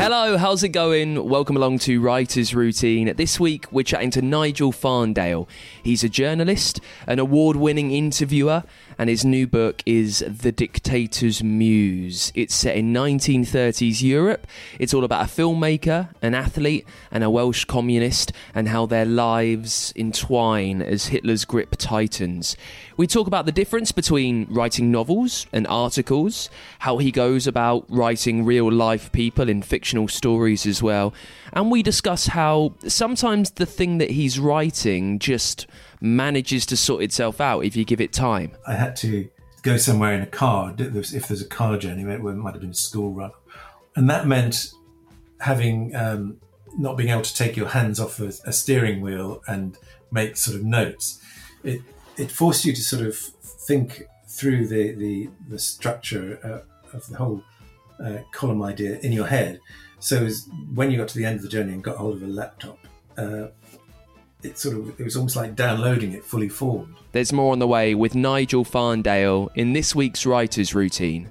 Hello, 0.00 0.38
how's 0.38 0.62
it 0.62 0.70
going? 0.70 1.28
Welcome 1.28 1.58
along 1.58 1.80
to 1.80 2.00
Writer's 2.00 2.54
Routine. 2.54 3.14
This 3.16 3.38
week 3.38 3.70
we're 3.70 3.82
chatting 3.82 4.10
to 4.12 4.22
Nigel 4.22 4.72
Farndale. 4.72 5.46
He's 5.82 6.02
a 6.02 6.08
journalist, 6.08 6.80
an 7.06 7.18
award 7.18 7.56
winning 7.56 7.90
interviewer, 7.90 8.64
and 9.00 9.08
his 9.08 9.24
new 9.24 9.46
book 9.46 9.82
is 9.86 10.22
The 10.28 10.52
Dictator's 10.52 11.42
Muse. 11.42 12.30
It's 12.34 12.54
set 12.54 12.76
in 12.76 12.92
1930s 12.92 14.02
Europe. 14.02 14.46
It's 14.78 14.92
all 14.92 15.04
about 15.04 15.24
a 15.24 15.32
filmmaker, 15.32 16.10
an 16.20 16.34
athlete, 16.34 16.86
and 17.10 17.24
a 17.24 17.30
Welsh 17.30 17.64
communist, 17.64 18.30
and 18.54 18.68
how 18.68 18.84
their 18.84 19.06
lives 19.06 19.94
entwine 19.96 20.82
as 20.82 21.06
Hitler's 21.06 21.46
grip 21.46 21.76
tightens. 21.78 22.58
We 22.98 23.06
talk 23.06 23.26
about 23.26 23.46
the 23.46 23.52
difference 23.52 23.90
between 23.90 24.46
writing 24.50 24.90
novels 24.90 25.46
and 25.50 25.66
articles, 25.66 26.50
how 26.80 26.98
he 26.98 27.10
goes 27.10 27.46
about 27.46 27.86
writing 27.88 28.44
real 28.44 28.70
life 28.70 29.10
people 29.12 29.48
in 29.48 29.62
fictional 29.62 30.08
stories 30.08 30.66
as 30.66 30.82
well, 30.82 31.14
and 31.54 31.70
we 31.70 31.82
discuss 31.82 32.26
how 32.26 32.74
sometimes 32.86 33.52
the 33.52 33.64
thing 33.64 33.96
that 33.96 34.10
he's 34.10 34.38
writing 34.38 35.18
just 35.18 35.66
manages 36.00 36.66
to 36.66 36.76
sort 36.76 37.02
itself 37.02 37.40
out 37.40 37.64
if 37.64 37.76
you 37.76 37.84
give 37.84 38.00
it 38.00 38.12
time. 38.12 38.52
I 38.66 38.74
had 38.74 38.96
to 38.96 39.28
go 39.62 39.76
somewhere 39.76 40.14
in 40.14 40.22
a 40.22 40.26
car. 40.26 40.74
If 40.78 41.28
there's 41.28 41.42
a 41.42 41.48
car 41.48 41.76
journey, 41.76 42.02
it 42.02 42.20
might 42.20 42.52
have 42.52 42.60
been 42.60 42.70
a 42.70 42.74
school 42.74 43.12
run, 43.12 43.32
and 43.94 44.08
that 44.08 44.26
meant 44.26 44.72
having 45.40 45.94
um, 45.94 46.38
not 46.78 46.96
being 46.96 47.10
able 47.10 47.22
to 47.22 47.34
take 47.34 47.56
your 47.56 47.68
hands 47.68 47.98
off 47.98 48.20
a, 48.20 48.32
a, 48.44 48.52
steering 48.52 49.00
wheel 49.00 49.42
and 49.46 49.78
make 50.10 50.36
sort 50.36 50.56
of 50.56 50.64
notes. 50.64 51.20
It 51.64 51.80
it 52.16 52.30
forced 52.30 52.64
you 52.64 52.72
to 52.72 52.82
sort 52.82 53.06
of 53.06 53.16
think 53.16 54.04
through 54.28 54.68
the 54.68 54.92
the, 54.92 55.30
the 55.48 55.58
structure 55.58 56.38
uh, 56.42 56.96
of 56.96 57.06
the 57.08 57.16
whole 57.16 57.42
uh, 58.02 58.18
column 58.32 58.62
idea 58.62 58.98
in 59.00 59.12
your 59.12 59.26
head. 59.26 59.60
So 59.98 60.28
when 60.72 60.90
you 60.90 60.96
got 60.96 61.08
to 61.08 61.18
the 61.18 61.26
end 61.26 61.36
of 61.36 61.42
the 61.42 61.48
journey 61.48 61.74
and 61.74 61.82
got 61.82 61.98
hold 61.98 62.16
of 62.16 62.22
a 62.22 62.26
laptop, 62.26 62.78
uh, 63.18 63.48
it 64.42 64.58
sort 64.58 64.76
of 64.76 65.00
it 65.00 65.04
was 65.04 65.16
almost 65.16 65.36
like 65.36 65.54
downloading 65.54 66.12
it 66.12 66.24
fully 66.24 66.48
formed. 66.48 66.94
There's 67.12 67.32
more 67.32 67.52
on 67.52 67.58
the 67.58 67.66
way 67.66 67.94
with 67.94 68.14
Nigel 68.14 68.64
Farndale 68.64 69.48
in 69.54 69.72
this 69.72 69.94
week's 69.94 70.24
writer's 70.24 70.74
routine. 70.74 71.28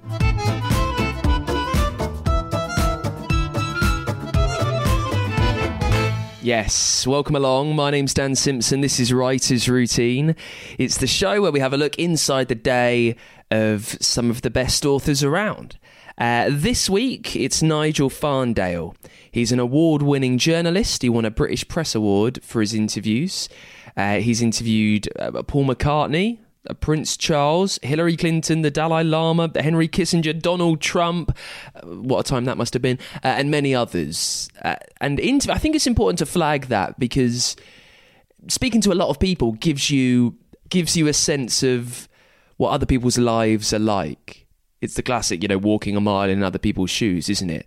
Yes, 6.42 7.06
welcome 7.06 7.36
along. 7.36 7.76
My 7.76 7.90
name's 7.90 8.14
Dan 8.14 8.34
Simpson. 8.34 8.80
This 8.80 8.98
is 8.98 9.12
Writer's 9.12 9.68
Routine. 9.68 10.34
It's 10.78 10.96
the 10.96 11.06
show 11.06 11.42
where 11.42 11.52
we 11.52 11.60
have 11.60 11.74
a 11.74 11.76
look 11.76 11.98
inside 11.98 12.48
the 12.48 12.54
day 12.54 13.16
of 13.50 13.96
some 14.00 14.30
of 14.30 14.42
the 14.42 14.50
best 14.50 14.86
authors 14.86 15.22
around. 15.22 15.78
Uh, 16.20 16.50
this 16.50 16.90
week, 16.90 17.34
it's 17.34 17.62
Nigel 17.62 18.10
Farndale. 18.10 18.94
He's 19.32 19.52
an 19.52 19.58
award 19.58 20.02
winning 20.02 20.36
journalist. 20.36 21.00
He 21.00 21.08
won 21.08 21.24
a 21.24 21.30
British 21.30 21.66
Press 21.66 21.94
Award 21.94 22.40
for 22.44 22.60
his 22.60 22.74
interviews. 22.74 23.48
Uh, 23.96 24.16
he's 24.16 24.42
interviewed 24.42 25.08
uh, 25.18 25.42
Paul 25.42 25.64
McCartney, 25.64 26.38
uh, 26.68 26.74
Prince 26.74 27.16
Charles, 27.16 27.78
Hillary 27.82 28.18
Clinton, 28.18 28.60
the 28.60 28.70
Dalai 28.70 29.02
Lama, 29.02 29.50
Henry 29.58 29.88
Kissinger, 29.88 30.38
Donald 30.38 30.82
Trump, 30.82 31.34
uh, 31.74 31.86
what 31.86 32.20
a 32.20 32.28
time 32.28 32.44
that 32.44 32.58
must 32.58 32.74
have 32.74 32.82
been, 32.82 32.98
uh, 33.24 33.28
and 33.28 33.50
many 33.50 33.74
others. 33.74 34.50
Uh, 34.60 34.76
and 35.00 35.18
I 35.48 35.56
think 35.56 35.74
it's 35.74 35.86
important 35.86 36.18
to 36.18 36.26
flag 36.26 36.66
that 36.66 36.98
because 36.98 37.56
speaking 38.48 38.82
to 38.82 38.92
a 38.92 38.94
lot 38.94 39.08
of 39.08 39.18
people 39.18 39.52
gives 39.52 39.90
you 39.90 40.36
gives 40.68 40.98
you 40.98 41.08
a 41.08 41.14
sense 41.14 41.62
of 41.62 42.10
what 42.58 42.72
other 42.72 42.84
people's 42.84 43.16
lives 43.16 43.72
are 43.72 43.78
like. 43.78 44.46
It's 44.80 44.94
the 44.94 45.02
classic, 45.02 45.42
you 45.42 45.48
know, 45.48 45.58
walking 45.58 45.96
a 45.96 46.00
mile 46.00 46.28
in 46.28 46.42
other 46.42 46.58
people's 46.58 46.90
shoes, 46.90 47.28
isn't 47.28 47.50
it? 47.50 47.66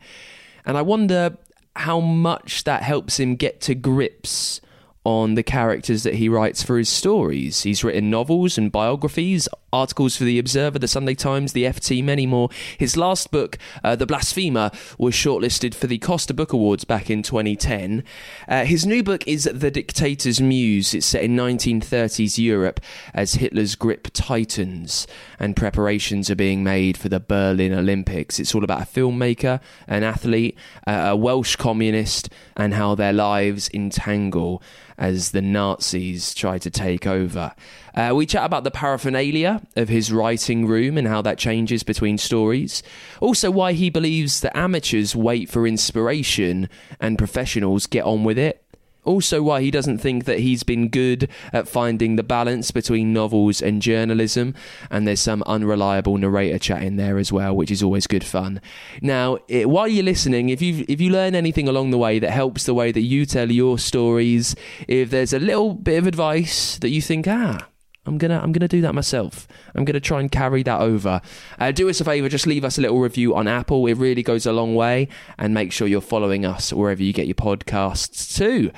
And 0.66 0.78
I 0.78 0.81
wonder 0.81 1.38
how 1.75 2.00
much 2.00 2.63
that 2.63 2.84
helps 2.84 3.19
him 3.19 3.35
get 3.35 3.62
to 3.62 3.75
grips 3.75 4.62
on 5.05 5.35
the 5.35 5.43
characters 5.43 6.03
that 6.03 6.15
he 6.15 6.29
writes 6.29 6.63
for 6.63 6.77
his 6.77 6.89
stories. 6.89 7.63
He's 7.63 7.83
written 7.83 8.09
novels 8.09 8.57
and 8.57 8.71
biographies, 8.71 9.49
articles 9.73 10.15
for 10.15 10.23
The 10.23 10.39
Observer, 10.39 10.79
The 10.79 10.87
Sunday 10.87 11.15
Times, 11.15 11.51
The 11.51 11.65
FT, 11.65 12.03
many 12.03 12.25
more. 12.25 12.49
His 12.77 12.95
last 12.95 13.31
book, 13.31 13.57
uh, 13.83 13.95
The 13.95 14.05
Blasphemer, 14.05 14.71
was 14.97 15.13
shortlisted 15.13 15.73
for 15.75 15.87
the 15.87 15.97
Costa 15.97 16.33
Book 16.33 16.53
Awards 16.53 16.85
back 16.85 17.09
in 17.09 17.21
2010. 17.21 18.03
Uh, 18.47 18.63
his 18.63 18.85
new 18.85 19.03
book 19.03 19.27
is 19.27 19.43
The 19.43 19.71
Dictator's 19.71 20.39
Muse. 20.39 20.93
It's 20.93 21.05
set 21.05 21.23
in 21.23 21.35
1930s 21.35 22.37
Europe 22.37 22.79
as 23.13 23.35
Hitler's 23.35 23.75
grip 23.75 24.07
tightens 24.13 25.05
and 25.39 25.55
preparations 25.55 26.29
are 26.29 26.35
being 26.35 26.63
made 26.63 26.97
for 26.97 27.09
the 27.09 27.19
Berlin 27.19 27.73
Olympics. 27.73 28.39
It's 28.39 28.55
all 28.55 28.63
about 28.63 28.81
a 28.81 28.85
filmmaker, 28.85 29.59
an 29.87 30.03
athlete, 30.03 30.57
uh, 30.87 31.07
a 31.09 31.15
Welsh 31.15 31.57
communist, 31.57 32.29
and 32.55 32.73
how 32.73 32.95
their 32.95 33.11
lives 33.11 33.69
entangle 33.73 34.61
as 35.03 35.31
the 35.31 35.41
Nazis 35.41 36.33
try 36.33 36.57
to 36.57 36.69
take 36.69 37.05
over. 37.05 37.53
Uh, 37.93 38.13
we 38.15 38.25
chat 38.25 38.45
about 38.45 38.63
the 38.63 38.71
paraphernalia 38.71 39.61
of 39.75 39.89
his 39.89 40.13
writing 40.13 40.65
room 40.65 40.97
and 40.97 41.09
how 41.09 41.21
that 41.21 41.37
changes 41.37 41.83
between 41.83 42.17
stories. 42.17 42.81
Also, 43.19 43.51
why 43.51 43.73
he 43.73 43.89
believes 43.89 44.39
that 44.39 44.55
amateurs 44.55 45.13
wait 45.13 45.49
for 45.49 45.67
inspiration 45.67 46.69
and 47.01 47.17
professionals 47.17 47.85
get 47.85 48.05
on 48.05 48.23
with 48.23 48.37
it. 48.37 48.62
Also, 49.05 49.41
why 49.41 49.61
he 49.61 49.71
doesn't 49.71 49.97
think 49.97 50.25
that 50.25 50.39
he's 50.39 50.63
been 50.63 50.89
good 50.89 51.29
at 51.51 51.67
finding 51.67 52.15
the 52.15 52.23
balance 52.23 52.71
between 52.71 53.13
novels 53.13 53.61
and 53.61 53.81
journalism, 53.81 54.55
and 54.89 55.07
there's 55.07 55.19
some 55.19 55.43
unreliable 55.45 56.17
narrator 56.17 56.59
chat 56.59 56.83
in 56.83 56.95
there 56.95 57.17
as 57.17 57.31
well, 57.31 57.55
which 57.55 57.71
is 57.71 57.83
always 57.83 58.07
good 58.07 58.23
fun. 58.23 58.61
Now, 59.01 59.39
it, 59.47 59.69
while 59.69 59.87
you're 59.87 60.03
listening, 60.03 60.49
if 60.49 60.61
you 60.61 60.85
if 60.87 61.01
you 61.01 61.11
learn 61.11 61.35
anything 61.35 61.67
along 61.67 61.91
the 61.91 61.97
way 61.97 62.19
that 62.19 62.31
helps 62.31 62.65
the 62.65 62.73
way 62.73 62.91
that 62.91 63.01
you 63.01 63.25
tell 63.25 63.51
your 63.51 63.77
stories, 63.77 64.55
if 64.87 65.09
there's 65.09 65.33
a 65.33 65.39
little 65.39 65.73
bit 65.73 65.97
of 65.97 66.07
advice 66.07 66.77
that 66.79 66.89
you 66.89 67.01
think, 67.01 67.27
ah, 67.27 67.67
I'm 68.05 68.17
gonna 68.17 68.39
I'm 68.39 68.51
gonna 68.51 68.67
do 68.67 68.81
that 68.81 68.94
myself. 68.94 69.47
I'm 69.75 69.85
gonna 69.85 70.00
try 70.00 70.19
and 70.19 70.31
carry 70.31 70.61
that 70.63 70.81
over. 70.81 71.21
Uh, 71.57 71.71
do 71.71 71.89
us 71.89 72.01
a 72.01 72.03
favor, 72.03 72.27
just 72.27 72.45
leave 72.45 72.65
us 72.65 72.77
a 72.77 72.81
little 72.81 73.00
review 73.00 73.33
on 73.35 73.47
Apple. 73.47 73.85
It 73.88 73.97
really 73.97 74.23
goes 74.23 74.45
a 74.45 74.51
long 74.51 74.75
way, 74.75 75.07
and 75.38 75.53
make 75.53 75.71
sure 75.71 75.88
you're 75.88 76.01
following 76.01 76.45
us 76.45 76.73
wherever 76.73 77.01
you 77.01 77.13
get 77.13 77.27
your 77.27 77.35
podcasts 77.35 78.35
too. 78.35 78.71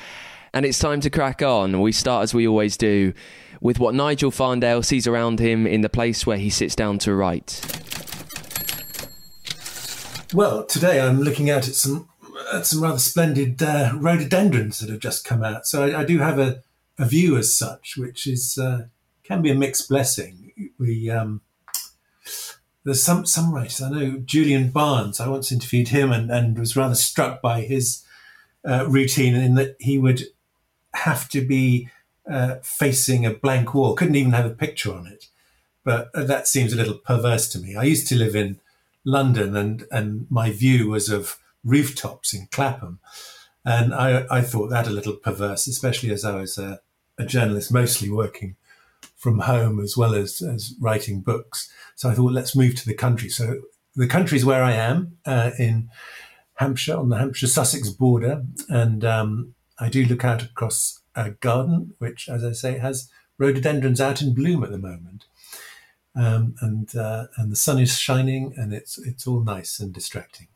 And 0.54 0.66
it's 0.66 0.78
time 0.80 1.02
to 1.02 1.10
crack 1.10 1.42
on. 1.42 1.82
We 1.82 1.92
start 1.92 2.24
as 2.24 2.34
we 2.34 2.48
always 2.48 2.78
do 2.78 3.14
with 3.62 3.80
what 3.80 3.96
Nigel 3.96 4.32
Farndale 4.32 4.86
sees 4.86 5.08
around 5.08 5.40
him 5.40 5.66
in 5.66 5.82
the 5.82 5.90
place 5.90 6.28
where 6.28 6.38
he 6.38 6.52
sits 6.52 6.76
down 6.76 7.00
to 7.00 7.16
write. 7.16 7.62
Well, 10.34 10.66
today 10.66 11.02
I'm 11.02 11.22
looking 11.22 11.50
out 11.50 11.68
at 11.68 11.74
some 11.76 12.10
at 12.54 12.68
some 12.68 12.84
rather 12.84 13.00
splendid 13.00 13.64
uh, 13.64 13.94
rhododendrons 13.96 14.80
that 14.80 14.90
have 14.92 15.00
just 15.00 15.26
come 15.26 15.44
out. 15.44 15.66
So 15.66 15.84
I, 15.84 16.02
I 16.02 16.06
do 16.06 16.20
have 16.20 16.38
a, 16.38 16.62
a 17.00 17.06
view 17.06 17.38
as 17.38 17.58
such, 17.58 17.96
which 17.98 18.28
is. 18.28 18.56
Uh, 18.62 18.84
can 19.26 19.42
be 19.42 19.52
a 19.52 19.56
mixed 19.56 19.90
blessing. 19.90 20.72
We 20.80 21.10
um, 21.10 21.42
there's 22.84 23.02
some 23.02 23.26
some 23.26 23.54
writers 23.54 23.82
I 23.82 23.90
know 23.90 24.18
Julian 24.20 24.70
Barnes. 24.70 25.20
I 25.20 25.28
once 25.28 25.52
interviewed 25.52 25.90
him 25.90 26.12
and, 26.12 26.32
and 26.32 26.58
was 26.58 26.76
rather 26.76 26.96
struck 26.96 27.42
by 27.42 27.62
his 27.62 28.04
uh, 28.68 28.86
routine 28.88 29.36
in 29.36 29.56
that 29.56 29.76
he 29.80 29.98
would 29.98 30.24
have 30.94 31.28
to 31.30 31.42
be 31.42 31.90
uh, 32.30 32.56
facing 32.62 33.26
a 33.26 33.34
blank 33.34 33.74
wall. 33.74 33.96
Couldn't 33.96 34.16
even 34.16 34.34
have 34.34 34.46
a 34.46 34.56
picture 34.56 34.94
on 34.94 35.08
it. 35.08 35.28
But 35.84 36.12
that 36.14 36.48
seems 36.48 36.74
a 36.74 36.78
little 36.78 36.96
perverse 36.96 37.48
to 37.50 37.60
me. 37.60 37.76
I 37.76 37.84
used 37.84 38.08
to 38.08 38.16
live 38.16 38.36
in 38.36 38.60
London, 39.04 39.56
and 39.56 39.86
and 39.92 40.28
my 40.30 40.52
view 40.52 40.90
was 40.90 41.10
of 41.10 41.38
rooftops 41.64 42.34
in 42.34 42.48
Clapham, 42.52 43.00
and 43.64 43.94
I, 43.94 44.26
I 44.30 44.42
thought 44.42 44.70
that 44.70 44.88
a 44.88 44.92
little 44.92 45.14
perverse, 45.14 45.68
especially 45.68 46.12
as 46.12 46.26
I 46.26 46.36
was 46.36 46.58
a, 46.58 46.80
a 47.18 47.26
journalist, 47.26 47.72
mostly 47.72 48.10
working 48.10 48.56
from 49.16 49.40
home 49.40 49.80
as 49.80 49.96
well 49.98 50.14
as 50.14 50.42
as 50.42 50.74
writing 50.80 51.22
books. 51.22 51.72
So 51.96 52.10
I 52.10 52.14
thought, 52.14 52.34
let's 52.34 52.56
move 52.56 52.76
to 52.76 52.86
the 52.86 52.94
country. 52.94 53.30
So 53.30 53.62
the 53.96 54.08
country 54.08 54.38
is 54.38 54.46
where 54.46 54.64
I 54.64 54.74
am 54.74 55.18
uh, 55.26 55.52
in 55.58 55.90
Hampshire, 56.56 56.98
on 56.98 57.10
the 57.10 57.18
Hampshire 57.18 57.48
Sussex 57.48 57.90
border, 57.90 58.44
and 58.70 59.04
um, 59.04 59.56
I 59.80 59.90
do 59.90 60.06
look 60.06 60.24
out 60.24 60.44
across 60.44 61.02
a 61.16 61.32
garden, 61.32 61.94
which, 62.00 62.30
as 62.30 62.44
I 62.44 62.52
say, 62.52 62.78
has 62.78 63.10
rhododendrons 63.38 64.00
out 64.00 64.22
in 64.22 64.34
bloom 64.34 64.64
at 64.64 64.72
the 64.72 64.78
moment 64.78 65.26
um, 66.16 66.56
and 66.62 66.96
uh, 66.96 67.28
and 67.38 67.52
the 67.52 67.56
sun 67.56 67.80
is 67.80 67.98
shining, 67.98 68.54
and 68.56 68.74
it's 68.74 68.98
it's 68.98 69.28
all 69.28 69.44
nice 69.44 69.80
and 69.80 69.94
distracting. 69.94 70.48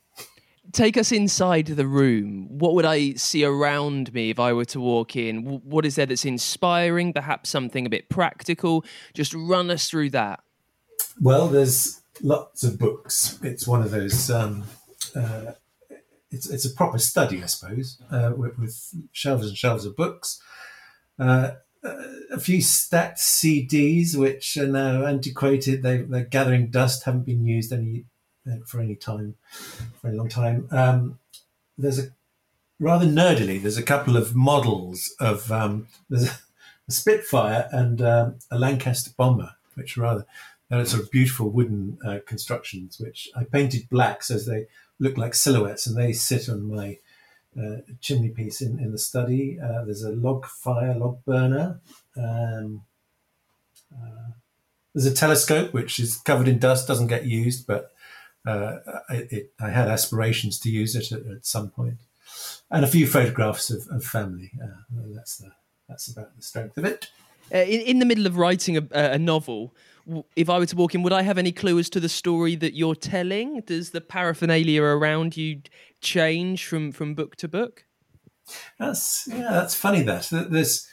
Take 0.71 0.97
us 0.97 1.11
inside 1.11 1.65
the 1.67 1.87
room. 1.87 2.47
What 2.49 2.75
would 2.75 2.85
I 2.85 3.13
see 3.13 3.43
around 3.43 4.13
me 4.13 4.29
if 4.29 4.39
I 4.39 4.53
were 4.53 4.65
to 4.65 4.79
walk 4.79 5.15
in? 5.15 5.61
What 5.63 5.85
is 5.85 5.95
there 5.95 6.05
that's 6.05 6.25
inspiring? 6.25 7.13
Perhaps 7.13 7.49
something 7.49 7.85
a 7.85 7.89
bit 7.89 8.09
practical. 8.09 8.85
Just 9.13 9.33
run 9.33 9.71
us 9.71 9.89
through 9.89 10.11
that. 10.11 10.41
Well, 11.19 11.47
there's 11.47 12.01
lots 12.21 12.63
of 12.63 12.77
books. 12.77 13.39
It's 13.41 13.67
one 13.67 13.81
of 13.81 13.91
those. 13.91 14.29
Um, 14.29 14.65
uh, 15.15 15.53
it's 16.31 16.49
it's 16.49 16.65
a 16.65 16.73
proper 16.73 16.99
study, 16.99 17.41
I 17.41 17.47
suppose, 17.47 17.99
uh, 18.11 18.33
with, 18.35 18.57
with, 18.59 18.93
shelves 19.11 19.47
and 19.47 19.57
shelves 19.57 19.85
of 19.85 19.95
books. 19.95 20.39
Uh, 21.17 21.51
a 21.83 22.39
few 22.39 22.61
stat 22.61 23.17
CDs 23.17 24.15
which 24.15 24.57
are 24.57 24.67
now 24.67 25.05
antiquated. 25.05 25.81
They, 25.81 25.97
they're 25.97 26.25
gathering 26.25 26.69
dust, 26.69 27.05
haven't 27.05 27.25
been 27.25 27.45
used 27.45 27.71
any 27.71 28.05
uh, 28.05 28.08
for 28.65 28.79
any 28.79 28.95
time, 28.95 29.35
for 30.01 30.09
a 30.09 30.13
long 30.13 30.29
time. 30.29 30.67
Um, 30.71 31.19
there's 31.77 31.99
a 31.99 32.09
rather 32.79 33.05
nerdily. 33.05 33.61
There's 33.61 33.77
a 33.77 33.83
couple 33.83 34.17
of 34.17 34.35
models 34.35 35.13
of 35.19 35.51
um, 35.51 35.87
there's 36.09 36.29
a, 36.29 36.33
a 36.87 36.91
Spitfire 36.91 37.67
and 37.71 38.01
um, 38.01 38.35
a 38.51 38.57
Lancaster 38.57 39.11
bomber, 39.15 39.51
which 39.75 39.97
are 39.97 40.01
rather 40.01 40.25
they're 40.69 40.85
sort 40.85 41.03
of 41.03 41.11
beautiful 41.11 41.49
wooden 41.49 41.97
uh, 42.05 42.19
constructions, 42.25 42.99
which 42.99 43.29
I 43.35 43.43
painted 43.43 43.89
black 43.89 44.21
so 44.21 44.37
they 44.37 44.67
look 44.99 45.17
like 45.17 45.33
silhouettes, 45.33 45.87
and 45.87 45.97
they 45.97 46.13
sit 46.13 46.47
on 46.47 46.69
my 46.69 46.97
uh, 47.59 47.77
chimney 47.99 48.29
piece 48.29 48.61
in, 48.61 48.79
in 48.79 48.91
the 48.91 48.97
study. 48.97 49.57
Uh, 49.59 49.83
there's 49.85 50.03
a 50.03 50.11
log 50.11 50.45
fire, 50.45 50.95
log 50.95 51.23
burner. 51.25 51.79
Um, 52.15 52.83
uh, 53.91 54.31
there's 54.93 55.07
a 55.07 55.13
telescope 55.13 55.73
which 55.73 55.99
is 55.99 56.17
covered 56.17 56.47
in 56.47 56.59
dust, 56.59 56.87
doesn't 56.87 57.07
get 57.07 57.25
used, 57.25 57.65
but 57.65 57.91
uh, 58.49 58.99
it, 59.09 59.31
it, 59.31 59.53
I 59.59 59.69
had 59.69 59.87
aspirations 59.87 60.59
to 60.59 60.69
use 60.69 60.95
it 60.95 61.11
at, 61.11 61.25
at 61.27 61.45
some 61.45 61.69
point. 61.69 61.99
And 62.71 62.85
a 62.85 62.87
few 62.87 63.07
photographs 63.07 63.69
of, 63.69 63.87
of 63.89 64.03
family. 64.03 64.51
Uh, 64.61 65.01
that's 65.15 65.37
the 65.37 65.51
that's 65.87 66.07
about 66.07 66.35
the 66.35 66.41
strength 66.43 66.77
of 66.77 66.85
it. 66.85 67.07
Uh, 67.53 67.57
in, 67.57 67.81
in 67.81 67.99
the 67.99 68.05
middle 68.05 68.27
of 68.27 68.37
writing 68.37 68.77
a, 68.77 68.87
a 68.91 69.17
novel, 69.17 69.73
if 70.35 70.49
I 70.49 70.59
were 70.59 70.67
to 70.67 70.75
walk 70.75 70.93
in, 70.93 71.01
would 71.01 71.13
I 71.13 71.23
have 71.23 71.39
any 71.39 71.51
clue 71.51 71.79
as 71.79 71.89
to 71.91 71.99
the 71.99 72.09
story 72.09 72.55
that 72.57 72.75
you're 72.75 72.95
telling? 72.95 73.61
Does 73.61 73.89
the 73.89 74.01
paraphernalia 74.01 74.83
around 74.83 75.35
you 75.35 75.61
change 76.01 76.65
from 76.65 76.91
from 76.91 77.15
book 77.15 77.35
to 77.37 77.47
book? 77.47 77.85
That's 78.77 79.27
yeah, 79.27 79.49
that's 79.51 79.75
funny. 79.75 80.03
That 80.03 80.27
there's 80.51 80.87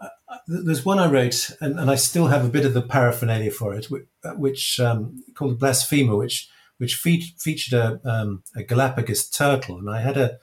uh, 0.00 0.08
there's 0.46 0.84
one 0.84 0.98
I 0.98 1.10
wrote, 1.10 1.50
and, 1.60 1.78
and 1.78 1.90
I 1.90 1.94
still 1.94 2.28
have 2.28 2.44
a 2.44 2.48
bit 2.48 2.66
of 2.66 2.74
the 2.74 2.82
paraphernalia 2.82 3.50
for 3.50 3.74
it, 3.74 3.90
which, 3.90 4.06
which 4.36 4.80
um, 4.80 5.22
called 5.34 5.58
Blasphemer, 5.58 6.16
which 6.16 6.48
which 6.78 6.96
fe- 6.96 7.34
featured 7.38 7.74
a, 7.74 8.00
um, 8.04 8.42
a 8.56 8.62
Galapagos 8.62 9.28
turtle, 9.28 9.78
and 9.78 9.90
I 9.90 10.00
had 10.00 10.16
a 10.16 10.38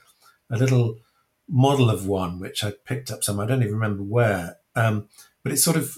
a 0.50 0.56
little 0.56 0.98
model 1.48 1.90
of 1.90 2.06
one 2.06 2.38
which 2.38 2.64
I 2.64 2.72
picked 2.84 3.10
up 3.10 3.22
somewhere. 3.24 3.46
I 3.46 3.48
don't 3.48 3.62
even 3.62 3.74
remember 3.74 4.02
where, 4.02 4.56
um, 4.74 5.08
but 5.42 5.52
it 5.52 5.58
sort 5.58 5.76
of 5.76 5.94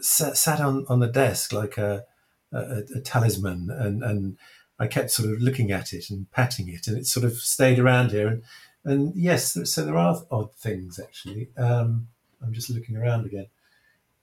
sat, 0.00 0.36
sat 0.36 0.60
on, 0.60 0.86
on 0.88 1.00
the 1.00 1.06
desk 1.06 1.52
like 1.52 1.78
a, 1.78 2.04
a, 2.52 2.82
a 2.96 3.00
talisman, 3.00 3.70
and 3.70 4.02
and 4.02 4.36
I 4.78 4.86
kept 4.86 5.10
sort 5.10 5.30
of 5.30 5.40
looking 5.40 5.70
at 5.70 5.92
it 5.92 6.10
and 6.10 6.30
patting 6.30 6.68
it, 6.68 6.86
and 6.86 6.96
it 6.96 7.06
sort 7.06 7.24
of 7.24 7.34
stayed 7.34 7.78
around 7.78 8.10
here. 8.10 8.28
And 8.28 8.42
and 8.84 9.12
yes, 9.14 9.56
so 9.70 9.84
there 9.84 9.98
are 9.98 10.22
odd 10.30 10.54
things 10.54 10.98
actually. 10.98 11.50
Um, 11.56 12.08
I'm 12.42 12.52
just 12.52 12.70
looking 12.70 12.96
around 12.96 13.26
again. 13.26 13.46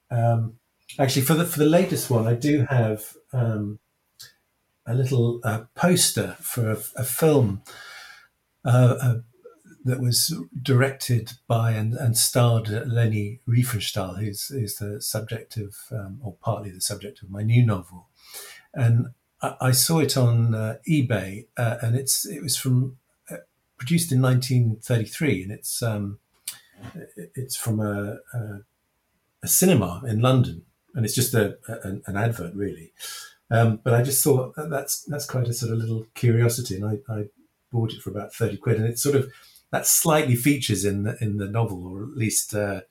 Um, 0.09 0.57
actually, 0.97 1.23
for 1.23 1.35
the 1.35 1.45
for 1.45 1.59
the 1.59 1.65
latest 1.65 2.09
one, 2.09 2.27
I 2.27 2.33
do 2.33 2.65
have 2.69 3.13
um, 3.33 3.79
a 4.87 4.95
little 4.95 5.41
uh, 5.43 5.65
poster 5.75 6.37
for 6.39 6.71
a, 6.71 6.77
a 6.95 7.03
film 7.03 7.61
uh, 8.65 8.95
uh, 9.01 9.15
that 9.83 9.99
was 9.99 10.35
directed 10.61 11.33
by 11.47 11.71
and, 11.71 11.93
and 11.93 12.17
starred 12.17 12.69
Leni 12.69 13.39
Riefenstahl, 13.47 14.19
who's, 14.19 14.47
the 14.47 15.01
subject 15.01 15.57
of, 15.57 15.75
um, 15.91 16.19
or 16.23 16.35
partly 16.41 16.71
the 16.71 16.81
subject 16.81 17.21
of 17.21 17.29
my 17.29 17.43
new 17.43 17.65
novel. 17.65 18.07
And 18.73 19.07
I 19.41 19.71
saw 19.71 19.99
it 19.99 20.17
on 20.17 20.55
uh, 20.55 20.77
eBay, 20.89 21.45
uh, 21.57 21.77
and 21.81 21.95
it's 21.95 22.25
it 22.25 22.41
was 22.41 22.57
from 22.57 22.97
produced 23.77 24.11
in 24.11 24.21
1933, 24.21 25.43
and 25.43 25.51
it's 25.51 25.83
um, 25.83 26.19
it's 27.15 27.55
from 27.55 27.79
a, 27.79 28.17
a, 28.33 28.59
a, 29.43 29.47
cinema 29.47 30.01
in 30.07 30.21
London, 30.21 30.63
and 30.95 31.05
it's 31.05 31.13
just 31.13 31.35
a, 31.35 31.57
a 31.67 31.87
an 32.07 32.17
advert 32.17 32.55
really. 32.55 32.93
Um, 33.49 33.79
but 33.83 33.93
I 33.93 34.03
just 34.03 34.23
thought 34.23 34.55
that 34.55 34.69
that's 34.69 35.03
that's 35.03 35.25
quite 35.25 35.47
a 35.47 35.53
sort 35.53 35.71
of 35.71 35.79
little 35.79 36.05
curiosity, 36.15 36.75
and 36.75 36.85
I, 36.85 37.13
I 37.13 37.25
bought 37.71 37.93
it 37.93 38.01
for 38.01 38.09
about 38.09 38.33
30 38.33 38.57
quid, 38.57 38.77
and 38.77 38.85
it's 38.85 39.03
sort 39.03 39.15
of 39.15 39.31
that 39.71 39.85
slightly 39.85 40.35
features 40.35 40.83
in 40.85 41.03
the 41.03 41.17
in 41.21 41.37
the 41.37 41.47
novel, 41.47 41.87
or 41.87 42.03
at 42.03 42.17
least. 42.17 42.53
Uh, 42.53 42.81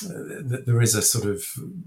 there 0.00 0.80
is 0.80 0.94
a 0.94 1.02
sort 1.02 1.26
of 1.26 1.44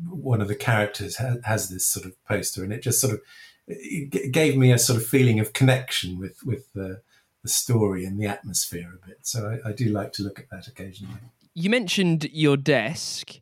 one 0.07 0.39
of 0.39 0.47
the 0.47 0.55
characters 0.55 1.15
has, 1.15 1.37
has 1.43 1.69
this 1.69 1.87
sort 1.87 2.05
of 2.05 2.13
poster, 2.25 2.63
and 2.63 2.71
it 2.71 2.83
just 2.83 3.01
sort 3.01 3.13
of 3.13 3.21
it 3.67 4.31
gave 4.31 4.57
me 4.57 4.71
a 4.71 4.77
sort 4.77 4.97
of 4.97 5.07
feeling 5.07 5.39
of 5.39 5.53
connection 5.53 6.19
with 6.19 6.43
with 6.45 6.71
the, 6.73 7.01
the 7.41 7.49
story 7.49 8.05
and 8.05 8.19
the 8.19 8.27
atmosphere 8.27 8.91
a 8.93 9.07
bit. 9.07 9.19
So 9.21 9.59
I, 9.65 9.69
I, 9.69 9.71
do 9.71 9.89
like 9.89 10.13
to 10.13 10.23
look 10.23 10.39
at 10.39 10.49
that 10.51 10.67
occasionally. 10.67 11.15
You 11.53 11.69
mentioned 11.69 12.27
your 12.31 12.57
desk. 12.57 13.39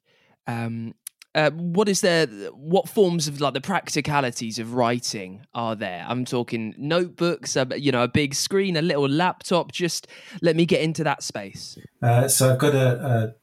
Um, 0.48 0.94
uh, 1.36 1.50
what 1.52 1.90
is 1.90 2.02
there? 2.02 2.28
What 2.52 2.88
forms 2.88 3.28
of 3.28 3.42
like 3.42 3.54
the 3.54 3.62
practicalities 3.62 4.60
of 4.60 4.76
writing 4.76 5.46
are 5.54 5.76
there? 5.76 6.06
I'm 6.08 6.26
talking 6.26 6.76
notebooks, 6.78 7.58
you 7.78 7.92
know, 7.92 8.04
a 8.04 8.08
big 8.08 8.36
screen, 8.36 8.78
a 8.78 8.82
little 8.82 9.10
laptop. 9.10 9.72
Just 9.72 10.08
let 10.42 10.56
me 10.56 10.66
get 10.66 10.82
into 10.82 11.04
that 11.04 11.24
space. 11.24 11.78
Uh, 12.02 12.28
so 12.28 12.52
I've 12.52 12.60
got 12.60 12.76
a, 12.76 13.06
a, 13.06 13.36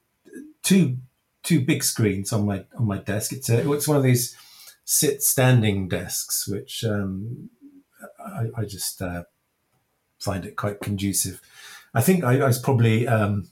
two 0.63 0.99
two 1.43 1.61
big 1.65 1.83
screens 1.83 2.33
on 2.33 2.47
my 2.47 2.65
on 2.79 2.87
my 2.87 2.99
desk. 2.99 3.33
It's 3.33 3.49
a, 3.49 3.71
it's 3.73 3.89
one 3.89 3.97
of 3.97 4.05
these 4.05 4.37
sit 4.85 5.23
standing 5.23 5.89
desks, 5.89 6.47
which 6.47 6.85
um, 6.85 7.51
I, 8.25 8.47
I, 8.57 8.65
just 8.65 9.03
uh, 9.03 9.25
find 10.19 10.45
it 10.45 10.57
quite 10.57 10.81
conducive. 10.81 11.41
I 11.93 12.03
think 12.03 12.23
I, 12.23 12.39
I 12.39 12.47
was 12.47 12.59
probably. 12.59 13.09
Um, 13.09 13.49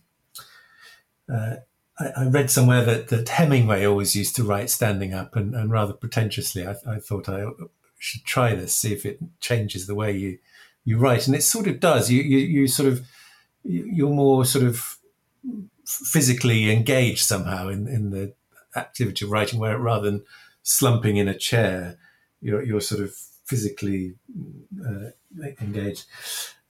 uh, 1.32 1.56
I, 1.98 2.06
I, 2.16 2.26
read 2.26 2.50
somewhere 2.50 2.84
that, 2.84 3.08
that 3.08 3.28
Hemingway 3.28 3.84
always 3.84 4.14
used 4.14 4.36
to 4.36 4.44
write 4.44 4.70
standing 4.70 5.14
up, 5.14 5.36
and, 5.36 5.54
and 5.54 5.70
rather 5.70 5.92
pretentiously, 5.92 6.66
I, 6.66 6.76
I, 6.86 6.98
thought 6.98 7.28
I 7.28 7.46
should 7.98 8.24
try 8.24 8.54
this, 8.54 8.74
see 8.74 8.92
if 8.92 9.04
it 9.04 9.18
changes 9.40 9.86
the 9.86 9.94
way 9.94 10.12
you 10.16 10.38
you 10.84 10.96
write, 10.96 11.26
and 11.26 11.36
it 11.36 11.42
sort 11.42 11.66
of 11.66 11.80
does. 11.80 12.10
You 12.10 12.22
you, 12.22 12.38
you 12.38 12.68
sort 12.68 12.88
of 12.88 13.06
you're 13.64 14.10
more 14.10 14.44
sort 14.44 14.64
of 14.64 14.98
physically 15.84 16.70
engaged 16.70 17.24
somehow 17.24 17.68
in, 17.68 17.88
in 17.88 18.10
the 18.10 18.34
activity 18.76 19.24
of 19.24 19.30
writing, 19.30 19.58
where 19.58 19.78
rather 19.78 20.10
than 20.10 20.24
slumping 20.62 21.16
in 21.16 21.28
a 21.28 21.36
chair, 21.36 21.98
you're, 22.40 22.62
you're 22.62 22.80
sort 22.80 23.02
of 23.02 23.14
physically 23.44 24.14
uh, 24.86 25.10
engaged. 25.60 26.04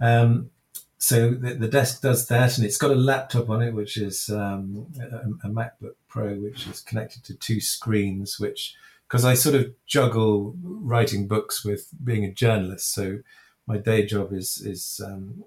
Um, 0.00 0.50
so 0.98 1.30
the, 1.30 1.54
the, 1.54 1.68
desk 1.68 2.02
does 2.02 2.26
that, 2.26 2.56
and 2.56 2.66
it's 2.66 2.76
got 2.76 2.90
a 2.90 2.96
laptop 2.96 3.48
on 3.50 3.62
it, 3.62 3.72
which 3.72 3.96
is 3.96 4.28
um, 4.30 4.86
a, 5.00 5.46
a, 5.46 5.50
MacBook 5.50 5.94
Pro, 6.08 6.34
which 6.34 6.66
is 6.66 6.80
connected 6.80 7.22
to 7.24 7.34
two 7.34 7.60
screens. 7.60 8.40
Which, 8.40 8.74
because 9.06 9.24
I 9.24 9.34
sort 9.34 9.54
of 9.54 9.72
juggle 9.86 10.56
writing 10.60 11.28
books 11.28 11.64
with 11.64 11.88
being 12.02 12.24
a 12.24 12.32
journalist, 12.32 12.92
so 12.92 13.20
my 13.68 13.76
day 13.76 14.04
job 14.06 14.32
is 14.32 14.60
is 14.64 15.00
um, 15.04 15.44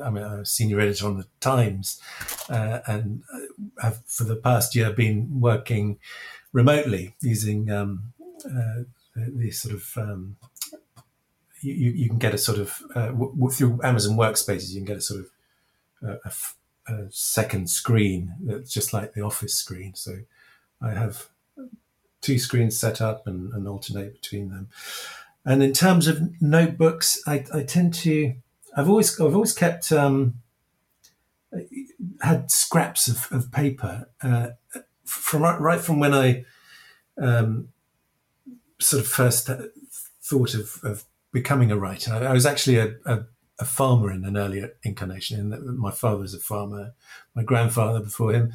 I'm 0.00 0.16
a 0.16 0.46
senior 0.46 0.78
editor 0.78 1.06
on 1.06 1.16
the 1.16 1.26
Times, 1.40 2.00
uh, 2.48 2.78
and 2.86 3.22
have 3.82 4.02
for 4.06 4.24
the 4.24 4.36
past 4.36 4.76
year 4.76 4.92
been 4.92 5.40
working 5.40 5.98
remotely 6.52 7.16
using 7.20 7.70
um, 7.70 8.12
uh, 8.44 8.82
these 9.16 9.60
sort 9.60 9.74
of 9.74 9.92
um, 9.96 10.36
you, 11.60 11.90
you 11.90 12.08
can 12.08 12.18
get 12.18 12.34
a 12.34 12.38
sort 12.38 12.58
of 12.58 12.82
uh, 12.94 13.08
w- 13.08 13.50
through 13.50 13.80
Amazon 13.82 14.16
Workspaces 14.16 14.70
you 14.70 14.80
can 14.80 14.86
get 14.86 14.96
a 14.96 15.00
sort 15.00 15.20
of 15.20 15.30
uh, 16.06 16.30
a 16.88 17.06
second 17.10 17.68
screen 17.68 18.34
that's 18.40 18.72
just 18.72 18.92
like 18.92 19.14
the 19.14 19.20
office 19.20 19.54
screen. 19.54 19.94
So 19.94 20.18
I 20.80 20.90
have 20.90 21.28
two 22.20 22.38
screens 22.38 22.78
set 22.78 23.00
up 23.00 23.26
and, 23.26 23.52
and 23.52 23.68
alternate 23.68 24.20
between 24.20 24.48
them. 24.48 24.68
And 25.44 25.62
in 25.62 25.72
terms 25.72 26.06
of 26.06 26.40
notebooks, 26.42 27.20
I, 27.26 27.44
I 27.52 27.62
tend 27.62 27.94
to 27.94 28.34
I've 28.76 28.88
always 28.88 29.18
I've 29.20 29.34
always 29.34 29.52
kept 29.52 29.90
um, 29.92 30.34
had 32.20 32.50
scraps 32.50 33.08
of, 33.08 33.28
of 33.32 33.50
paper 33.50 34.08
uh, 34.22 34.50
from 35.04 35.42
right 35.42 35.80
from 35.80 36.00
when 36.00 36.14
I 36.14 36.44
um, 37.20 37.68
sort 38.78 39.02
of 39.02 39.08
first 39.08 39.50
thought 40.22 40.54
of, 40.54 40.80
of 40.82 41.04
becoming 41.32 41.70
a 41.70 41.78
writer. 41.78 42.12
I, 42.12 42.26
I 42.26 42.32
was 42.32 42.46
actually 42.46 42.78
a, 42.78 42.94
a, 43.04 43.20
a, 43.58 43.64
farmer 43.64 44.10
in 44.12 44.24
an 44.24 44.36
earlier 44.36 44.72
incarnation. 44.82 45.38
In 45.38 45.50
that 45.50 45.62
my 45.62 45.90
father 45.90 46.18
was 46.18 46.34
a 46.34 46.38
farmer, 46.38 46.94
my 47.34 47.42
grandfather 47.42 48.00
before 48.00 48.32
him, 48.32 48.52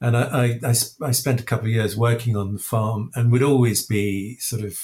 and 0.00 0.16
I, 0.16 0.22
I, 0.22 0.44
I, 0.64 0.74
I 1.02 1.10
spent 1.10 1.40
a 1.40 1.44
couple 1.44 1.66
of 1.66 1.72
years 1.72 1.96
working 1.96 2.36
on 2.36 2.52
the 2.52 2.58
farm 2.58 3.10
and 3.14 3.32
would 3.32 3.42
always 3.42 3.84
be 3.84 4.36
sort 4.36 4.62
of 4.62 4.78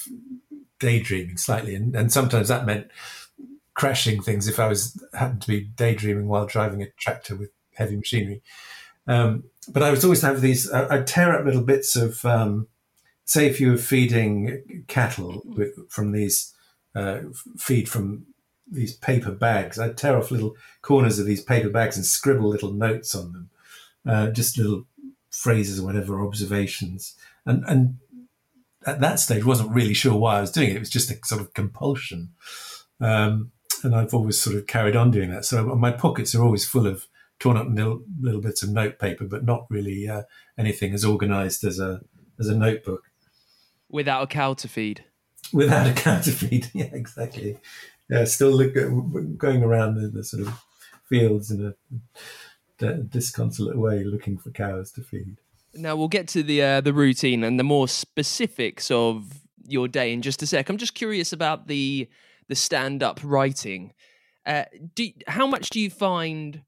daydreaming 0.79 1.37
slightly, 1.37 1.75
and, 1.75 1.95
and 1.95 2.11
sometimes 2.11 2.47
that 2.47 2.65
meant 2.65 2.87
crashing 3.73 4.21
things 4.21 4.47
if 4.47 4.59
I 4.59 4.67
was 4.67 5.01
happened 5.13 5.41
to 5.43 5.47
be 5.47 5.61
daydreaming 5.61 6.27
while 6.27 6.45
driving 6.45 6.81
a 6.81 6.89
tractor 6.97 7.35
with 7.35 7.51
heavy 7.73 7.97
machinery. 7.97 8.41
Um, 9.07 9.43
but 9.67 9.83
I 9.83 9.91
was 9.91 10.03
always 10.03 10.21
have 10.21 10.41
these. 10.41 10.71
I'd 10.71 11.07
tear 11.07 11.37
up 11.37 11.45
little 11.45 11.61
bits 11.61 11.95
of, 11.95 12.23
um, 12.25 12.67
say, 13.25 13.47
if 13.47 13.59
you 13.59 13.71
were 13.71 13.77
feeding 13.77 14.85
cattle 14.87 15.41
with, 15.45 15.89
from 15.89 16.11
these 16.11 16.53
uh, 16.95 17.19
feed 17.57 17.89
from 17.89 18.25
these 18.71 18.95
paper 18.95 19.31
bags, 19.31 19.77
I'd 19.77 19.97
tear 19.97 20.17
off 20.17 20.31
little 20.31 20.55
corners 20.81 21.19
of 21.19 21.25
these 21.25 21.43
paper 21.43 21.69
bags 21.69 21.97
and 21.97 22.05
scribble 22.05 22.49
little 22.49 22.71
notes 22.71 23.13
on 23.13 23.31
them, 23.31 23.49
uh, 24.07 24.27
just 24.31 24.57
little 24.57 24.85
phrases 25.29 25.79
or 25.79 25.85
whatever, 25.85 26.25
observations, 26.25 27.15
and 27.45 27.63
and 27.67 27.97
at 28.85 28.99
that 29.01 29.19
stage 29.19 29.43
wasn't 29.43 29.73
really 29.73 29.93
sure 29.93 30.15
why 30.15 30.37
I 30.37 30.41
was 30.41 30.51
doing 30.51 30.69
it. 30.69 30.75
It 30.75 30.79
was 30.79 30.89
just 30.89 31.11
a 31.11 31.17
sort 31.25 31.41
of 31.41 31.53
compulsion. 31.53 32.29
Um, 32.99 33.51
and 33.83 33.95
I've 33.95 34.13
always 34.13 34.39
sort 34.39 34.55
of 34.55 34.67
carried 34.67 34.95
on 34.95 35.11
doing 35.11 35.31
that. 35.31 35.45
So 35.45 35.63
my 35.75 35.91
pockets 35.91 36.33
are 36.35 36.43
always 36.43 36.65
full 36.65 36.87
of 36.87 37.07
torn 37.39 37.57
up 37.57 37.67
little, 37.69 38.03
little 38.19 38.41
bits 38.41 38.63
of 38.63 38.69
note 38.69 38.99
paper, 38.99 39.25
but 39.25 39.43
not 39.43 39.65
really 39.69 40.07
uh, 40.07 40.23
anything 40.57 40.93
as 40.93 41.05
organised 41.05 41.63
as 41.63 41.79
a 41.79 42.01
as 42.39 42.47
a 42.47 42.57
notebook. 42.57 43.03
Without 43.89 44.23
a 44.23 44.27
cow 44.27 44.53
to 44.55 44.67
feed. 44.67 45.05
Without 45.53 45.87
a 46.05 46.31
feed, 46.31 46.69
yeah, 46.73 46.89
exactly. 46.91 47.57
Yeah, 48.09 48.25
still 48.25 48.51
look, 48.51 48.73
going 49.37 49.63
around 49.63 49.95
the, 49.95 50.07
the 50.07 50.23
sort 50.23 50.47
of 50.47 50.53
fields 51.07 51.51
in 51.51 51.73
a, 52.81 52.85
a 52.85 52.93
disconsolate 52.95 53.77
way, 53.77 54.03
looking 54.03 54.37
for 54.37 54.51
cows 54.51 54.91
to 54.93 55.01
feed. 55.01 55.37
Now 55.73 55.95
we'll 55.95 56.07
get 56.07 56.27
to 56.29 56.43
the 56.43 56.61
uh, 56.61 56.81
the 56.81 56.93
routine 56.93 57.43
and 57.43 57.59
the 57.59 57.63
more 57.63 57.87
specifics 57.87 58.89
of 58.91 59.41
your 59.67 59.87
day 59.87 60.13
in 60.13 60.21
just 60.21 60.41
a 60.41 60.47
sec. 60.47 60.69
I'm 60.69 60.77
just 60.77 60.95
curious 60.95 61.33
about 61.33 61.67
the 61.67 62.07
the 62.47 62.55
stand 62.55 63.03
up 63.03 63.19
writing. 63.23 63.93
Uh, 64.45 64.65
do, 64.93 65.09
how 65.27 65.47
much 65.47 65.71
do 65.71 65.79
you 65.79 65.89
find 65.89 66.61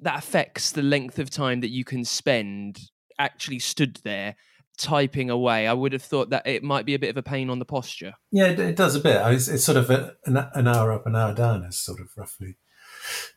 that 0.00 0.18
affects 0.18 0.72
the 0.72 0.82
length 0.82 1.18
of 1.18 1.28
time 1.28 1.60
that 1.60 1.68
you 1.68 1.84
can 1.84 2.04
spend 2.04 2.90
actually 3.18 3.58
stood 3.58 4.00
there 4.02 4.36
typing 4.78 5.30
away? 5.30 5.66
I 5.66 5.72
would 5.72 5.92
have 5.92 6.02
thought 6.02 6.30
that 6.30 6.46
it 6.46 6.62
might 6.62 6.86
be 6.86 6.94
a 6.94 6.98
bit 6.98 7.10
of 7.10 7.16
a 7.16 7.22
pain 7.22 7.50
on 7.50 7.58
the 7.58 7.64
posture. 7.64 8.14
Yeah, 8.30 8.46
it, 8.46 8.58
it 8.58 8.76
does 8.76 8.94
a 8.94 9.00
bit. 9.00 9.20
It's, 9.32 9.48
it's 9.48 9.64
sort 9.64 9.76
of 9.76 9.90
a, 9.90 10.14
an, 10.24 10.66
hour 10.66 10.92
up, 10.92 11.06
an 11.06 11.16
hour 11.16 11.34
down 11.34 11.64
is 11.64 11.78
sort 11.78 12.00
of 12.00 12.08
roughly 12.16 12.56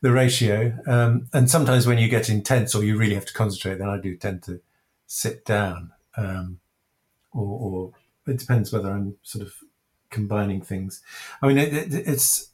the 0.01 0.11
ratio. 0.11 0.77
Um, 0.87 1.27
and 1.33 1.49
sometimes 1.49 1.85
when 1.85 1.97
you 1.97 2.07
get 2.07 2.29
intense 2.29 2.73
or 2.75 2.83
you 2.83 2.97
really 2.97 3.15
have 3.15 3.25
to 3.25 3.33
concentrate, 3.33 3.79
then 3.79 3.89
I 3.89 3.99
do 3.99 4.15
tend 4.15 4.43
to 4.43 4.61
sit 5.07 5.43
down. 5.45 5.91
Um, 6.15 6.59
or, 7.33 7.43
or 7.45 7.91
it 8.31 8.39
depends 8.39 8.71
whether 8.71 8.91
I'm 8.91 9.17
sort 9.23 9.45
of 9.45 9.53
combining 10.09 10.61
things. 10.61 11.01
I 11.41 11.47
mean, 11.47 11.57
it, 11.57 11.73
it, 11.73 11.93
it's. 11.93 12.49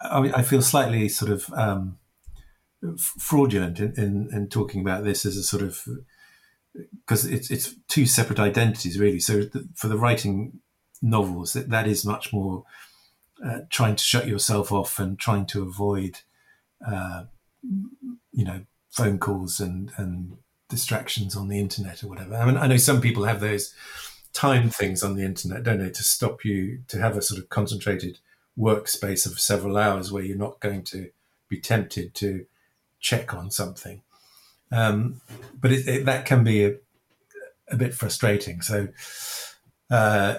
I, 0.00 0.18
I 0.34 0.42
feel 0.42 0.62
slightly 0.62 1.08
sort 1.08 1.32
of 1.32 1.50
um, 1.54 1.98
fraudulent 2.96 3.80
in, 3.80 3.94
in, 3.96 4.28
in, 4.32 4.48
talking 4.48 4.80
about 4.80 5.02
this 5.02 5.26
as 5.26 5.36
a 5.36 5.42
sort 5.42 5.62
of 5.62 5.82
because 6.74 7.24
it's 7.26 7.50
it's 7.50 7.74
two 7.88 8.06
separate 8.06 8.38
identities 8.38 8.98
really. 8.98 9.20
So 9.20 9.40
the, 9.40 9.68
for 9.74 9.88
the 9.88 9.98
writing 9.98 10.60
novels, 11.02 11.52
that 11.52 11.70
that 11.70 11.86
is 11.86 12.04
much 12.04 12.32
more 12.32 12.64
uh, 13.44 13.60
trying 13.70 13.96
to 13.96 14.04
shut 14.04 14.26
yourself 14.26 14.72
off 14.72 14.98
and 14.98 15.18
trying 15.18 15.46
to 15.46 15.62
avoid, 15.62 16.20
uh, 16.86 17.24
you 18.32 18.44
know, 18.44 18.62
phone 18.90 19.18
calls 19.18 19.60
and 19.60 19.92
and 19.96 20.36
distractions 20.68 21.34
on 21.34 21.48
the 21.48 21.58
internet 21.58 22.02
or 22.02 22.08
whatever. 22.08 22.36
I 22.36 22.44
mean, 22.44 22.56
I 22.56 22.66
know 22.66 22.76
some 22.76 23.00
people 23.00 23.24
have 23.24 23.40
those 23.40 23.74
time 24.32 24.68
things 24.68 25.02
on 25.02 25.16
the 25.16 25.24
internet, 25.24 25.62
don't 25.62 25.78
they, 25.78 25.90
to 25.90 26.02
stop 26.02 26.44
you 26.44 26.82
to 26.88 27.00
have 27.00 27.16
a 27.16 27.22
sort 27.22 27.40
of 27.40 27.48
concentrated 27.48 28.18
workspace 28.58 29.24
of 29.24 29.40
several 29.40 29.76
hours 29.76 30.12
where 30.12 30.22
you're 30.22 30.36
not 30.36 30.60
going 30.60 30.82
to 30.82 31.10
be 31.48 31.58
tempted 31.58 32.14
to 32.14 32.46
check 33.00 33.32
on 33.32 33.50
something. 33.50 34.02
Um, 34.70 35.20
but 35.60 35.72
it, 35.72 35.88
it, 35.88 36.04
that 36.06 36.26
can 36.26 36.44
be 36.44 36.64
a, 36.64 36.74
a 37.68 37.76
bit 37.76 37.94
frustrating. 37.94 38.60
So, 38.60 38.88
uh, 39.90 40.38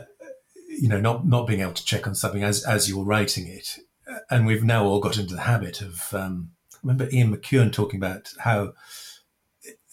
you 0.68 0.88
know, 0.88 1.00
not 1.00 1.26
not 1.26 1.48
being 1.48 1.62
able 1.62 1.74
to 1.74 1.86
check 1.86 2.08
on 2.08 2.16
something 2.16 2.44
as 2.44 2.64
as 2.64 2.88
you're 2.88 3.04
writing 3.04 3.48
it, 3.48 3.80
and 4.30 4.46
we've 4.46 4.64
now 4.64 4.86
all 4.86 5.00
got 5.00 5.18
into 5.18 5.36
the 5.36 5.42
habit 5.42 5.82
of. 5.82 6.14
Um, 6.14 6.52
remember 6.82 7.10
Ian 7.12 7.36
McEwan 7.36 7.74
talking 7.74 8.00
about 8.00 8.32
how 8.40 8.74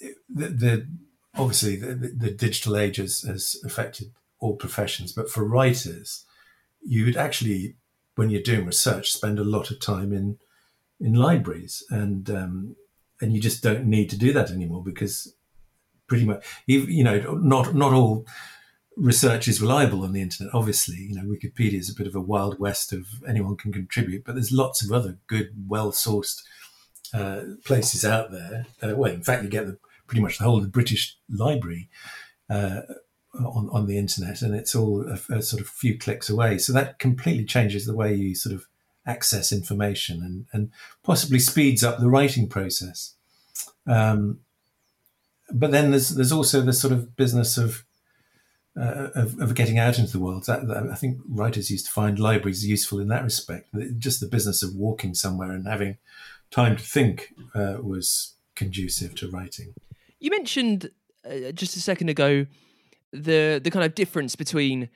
the, 0.00 0.48
the 0.48 0.88
obviously 1.34 1.76
the, 1.76 1.94
the, 1.94 2.30
digital 2.30 2.76
age 2.76 2.96
has, 2.96 3.22
has 3.22 3.56
affected 3.64 4.12
all 4.38 4.56
professions, 4.56 5.12
but 5.12 5.30
for 5.30 5.44
writers, 5.44 6.24
you 6.80 7.04
would 7.04 7.16
actually, 7.16 7.76
when 8.14 8.30
you're 8.30 8.42
doing 8.42 8.66
research, 8.66 9.12
spend 9.12 9.38
a 9.38 9.44
lot 9.44 9.70
of 9.70 9.80
time 9.80 10.12
in 10.12 10.38
in 10.98 11.12
libraries, 11.12 11.84
and 11.90 12.30
um, 12.30 12.76
and 13.20 13.32
you 13.32 13.40
just 13.40 13.62
don't 13.62 13.86
need 13.86 14.10
to 14.10 14.18
do 14.18 14.32
that 14.32 14.50
anymore 14.50 14.82
because 14.82 15.34
pretty 16.06 16.24
much, 16.24 16.44
you 16.66 17.04
know, 17.04 17.34
not 17.34 17.74
not 17.74 17.92
all 17.92 18.26
research 18.96 19.46
is 19.46 19.60
reliable 19.60 20.02
on 20.02 20.12
the 20.12 20.22
internet. 20.22 20.54
Obviously, 20.54 20.96
you 20.96 21.14
know, 21.14 21.22
Wikipedia 21.22 21.78
is 21.78 21.90
a 21.90 21.94
bit 21.94 22.06
of 22.06 22.14
a 22.14 22.20
wild 22.20 22.58
west 22.58 22.92
of 22.92 23.06
anyone 23.28 23.56
can 23.56 23.72
contribute, 23.72 24.24
but 24.24 24.34
there's 24.34 24.52
lots 24.52 24.84
of 24.84 24.90
other 24.90 25.18
good, 25.26 25.50
well 25.68 25.92
sourced 25.92 26.42
uh, 27.14 27.42
places 27.64 28.04
out 28.04 28.30
there. 28.32 28.66
Uh, 28.82 28.96
well, 28.96 29.12
in 29.12 29.22
fact, 29.22 29.42
you 29.42 29.50
get 29.50 29.66
the 29.66 29.78
pretty 30.06 30.22
much 30.22 30.38
the 30.38 30.44
whole 30.44 30.56
of 30.56 30.62
the 30.62 30.68
British 30.68 31.16
Library 31.30 31.88
uh, 32.48 32.82
on 33.34 33.68
on 33.72 33.86
the 33.86 33.98
internet, 33.98 34.42
and 34.42 34.54
it's 34.54 34.74
all 34.74 35.06
a, 35.08 35.34
a, 35.34 35.42
sort 35.42 35.60
of 35.60 35.68
few 35.68 35.98
clicks 35.98 36.30
away. 36.30 36.58
So 36.58 36.72
that 36.72 36.98
completely 36.98 37.44
changes 37.44 37.86
the 37.86 37.94
way 37.94 38.14
you 38.14 38.34
sort 38.34 38.54
of 38.54 38.66
access 39.06 39.52
information, 39.52 40.22
and 40.22 40.46
and 40.52 40.70
possibly 41.02 41.38
speeds 41.38 41.84
up 41.84 41.98
the 41.98 42.10
writing 42.10 42.48
process. 42.48 43.14
Um, 43.86 44.40
but 45.52 45.70
then 45.70 45.90
there's 45.90 46.10
there's 46.10 46.32
also 46.32 46.60
the 46.60 46.72
sort 46.72 46.92
of 46.92 47.16
business 47.16 47.56
of 47.56 47.84
uh, 48.78 49.08
of, 49.14 49.40
of, 49.40 49.54
getting 49.54 49.78
out 49.78 49.98
into 49.98 50.12
the 50.12 50.18
world. 50.18 50.44
That, 50.44 50.68
that, 50.68 50.88
I 50.92 50.96
think 50.96 51.18
writers 51.26 51.70
used 51.70 51.86
to 51.86 51.92
find 51.92 52.18
libraries 52.18 52.66
useful 52.66 53.00
in 53.00 53.08
that 53.08 53.24
respect. 53.24 53.70
Just 53.96 54.20
the 54.20 54.26
business 54.26 54.62
of 54.62 54.74
walking 54.74 55.14
somewhere 55.14 55.52
and 55.52 55.66
having 55.66 55.96
time 56.50 56.76
to 56.76 56.82
think 56.82 57.32
uh, 57.54 57.78
was 57.80 58.34
conducive 58.54 59.14
to 59.14 59.30
writing. 59.30 59.72
You 60.18 60.30
mentioned 60.30 60.90
uh, 61.24 61.52
just 61.52 61.76
a 61.76 61.80
second 61.80 62.10
ago 62.10 62.46
the 63.12 63.60
the 63.62 63.70
kind 63.70 63.84
of 63.84 63.94
difference 63.94 64.36
between 64.36 64.88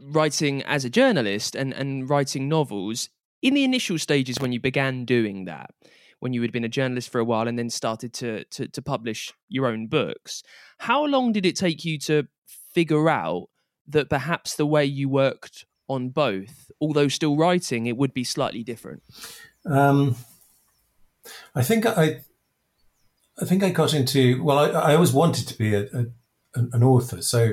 writing 0.00 0.62
as 0.62 0.84
a 0.84 0.90
journalist 0.90 1.54
and 1.54 1.72
and 1.72 2.08
writing 2.08 2.48
novels 2.48 3.08
in 3.46 3.54
the 3.54 3.64
initial 3.64 3.98
stages 3.98 4.40
when 4.40 4.52
you 4.52 4.60
began 4.60 5.04
doing 5.04 5.44
that 5.44 5.70
when 6.18 6.32
you 6.32 6.40
had 6.42 6.50
been 6.50 6.64
a 6.64 6.68
journalist 6.68 7.10
for 7.10 7.20
a 7.20 7.24
while 7.24 7.46
and 7.46 7.58
then 7.58 7.68
started 7.68 8.12
to, 8.14 8.42
to, 8.44 8.66
to 8.66 8.80
publish 8.80 9.32
your 9.48 9.66
own 9.66 9.86
books 9.86 10.42
how 10.78 11.04
long 11.04 11.32
did 11.32 11.46
it 11.46 11.56
take 11.56 11.84
you 11.84 11.98
to 11.98 12.26
figure 12.74 13.08
out 13.08 13.48
that 13.86 14.10
perhaps 14.10 14.56
the 14.56 14.66
way 14.66 14.84
you 14.84 15.08
worked 15.08 15.64
on 15.88 16.08
both 16.08 16.70
although 16.80 17.08
still 17.08 17.36
writing 17.36 17.86
it 17.86 17.96
would 17.96 18.12
be 18.12 18.24
slightly 18.24 18.64
different 18.64 19.02
um, 19.64 20.16
i 21.54 21.62
think 21.62 21.86
i 21.86 22.20
I 23.38 23.44
think 23.44 23.62
I 23.62 23.70
got 23.70 23.92
into 23.92 24.42
well. 24.42 24.58
I, 24.58 24.68
I 24.68 24.94
always 24.94 25.12
wanted 25.12 25.46
to 25.48 25.58
be 25.58 25.74
a, 25.74 25.82
a 25.92 26.06
an 26.54 26.82
author, 26.82 27.20
so 27.20 27.52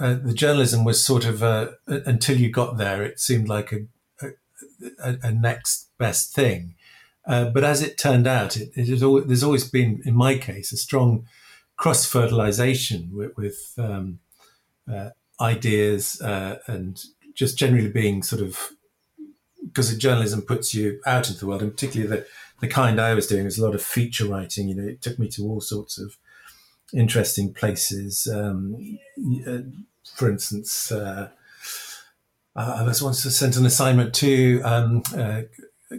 uh, 0.00 0.14
the 0.14 0.34
journalism 0.34 0.84
was 0.84 1.02
sort 1.02 1.24
of 1.24 1.42
uh, 1.42 1.68
until 1.86 2.36
you 2.36 2.50
got 2.50 2.76
there, 2.76 3.04
it 3.04 3.20
seemed 3.20 3.48
like 3.48 3.72
a 3.72 3.86
a, 5.02 5.16
a 5.22 5.32
next 5.32 5.88
best 5.98 6.34
thing. 6.34 6.74
Uh, 7.26 7.46
but 7.46 7.64
as 7.64 7.82
it 7.82 7.98
turned 7.98 8.26
out, 8.26 8.56
it, 8.56 8.70
it 8.74 8.88
has 8.88 9.02
always, 9.02 9.26
there's 9.26 9.42
always 9.42 9.68
been, 9.68 10.02
in 10.04 10.14
my 10.14 10.38
case, 10.38 10.72
a 10.72 10.76
strong 10.76 11.26
cross 11.76 12.06
fertilization 12.06 13.10
with, 13.12 13.36
with 13.36 13.74
um, 13.78 14.18
uh, 14.92 15.10
ideas 15.40 16.20
uh, 16.22 16.58
and 16.66 17.04
just 17.34 17.58
generally 17.58 17.88
being 17.90 18.22
sort 18.22 18.42
of 18.42 18.70
because 19.62 19.96
journalism 19.96 20.42
puts 20.42 20.74
you 20.74 21.00
out 21.06 21.28
into 21.28 21.40
the 21.40 21.46
world, 21.46 21.62
and 21.62 21.72
particularly 21.72 22.08
the 22.08 22.26
the 22.60 22.68
kind 22.68 23.00
I 23.00 23.14
was 23.14 23.26
doing 23.26 23.44
was 23.44 23.58
a 23.58 23.64
lot 23.64 23.74
of 23.74 23.82
feature 23.82 24.26
writing. 24.26 24.68
You 24.68 24.74
know, 24.74 24.88
it 24.88 25.02
took 25.02 25.18
me 25.18 25.28
to 25.28 25.44
all 25.44 25.60
sorts 25.60 25.98
of 25.98 26.16
interesting 26.92 27.52
places. 27.52 28.26
Um, 28.26 28.98
uh, 29.46 29.58
for 30.14 30.30
instance, 30.30 30.90
uh, 30.90 31.28
I 32.56 32.82
was 32.82 33.02
once 33.02 33.22
sent 33.22 33.56
an 33.56 33.66
assignment 33.66 34.14
to 34.16 34.60
um, 34.64 35.02
uh, 35.16 35.42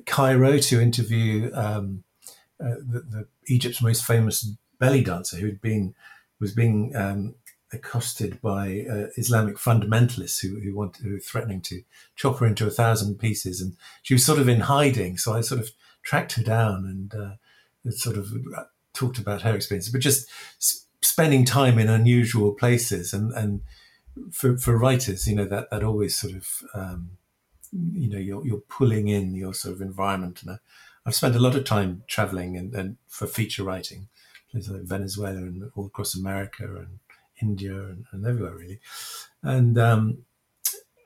Cairo 0.05 0.57
to 0.57 0.81
interview 0.81 1.51
um, 1.53 2.03
uh, 2.61 2.75
the, 2.85 2.99
the, 3.09 3.27
Egypt's 3.47 3.81
most 3.81 4.05
famous 4.05 4.51
belly 4.79 5.03
dancer, 5.03 5.37
who'd 5.37 5.61
been 5.61 5.95
was 6.39 6.53
being 6.53 6.95
um, 6.95 7.35
accosted 7.73 8.41
by 8.41 8.85
uh, 8.89 9.07
Islamic 9.15 9.57
fundamentalists 9.57 10.41
who 10.41 10.59
who, 10.59 10.75
wanted, 10.75 11.03
who 11.03 11.13
were 11.13 11.19
threatening 11.19 11.61
to 11.61 11.81
chop 12.15 12.39
her 12.39 12.45
into 12.45 12.67
a 12.67 12.71
thousand 12.71 13.19
pieces, 13.19 13.61
and 13.61 13.75
she 14.03 14.13
was 14.13 14.25
sort 14.25 14.39
of 14.39 14.49
in 14.49 14.61
hiding. 14.61 15.17
So 15.17 15.33
I 15.33 15.41
sort 15.41 15.61
of 15.61 15.71
tracked 16.03 16.33
her 16.33 16.43
down 16.43 16.85
and 16.85 17.15
uh, 17.15 17.91
sort 17.91 18.17
of 18.17 18.33
uh, 18.55 18.63
talked 18.93 19.17
about 19.17 19.41
her 19.43 19.55
experience, 19.55 19.89
but 19.89 20.01
just 20.01 20.27
spending 21.01 21.45
time 21.45 21.79
in 21.79 21.89
unusual 21.89 22.53
places 22.53 23.13
and 23.13 23.31
and 23.33 23.61
for, 24.31 24.57
for 24.57 24.77
writers, 24.77 25.27
you 25.27 25.35
know 25.35 25.45
that 25.45 25.69
that 25.69 25.83
always 25.83 26.17
sort 26.17 26.33
of 26.33 26.47
um, 26.73 27.11
you 27.71 28.09
know 28.09 28.17
you're 28.17 28.45
you're 28.45 28.63
pulling 28.69 29.07
in 29.07 29.35
your 29.35 29.53
sort 29.53 29.75
of 29.75 29.81
environment, 29.81 30.41
and 30.41 30.51
I, 30.51 30.59
have 31.05 31.15
spent 31.15 31.35
a 31.35 31.39
lot 31.39 31.55
of 31.55 31.63
time 31.63 32.03
traveling 32.07 32.57
and, 32.57 32.73
and 32.75 32.97
for 33.07 33.25
feature 33.25 33.63
writing, 33.63 34.07
places 34.51 34.71
like 34.71 34.83
Venezuela 34.83 35.37
and 35.37 35.71
all 35.75 35.87
across 35.87 36.15
America 36.15 36.65
and 36.65 36.99
India 37.41 37.73
and, 37.73 38.05
and 38.11 38.25
everywhere 38.25 38.55
really, 38.55 38.79
and 39.43 39.77
um, 39.77 40.19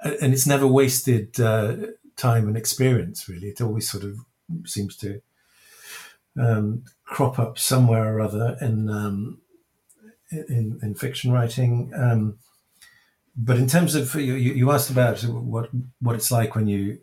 and 0.01 0.33
it's 0.33 0.47
never 0.47 0.67
wasted 0.67 1.39
uh, 1.39 1.75
time 2.15 2.47
and 2.47 2.57
experience 2.57 3.29
really. 3.29 3.49
It 3.49 3.61
always 3.61 3.89
sort 3.89 4.03
of 4.03 4.17
seems 4.65 4.95
to 4.97 5.21
um, 6.39 6.83
crop 7.05 7.39
up 7.39 7.57
somewhere 7.59 8.17
or 8.17 8.21
other 8.21 8.57
in 8.61 8.89
um, 8.89 9.39
in, 10.31 10.79
in 10.81 10.95
fiction 10.95 11.31
writing. 11.31 11.91
Um, 11.95 12.39
but 13.35 13.57
in 13.57 13.67
terms 13.67 13.95
of 13.95 14.13
you, 14.15 14.33
you 14.35 14.71
asked 14.71 14.89
about 14.89 15.21
what 15.23 15.69
what 15.99 16.15
it's 16.15 16.31
like 16.31 16.55
when 16.55 16.67
you 16.67 16.99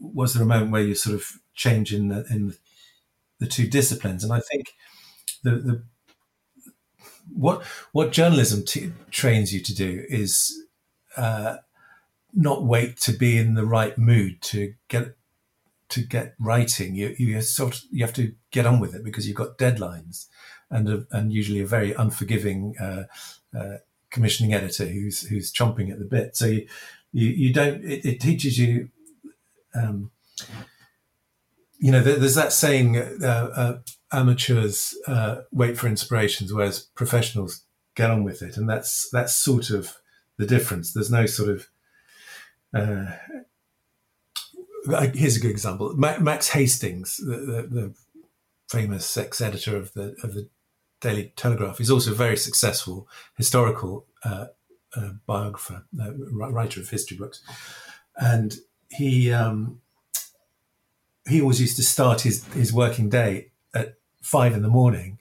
was 0.00 0.34
there 0.34 0.42
a 0.42 0.46
moment 0.46 0.72
where 0.72 0.82
you 0.82 0.94
sort 0.94 1.14
of 1.14 1.32
change 1.54 1.94
in 1.94 2.08
the 2.08 2.26
in 2.30 2.54
the 3.38 3.46
two 3.46 3.66
disciplines, 3.66 4.24
and 4.24 4.32
I 4.32 4.40
think 4.40 4.74
the 5.42 5.50
the 5.50 5.84
what 7.34 7.64
what 7.92 8.12
journalism 8.12 8.64
t- 8.64 8.92
trains 9.10 9.52
you 9.52 9.60
to 9.62 9.74
do 9.74 10.04
is 10.08 10.52
uh, 11.16 11.58
not 12.34 12.64
wait 12.64 12.98
to 12.98 13.12
be 13.12 13.38
in 13.38 13.54
the 13.54 13.66
right 13.66 13.96
mood 13.98 14.42
to 14.42 14.74
get 14.88 15.16
to 15.90 16.02
get 16.02 16.34
writing. 16.38 16.94
You 16.94 17.14
you 17.18 17.40
sort 17.40 17.76
of, 17.76 17.82
you 17.90 18.04
have 18.04 18.14
to 18.14 18.34
get 18.50 18.66
on 18.66 18.80
with 18.80 18.94
it 18.94 19.04
because 19.04 19.26
you've 19.26 19.36
got 19.36 19.58
deadlines, 19.58 20.28
and 20.70 20.88
a, 20.88 21.06
and 21.10 21.32
usually 21.32 21.60
a 21.60 21.66
very 21.66 21.92
unforgiving 21.92 22.74
uh, 22.80 23.04
uh, 23.56 23.78
commissioning 24.12 24.54
editor 24.54 24.86
who's 24.86 25.22
who's 25.28 25.52
chomping 25.52 25.90
at 25.90 25.98
the 25.98 26.04
bit. 26.04 26.36
So 26.36 26.46
you 26.46 26.68
you, 27.12 27.28
you 27.28 27.52
don't. 27.52 27.84
It, 27.84 28.04
it, 28.04 28.20
teaches 28.20 28.58
you. 28.58 28.88
Um, 29.74 30.10
you 31.78 31.90
know, 31.90 32.00
there's 32.00 32.36
that 32.36 32.52
saying: 32.52 32.96
uh, 32.96 33.50
uh, 33.54 33.78
amateurs 34.12 34.96
uh, 35.06 35.42
wait 35.50 35.76
for 35.76 35.88
inspirations, 35.88 36.52
whereas 36.52 36.80
professionals 36.94 37.64
get 37.94 38.10
on 38.10 38.24
with 38.24 38.42
it, 38.42 38.56
and 38.56 38.68
that's 38.68 39.10
that's 39.10 39.34
sort 39.34 39.70
of 39.70 39.96
the 40.38 40.46
difference. 40.46 40.92
There's 40.92 41.10
no 41.10 41.26
sort 41.26 41.50
of 41.50 41.68
uh, 42.74 43.12
here's 45.14 45.36
a 45.36 45.40
good 45.40 45.50
example. 45.50 45.94
Max 45.94 46.48
Hastings, 46.50 47.18
the, 47.18 47.36
the, 47.36 47.68
the 47.70 47.94
famous 48.68 49.16
ex-editor 49.16 49.76
of 49.76 49.92
the 49.92 50.16
of 50.22 50.34
the 50.34 50.48
Daily 51.02 51.32
Telegraph. 51.36 51.78
He's 51.78 51.90
also 51.90 52.12
a 52.12 52.14
very 52.14 52.36
successful 52.36 53.08
historical 53.36 54.06
uh, 54.24 54.46
uh, 54.96 55.10
biographer, 55.26 55.84
uh, 56.00 56.12
writer 56.30 56.80
of 56.80 56.88
history 56.88 57.16
books, 57.16 57.42
and 58.16 58.56
he 58.88 59.32
um, 59.32 59.80
he 61.28 61.40
always 61.40 61.60
used 61.60 61.76
to 61.76 61.82
start 61.82 62.22
his 62.22 62.44
his 62.54 62.72
working 62.72 63.10
day 63.10 63.50
at 63.74 63.96
five 64.22 64.54
in 64.54 64.62
the 64.62 64.68
morning, 64.68 65.18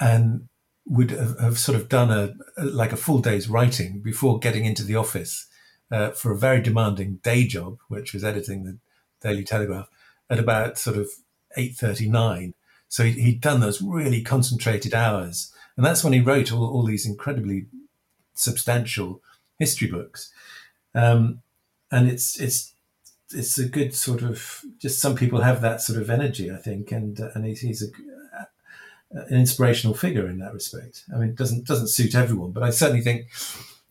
and 0.00 0.48
would 0.84 1.10
have, 1.10 1.38
have 1.38 1.58
sort 1.58 1.78
of 1.78 1.88
done 1.88 2.10
a 2.10 2.62
like 2.62 2.92
a 2.92 2.96
full 2.96 3.20
day's 3.20 3.48
writing 3.48 4.00
before 4.00 4.38
getting 4.38 4.64
into 4.64 4.82
the 4.82 4.96
office 4.96 5.46
uh, 5.90 6.10
for 6.10 6.32
a 6.32 6.38
very 6.38 6.60
demanding 6.60 7.20
day 7.22 7.46
job, 7.46 7.78
which 7.88 8.12
was 8.12 8.24
editing 8.24 8.64
the 8.64 8.78
Daily 9.20 9.44
Telegraph, 9.44 9.88
at 10.28 10.40
about 10.40 10.76
sort 10.76 10.96
of 10.96 11.08
eight 11.56 11.76
thirty 11.76 12.08
nine 12.08 12.54
so 12.94 13.02
he, 13.02 13.32
had 13.32 13.40
done 13.40 13.58
those 13.58 13.82
really 13.82 14.22
concentrated 14.22 14.94
hours. 14.94 15.52
And 15.76 15.84
that's 15.84 16.04
when 16.04 16.12
he 16.12 16.20
wrote 16.20 16.52
all, 16.52 16.64
all 16.64 16.84
these 16.84 17.04
incredibly 17.04 17.66
substantial 18.34 19.20
history 19.58 19.88
books. 19.88 20.32
Um, 20.94 21.42
and 21.90 22.08
it's, 22.08 22.38
it's, 22.38 22.72
it's 23.32 23.58
a 23.58 23.68
good 23.68 23.96
sort 23.96 24.22
of, 24.22 24.64
just 24.78 25.00
some 25.00 25.16
people 25.16 25.40
have 25.40 25.60
that 25.60 25.80
sort 25.80 26.00
of 26.00 26.08
energy, 26.08 26.52
I 26.52 26.56
think. 26.56 26.92
And, 26.92 27.20
uh, 27.20 27.30
and 27.34 27.44
he's, 27.44 27.62
he's 27.62 27.82
a, 27.82 27.86
uh, 28.38 29.24
an 29.26 29.40
inspirational 29.40 29.96
figure 29.96 30.28
in 30.28 30.38
that 30.38 30.54
respect. 30.54 31.02
I 31.12 31.18
mean, 31.18 31.30
it 31.30 31.36
doesn't, 31.36 31.66
doesn't 31.66 31.88
suit 31.88 32.14
everyone, 32.14 32.52
but 32.52 32.62
I 32.62 32.70
certainly 32.70 33.02
think, 33.02 33.26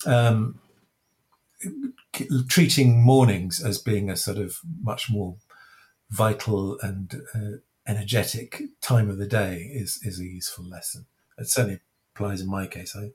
um, 0.05 0.61
treating 2.47 3.03
mornings 3.03 3.61
as 3.61 3.79
being 3.79 4.09
a 4.09 4.15
sort 4.15 4.37
of 4.37 4.61
much 4.81 5.09
more 5.11 5.35
vital 6.09 6.79
and 6.79 7.21
uh, 7.35 7.57
energetic 7.87 8.61
time 8.81 9.09
of 9.09 9.17
the 9.17 9.27
day 9.27 9.69
is 9.73 9.99
is 10.03 10.19
a 10.19 10.25
useful 10.25 10.65
lesson. 10.65 11.05
It 11.37 11.49
certainly 11.49 11.79
applies 12.13 12.41
in 12.41 12.49
my 12.49 12.67
case. 12.67 12.95
I 12.95 13.11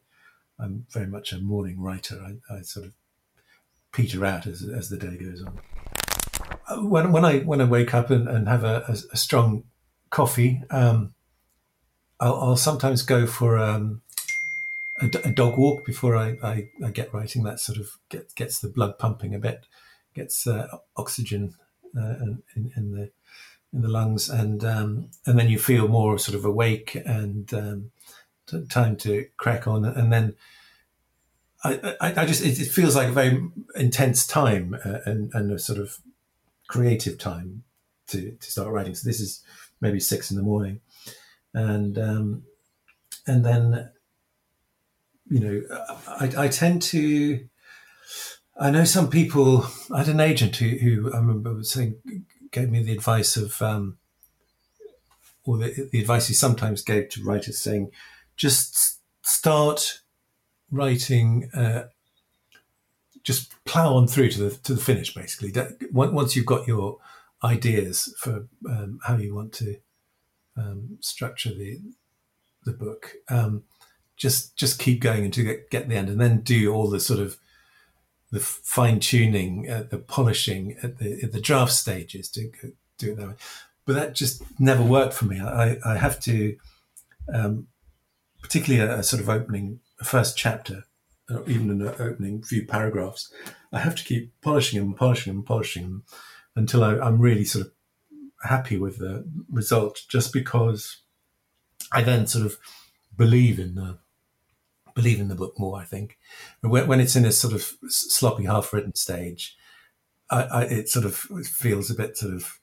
I'm 0.58 0.86
very 0.90 1.06
much 1.06 1.32
a 1.32 1.38
morning 1.38 1.80
writer. 1.80 2.20
I, 2.20 2.54
I 2.54 2.62
sort 2.62 2.86
of 2.86 2.92
peter 3.92 4.24
out 4.24 4.46
as 4.46 4.62
as 4.62 4.88
the 4.88 4.96
day 4.96 5.16
goes 5.16 5.42
on. 5.42 5.60
Uh, 6.68 6.82
when 6.82 7.12
when 7.12 7.24
I 7.24 7.40
when 7.40 7.60
I 7.60 7.64
wake 7.64 7.94
up 7.94 8.10
and, 8.10 8.28
and 8.28 8.48
have 8.48 8.64
a, 8.64 8.84
a, 8.88 8.96
a 9.12 9.16
strong 9.16 9.64
coffee, 10.10 10.62
um, 10.70 11.14
I'll, 12.20 12.40
I'll, 12.40 12.56
sometimes 12.56 13.02
go 13.02 13.26
for 13.26 13.58
um, 13.58 14.02
a, 15.00 15.06
a, 15.24 15.30
dog 15.30 15.58
walk 15.58 15.84
before 15.84 16.16
I, 16.16 16.38
I, 16.42 16.70
I, 16.82 16.90
get 16.90 17.12
writing. 17.12 17.42
That 17.42 17.60
sort 17.60 17.78
of 17.78 17.90
get, 18.08 18.34
gets 18.34 18.60
the 18.60 18.68
blood 18.68 18.98
pumping 18.98 19.34
a 19.34 19.38
bit, 19.38 19.66
gets 20.14 20.46
uh, 20.46 20.78
oxygen 20.96 21.54
uh, 21.96 22.14
in, 22.56 22.72
in 22.74 22.92
the 22.92 23.10
in 23.72 23.82
the 23.82 23.88
lungs, 23.88 24.28
and 24.28 24.64
um, 24.64 25.10
and 25.26 25.38
then 25.38 25.48
you 25.48 25.58
feel 25.58 25.88
more 25.88 26.18
sort 26.18 26.36
of 26.36 26.44
awake 26.44 26.94
and 26.94 27.52
um, 27.52 27.90
t- 28.46 28.64
time 28.66 28.96
to 28.96 29.26
crack 29.36 29.66
on, 29.66 29.84
and 29.84 30.12
then 30.12 30.34
I, 31.64 31.96
I, 32.00 32.22
I 32.22 32.26
just 32.26 32.44
it, 32.44 32.60
it, 32.60 32.68
feels 32.68 32.94
like 32.94 33.08
a 33.08 33.12
very 33.12 33.42
intense 33.74 34.26
time 34.26 34.76
uh, 34.84 34.98
and 35.04 35.32
and 35.34 35.52
a 35.52 35.58
sort 35.58 35.78
of 35.78 35.98
creative 36.68 37.18
time 37.18 37.64
to 38.08 38.32
to 38.32 38.50
start 38.50 38.68
writing. 38.68 38.94
So 38.94 39.08
this 39.08 39.20
is 39.20 39.42
maybe 39.80 40.00
six 40.00 40.30
in 40.30 40.36
the 40.36 40.42
morning, 40.42 40.80
and 41.52 41.98
um, 41.98 42.44
and 43.26 43.44
then 43.44 43.90
you 45.28 45.40
know 45.40 45.62
I, 46.08 46.44
I 46.44 46.48
tend 46.48 46.82
to. 46.82 47.46
I 48.60 48.70
know 48.70 48.84
some 48.84 49.08
people. 49.08 49.66
I 49.92 49.98
had 49.98 50.08
an 50.08 50.20
agent 50.20 50.56
who, 50.56 50.68
who 50.68 51.12
I 51.12 51.18
remember 51.18 51.54
was 51.54 51.70
saying, 51.70 51.96
gave 52.50 52.70
me 52.70 52.82
the 52.82 52.92
advice 52.92 53.36
of, 53.36 53.60
um, 53.62 53.98
or 55.44 55.58
the, 55.58 55.88
the 55.92 56.00
advice 56.00 56.28
he 56.28 56.34
sometimes 56.34 56.82
gave 56.82 57.08
to 57.10 57.24
writers, 57.24 57.58
saying, 57.58 57.90
just 58.36 59.00
start 59.22 60.00
writing. 60.70 61.50
Uh, 61.54 61.84
just 63.24 63.52
plow 63.66 63.94
on 63.94 64.08
through 64.08 64.30
to 64.30 64.48
the 64.48 64.50
to 64.50 64.74
the 64.74 64.80
finish. 64.80 65.12
Basically, 65.12 65.52
once 65.92 66.34
you've 66.34 66.46
got 66.46 66.66
your 66.66 66.98
ideas 67.44 68.14
for 68.18 68.48
um, 68.66 69.00
how 69.04 69.16
you 69.16 69.34
want 69.34 69.52
to 69.54 69.76
um, 70.56 70.96
structure 71.00 71.50
the 71.50 71.78
the 72.64 72.72
book, 72.72 73.12
um, 73.28 73.64
just 74.16 74.56
just 74.56 74.78
keep 74.78 75.00
going 75.00 75.24
until 75.24 75.44
you 75.44 75.50
get, 75.52 75.70
get 75.70 75.88
the 75.88 75.96
end, 75.96 76.08
and 76.08 76.20
then 76.20 76.40
do 76.40 76.72
all 76.72 76.88
the 76.88 77.00
sort 77.00 77.20
of 77.20 77.36
the 78.30 78.40
fine 78.40 79.00
tuning, 79.00 79.70
uh, 79.70 79.84
the 79.88 79.98
polishing 79.98 80.76
at 80.82 80.98
the, 80.98 81.20
at 81.22 81.32
the 81.32 81.40
draft 81.40 81.72
stages 81.72 82.28
to 82.30 82.50
do 82.98 83.12
it 83.12 83.16
that 83.16 83.28
way. 83.28 83.34
But 83.86 83.94
that 83.94 84.14
just 84.14 84.42
never 84.60 84.82
worked 84.82 85.14
for 85.14 85.24
me. 85.24 85.40
I, 85.40 85.78
I 85.84 85.96
have 85.96 86.20
to, 86.20 86.56
um, 87.32 87.68
particularly 88.42 88.86
a, 88.86 88.98
a, 88.98 89.02
sort 89.02 89.22
of 89.22 89.30
opening, 89.30 89.80
a 89.98 90.04
first 90.04 90.36
chapter, 90.36 90.84
or 91.30 91.48
even 91.48 91.70
an 91.70 91.82
opening 91.98 92.42
few 92.42 92.66
paragraphs, 92.66 93.32
I 93.72 93.80
have 93.80 93.94
to 93.96 94.04
keep 94.04 94.32
polishing 94.42 94.78
them, 94.78 94.94
polishing 94.94 95.32
them, 95.32 95.42
polishing 95.42 95.82
them 95.84 96.04
until 96.54 96.84
I, 96.84 96.98
I'm 96.98 97.18
really 97.18 97.44
sort 97.44 97.66
of 97.66 97.72
happy 98.42 98.76
with 98.76 98.98
the 98.98 99.24
result, 99.50 100.02
just 100.08 100.32
because 100.32 100.98
I 101.92 102.02
then 102.02 102.26
sort 102.26 102.44
of 102.44 102.58
believe 103.16 103.58
in 103.58 103.74
the 103.74 103.98
believe 104.98 105.20
in 105.20 105.28
the 105.28 105.36
book 105.36 105.54
more. 105.58 105.78
I 105.80 105.84
think 105.84 106.18
when, 106.60 106.88
when 106.88 107.00
it's 107.00 107.14
in 107.14 107.24
a 107.24 107.30
sort 107.30 107.54
of 107.54 107.72
sloppy, 107.88 108.44
half-written 108.44 108.96
stage, 108.96 109.56
I, 110.28 110.42
I, 110.42 110.62
it 110.64 110.88
sort 110.88 111.06
of 111.06 111.14
feels 111.14 111.88
a 111.88 111.94
bit 111.94 112.18
sort 112.18 112.34
of 112.34 112.58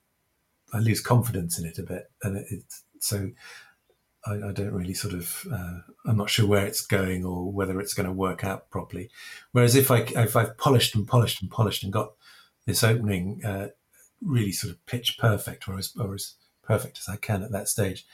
I 0.74 0.80
lose 0.80 1.00
confidence 1.00 1.58
in 1.58 1.66
it 1.66 1.80
a 1.80 1.84
bit, 1.84 2.12
and 2.22 2.38
it, 2.38 2.46
it 2.50 2.64
so 3.00 3.32
I, 4.26 4.34
I, 4.34 4.52
don't 4.52 4.74
really 4.74 4.94
sort 4.94 5.14
of 5.14 5.48
uh, 5.52 5.80
I'm 6.06 6.18
not 6.18 6.30
sure 6.30 6.46
where 6.46 6.66
it's 6.66 6.86
going 6.86 7.24
or 7.24 7.50
whether 7.52 7.80
it's 7.80 7.94
going 7.94 8.08
to 8.08 8.12
work 8.12 8.44
out 8.44 8.70
properly. 8.70 9.10
Whereas 9.54 9.76
if 9.76 9.90
I 9.90 10.00
if 10.00 10.36
I've 10.36 10.58
polished 10.58 10.94
and 10.94 11.08
polished 11.08 11.42
and 11.42 11.50
polished 11.50 11.84
and 11.84 11.94
got 11.94 12.12
this 12.66 12.84
opening 12.84 13.42
uh, 13.46 13.70
really 14.22 14.52
sort 14.52 14.74
of 14.74 14.86
pitch 14.86 15.18
perfect 15.18 15.70
or 15.70 15.78
as, 15.78 15.94
or 15.98 16.14
as 16.14 16.34
perfect 16.62 17.00
as 17.00 17.08
I 17.08 17.16
can 17.16 17.44
at 17.44 17.52
that 17.52 17.70
stage, 17.70 18.06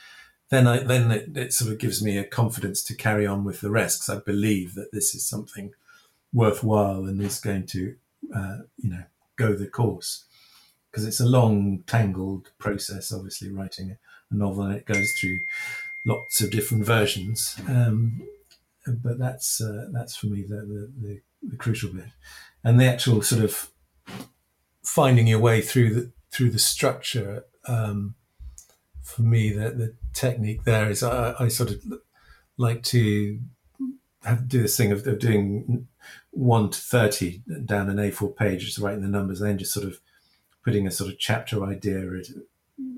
then 0.51 0.67
I 0.67 0.79
then 0.83 1.11
it, 1.11 1.35
it 1.35 1.53
sort 1.53 1.71
of 1.71 1.79
gives 1.79 2.03
me 2.03 2.17
a 2.17 2.23
confidence 2.23 2.83
to 2.83 2.95
carry 2.95 3.25
on 3.25 3.43
with 3.43 3.61
the 3.61 3.71
rest 3.71 4.01
because 4.01 4.21
I 4.21 4.23
believe 4.23 4.75
that 4.75 4.91
this 4.91 5.15
is 5.15 5.25
something 5.27 5.73
worthwhile 6.33 7.05
and 7.05 7.21
is 7.21 7.39
going 7.39 7.65
to 7.67 7.95
uh, 8.35 8.57
you 8.77 8.89
know 8.89 9.03
go 9.37 9.53
the 9.53 9.67
course. 9.67 10.25
Because 10.91 11.07
it's 11.07 11.21
a 11.21 11.25
long 11.25 11.83
tangled 11.87 12.51
process 12.59 13.13
obviously 13.13 13.49
writing 13.49 13.97
a 14.29 14.35
novel 14.35 14.63
and 14.63 14.75
it 14.75 14.85
goes 14.85 15.09
through 15.13 15.39
lots 16.05 16.41
of 16.41 16.51
different 16.51 16.85
versions. 16.85 17.55
Um, 17.67 18.27
but 18.85 19.17
that's 19.17 19.61
uh, 19.61 19.87
that's 19.93 20.17
for 20.17 20.27
me 20.27 20.43
the, 20.43 20.57
the, 20.57 20.91
the, 21.01 21.21
the, 21.43 21.55
crucial 21.55 21.93
bit. 21.93 22.09
And 22.63 22.79
the 22.79 22.85
actual 22.85 23.21
sort 23.21 23.43
of 23.43 23.69
finding 24.83 25.27
your 25.27 25.39
way 25.39 25.61
through 25.61 25.93
the 25.93 26.11
through 26.31 26.49
the 26.49 26.59
structure 26.59 27.45
um, 27.67 28.15
for 29.11 29.21
me 29.23 29.51
the, 29.51 29.71
the 29.71 29.93
technique 30.13 30.63
there 30.63 30.89
is 30.89 31.03
I, 31.03 31.35
I 31.39 31.47
sort 31.47 31.71
of 31.71 31.83
like 32.57 32.83
to 32.83 33.39
have 34.23 34.47
do 34.47 34.61
this 34.61 34.77
thing 34.77 34.91
of, 34.91 35.05
of 35.07 35.19
doing 35.19 35.87
one 36.31 36.69
to 36.69 36.79
thirty 36.79 37.41
down 37.65 37.89
an 37.89 37.97
A4 37.97 38.35
page, 38.35 38.65
just 38.65 38.77
writing 38.77 39.01
the 39.01 39.07
numbers, 39.07 39.41
and 39.41 39.49
then 39.49 39.57
just 39.57 39.73
sort 39.73 39.85
of 39.85 39.99
putting 40.63 40.85
a 40.85 40.91
sort 40.91 41.11
of 41.11 41.19
chapter 41.19 41.63
idea 41.65 42.21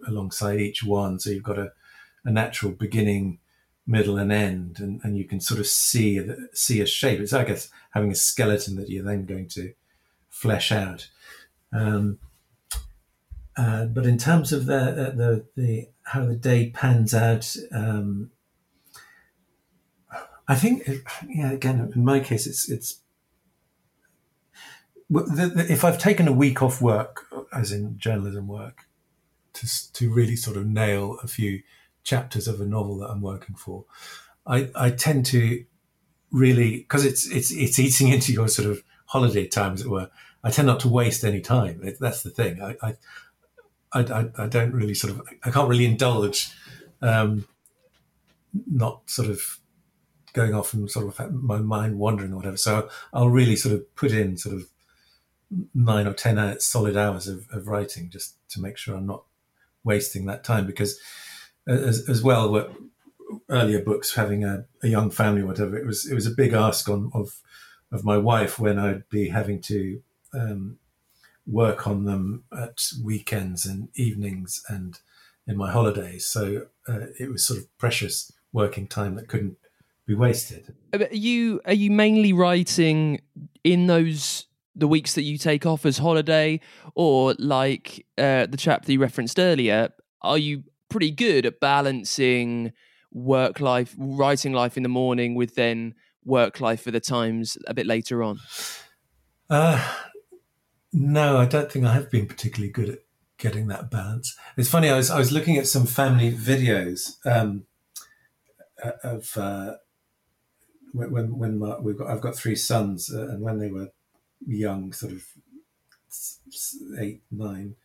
alongside 0.07 0.59
each 0.59 0.83
one. 0.83 1.19
So 1.19 1.29
you've 1.29 1.43
got 1.43 1.57
a, 1.57 1.71
a 2.25 2.31
natural 2.31 2.73
beginning, 2.73 3.39
middle, 3.87 4.17
and 4.17 4.31
end, 4.31 4.79
and, 4.79 4.99
and 5.03 5.17
you 5.17 5.25
can 5.25 5.39
sort 5.39 5.59
of 5.59 5.67
see 5.67 6.21
see 6.53 6.81
a 6.81 6.85
shape. 6.85 7.19
It's 7.19 7.33
I 7.33 7.43
guess 7.43 7.69
having 7.91 8.11
a 8.11 8.15
skeleton 8.15 8.75
that 8.75 8.89
you're 8.89 9.05
then 9.05 9.25
going 9.25 9.47
to 9.49 9.73
flesh 10.29 10.71
out. 10.71 11.09
Um, 11.71 12.19
uh, 13.55 13.85
but 13.85 14.05
in 14.05 14.17
terms 14.17 14.51
of 14.51 14.65
the, 14.65 15.13
the 15.15 15.45
the 15.55 15.87
how 16.03 16.25
the 16.25 16.35
day 16.35 16.71
pans 16.71 17.13
out, 17.13 17.55
um, 17.71 18.31
I 20.47 20.55
think 20.55 20.87
yeah. 21.27 21.51
Again, 21.51 21.91
in 21.95 22.03
my 22.03 22.19
case, 22.19 22.47
it's 22.47 22.69
it's 22.69 22.99
if 25.09 25.83
I've 25.83 25.99
taken 25.99 26.27
a 26.27 26.33
week 26.33 26.61
off 26.61 26.81
work, 26.81 27.27
as 27.53 27.71
in 27.71 27.97
journalism 27.97 28.47
work, 28.47 28.85
to 29.53 29.93
to 29.93 30.11
really 30.11 30.35
sort 30.35 30.57
of 30.57 30.65
nail 30.65 31.17
a 31.21 31.27
few 31.27 31.61
chapters 32.03 32.47
of 32.47 32.59
a 32.59 32.65
novel 32.65 32.97
that 32.99 33.09
I'm 33.09 33.21
working 33.21 33.55
for, 33.55 33.85
I, 34.45 34.69
I 34.75 34.89
tend 34.89 35.25
to 35.27 35.63
really 36.31 36.77
because 36.79 37.05
it's 37.05 37.29
it's 37.31 37.51
it's 37.51 37.79
eating 37.79 38.07
into 38.13 38.33
your 38.33 38.47
sort 38.47 38.67
of 38.67 38.83
holiday 39.05 39.47
time, 39.47 39.73
as 39.73 39.81
it 39.81 39.89
were. 39.89 40.09
I 40.43 40.49
tend 40.49 40.67
not 40.67 40.81
to 40.81 40.89
waste 40.89 41.23
any 41.23 41.39
time. 41.39 41.81
It, 41.83 41.97
that's 42.01 42.23
the 42.23 42.29
thing. 42.29 42.61
I, 42.61 42.97
I 43.93 44.01
I, 44.01 44.43
I, 44.43 44.47
don't 44.47 44.73
really 44.73 44.93
sort 44.93 45.13
of 45.13 45.21
I 45.43 45.51
can't 45.51 45.69
really 45.69 45.85
indulge, 45.85 46.51
um, 47.01 47.47
not 48.69 49.09
sort 49.09 49.29
of 49.29 49.59
going 50.33 50.53
off 50.53 50.73
and 50.73 50.89
sort 50.89 51.07
of 51.07 51.33
my 51.33 51.59
mind 51.59 51.99
wandering 51.99 52.33
or 52.33 52.37
whatever. 52.37 52.57
So 52.57 52.89
I'll 53.13 53.29
really 53.29 53.55
sort 53.55 53.75
of 53.75 53.95
put 53.95 54.11
in 54.11 54.37
sort 54.37 54.55
of 54.55 54.67
nine 55.73 56.07
or 56.07 56.13
ten 56.13 56.39
hours, 56.39 56.65
solid 56.65 56.97
hours 56.97 57.27
of, 57.27 57.47
of 57.51 57.67
writing 57.67 58.09
just 58.09 58.35
to 58.49 58.61
make 58.61 58.77
sure 58.77 58.95
I'm 58.95 59.05
not 59.05 59.23
wasting 59.83 60.25
that 60.25 60.43
time 60.43 60.65
because 60.65 60.99
as, 61.67 62.09
as 62.09 62.23
well 62.23 62.73
earlier 63.49 63.81
books 63.81 64.15
having 64.15 64.43
a, 64.43 64.65
a, 64.81 64.87
young 64.87 65.09
family 65.09 65.41
or 65.41 65.47
whatever 65.47 65.77
it 65.77 65.85
was 65.85 66.09
it 66.09 66.13
was 66.13 66.25
a 66.25 66.31
big 66.31 66.53
ask 66.53 66.87
on 66.89 67.11
of 67.13 67.39
of 67.91 68.03
my 68.03 68.17
wife 68.17 68.59
when 68.59 68.79
I'd 68.79 69.07
be 69.09 69.29
having 69.29 69.61
to 69.61 70.01
um, 70.33 70.79
work 71.45 71.87
on 71.87 72.05
them 72.05 72.43
at 72.57 72.79
weekends 73.03 73.65
and 73.65 73.89
evenings 73.95 74.61
and 74.69 74.99
in 75.47 75.57
my 75.57 75.71
holidays. 75.71 76.25
So 76.25 76.67
uh, 76.87 77.07
it 77.19 77.29
was 77.29 77.45
sort 77.45 77.59
of 77.59 77.77
precious 77.77 78.31
working 78.51 78.87
time 78.87 79.15
that 79.15 79.27
couldn't 79.27 79.57
be 80.05 80.15
wasted. 80.15 80.73
Are 80.93 81.07
you 81.11 81.61
are 81.65 81.73
you 81.73 81.91
mainly 81.91 82.33
writing 82.33 83.21
in 83.63 83.87
those 83.87 84.45
the 84.75 84.87
weeks 84.87 85.13
that 85.15 85.23
you 85.23 85.37
take 85.37 85.65
off 85.65 85.85
as 85.85 85.97
holiday, 85.97 86.59
or 86.95 87.35
like 87.37 88.05
uh, 88.17 88.45
the 88.47 88.57
chap 88.57 88.85
that 88.85 88.93
you 88.93 88.99
referenced 88.99 89.39
earlier, 89.39 89.89
are 90.21 90.37
you 90.37 90.63
pretty 90.89 91.11
good 91.11 91.45
at 91.45 91.59
balancing 91.59 92.71
work 93.11 93.59
life, 93.59 93.95
writing 93.97 94.53
life 94.53 94.75
in 94.75 94.83
the 94.83 94.89
morning 94.89 95.35
with 95.35 95.55
then 95.55 95.93
work 96.25 96.59
life 96.59 96.81
for 96.81 96.91
the 96.91 96.99
times 96.99 97.57
a 97.67 97.73
bit 97.73 97.85
later 97.85 98.23
on? 98.23 98.39
Uh, 99.49 99.95
no, 100.93 101.37
I 101.37 101.45
don't 101.45 101.71
think 101.71 101.85
I 101.85 101.93
have 101.93 102.11
been 102.11 102.27
particularly 102.27 102.71
good 102.71 102.89
at 102.89 102.99
getting 103.37 103.67
that 103.67 103.89
balance. 103.89 104.37
It's 104.55 104.69
funny. 104.69 104.89
I 104.89 104.95
was 104.95 105.09
I 105.09 105.17
was 105.17 105.31
looking 105.31 105.57
at 105.57 105.67
some 105.67 105.85
family 105.85 106.31
videos 106.31 107.17
um, 107.25 107.65
uh, 108.83 108.91
of 109.03 109.37
uh, 109.37 109.75
when 110.93 111.37
when 111.37 111.59
my, 111.59 111.79
we've 111.79 111.97
got 111.97 112.09
I've 112.09 112.21
got 112.21 112.35
three 112.35 112.55
sons, 112.55 113.11
uh, 113.13 113.27
and 113.29 113.41
when 113.41 113.59
they 113.59 113.69
were 113.69 113.89
young, 114.45 114.93
sort 114.93 115.13
of 115.13 115.25
eight, 116.99 117.23
nine, 117.31 117.75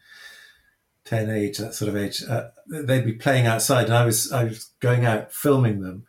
ten 1.04 1.30
age, 1.30 1.58
that 1.58 1.74
sort 1.74 1.88
of 1.88 1.96
age, 1.96 2.22
uh, 2.28 2.48
they'd 2.66 3.06
be 3.06 3.14
playing 3.14 3.46
outside, 3.46 3.86
and 3.86 3.94
I 3.94 4.04
was 4.04 4.30
I 4.30 4.44
was 4.44 4.70
going 4.80 5.06
out 5.06 5.32
filming 5.32 5.80
them, 5.80 6.06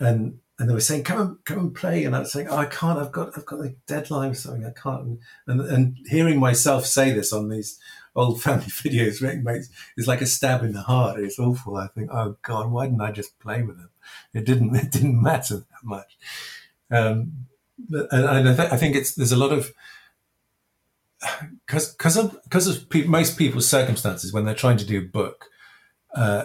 and 0.00 0.38
and 0.62 0.70
they 0.70 0.74
were 0.74 0.80
saying, 0.80 1.02
"Come 1.02 1.20
and 1.20 1.44
come 1.44 1.58
and 1.58 1.74
play," 1.74 2.04
and 2.04 2.14
I 2.14 2.20
was 2.20 2.30
saying, 2.30 2.46
"Oh, 2.46 2.56
I 2.56 2.66
can't. 2.66 2.96
I've 2.96 3.10
got 3.10 3.36
I've 3.36 3.44
got 3.44 3.64
a 3.64 3.74
deadline 3.88 4.30
or 4.30 4.34
something. 4.34 4.64
I 4.64 4.70
can't." 4.70 5.18
And 5.48 5.60
and 5.60 5.96
hearing 6.06 6.38
myself 6.38 6.86
say 6.86 7.10
this 7.10 7.32
on 7.32 7.48
these 7.48 7.80
old 8.14 8.40
family 8.40 8.66
videos 8.66 9.20
makes 9.42 9.70
is 9.96 10.06
like 10.06 10.20
a 10.20 10.26
stab 10.26 10.62
in 10.62 10.72
the 10.72 10.82
heart. 10.82 11.18
It's 11.18 11.40
awful. 11.40 11.74
I 11.74 11.88
think, 11.88 12.10
"Oh 12.12 12.36
God, 12.42 12.70
why 12.70 12.86
didn't 12.86 13.00
I 13.00 13.10
just 13.10 13.36
play 13.40 13.64
with 13.64 13.76
them?" 13.76 13.90
It 14.32 14.44
didn't. 14.44 14.76
It 14.76 14.92
didn't 14.92 15.20
matter 15.20 15.56
that 15.56 15.82
much. 15.82 16.16
Um, 16.92 17.48
and, 17.90 18.24
and 18.24 18.48
I, 18.50 18.54
th- 18.54 18.72
I, 18.72 18.76
think 18.76 18.94
it's 18.94 19.16
there's 19.16 19.32
a 19.32 19.36
lot 19.36 19.50
of 19.50 19.72
because 21.66 21.92
because 21.92 22.16
of 22.16 22.40
because 22.44 22.68
of 22.68 22.88
pe- 22.88 23.08
most 23.08 23.36
people's 23.36 23.68
circumstances 23.68 24.32
when 24.32 24.44
they're 24.44 24.54
trying 24.54 24.76
to 24.76 24.86
do 24.86 25.00
a 25.00 25.02
book, 25.02 25.50
uh, 26.14 26.44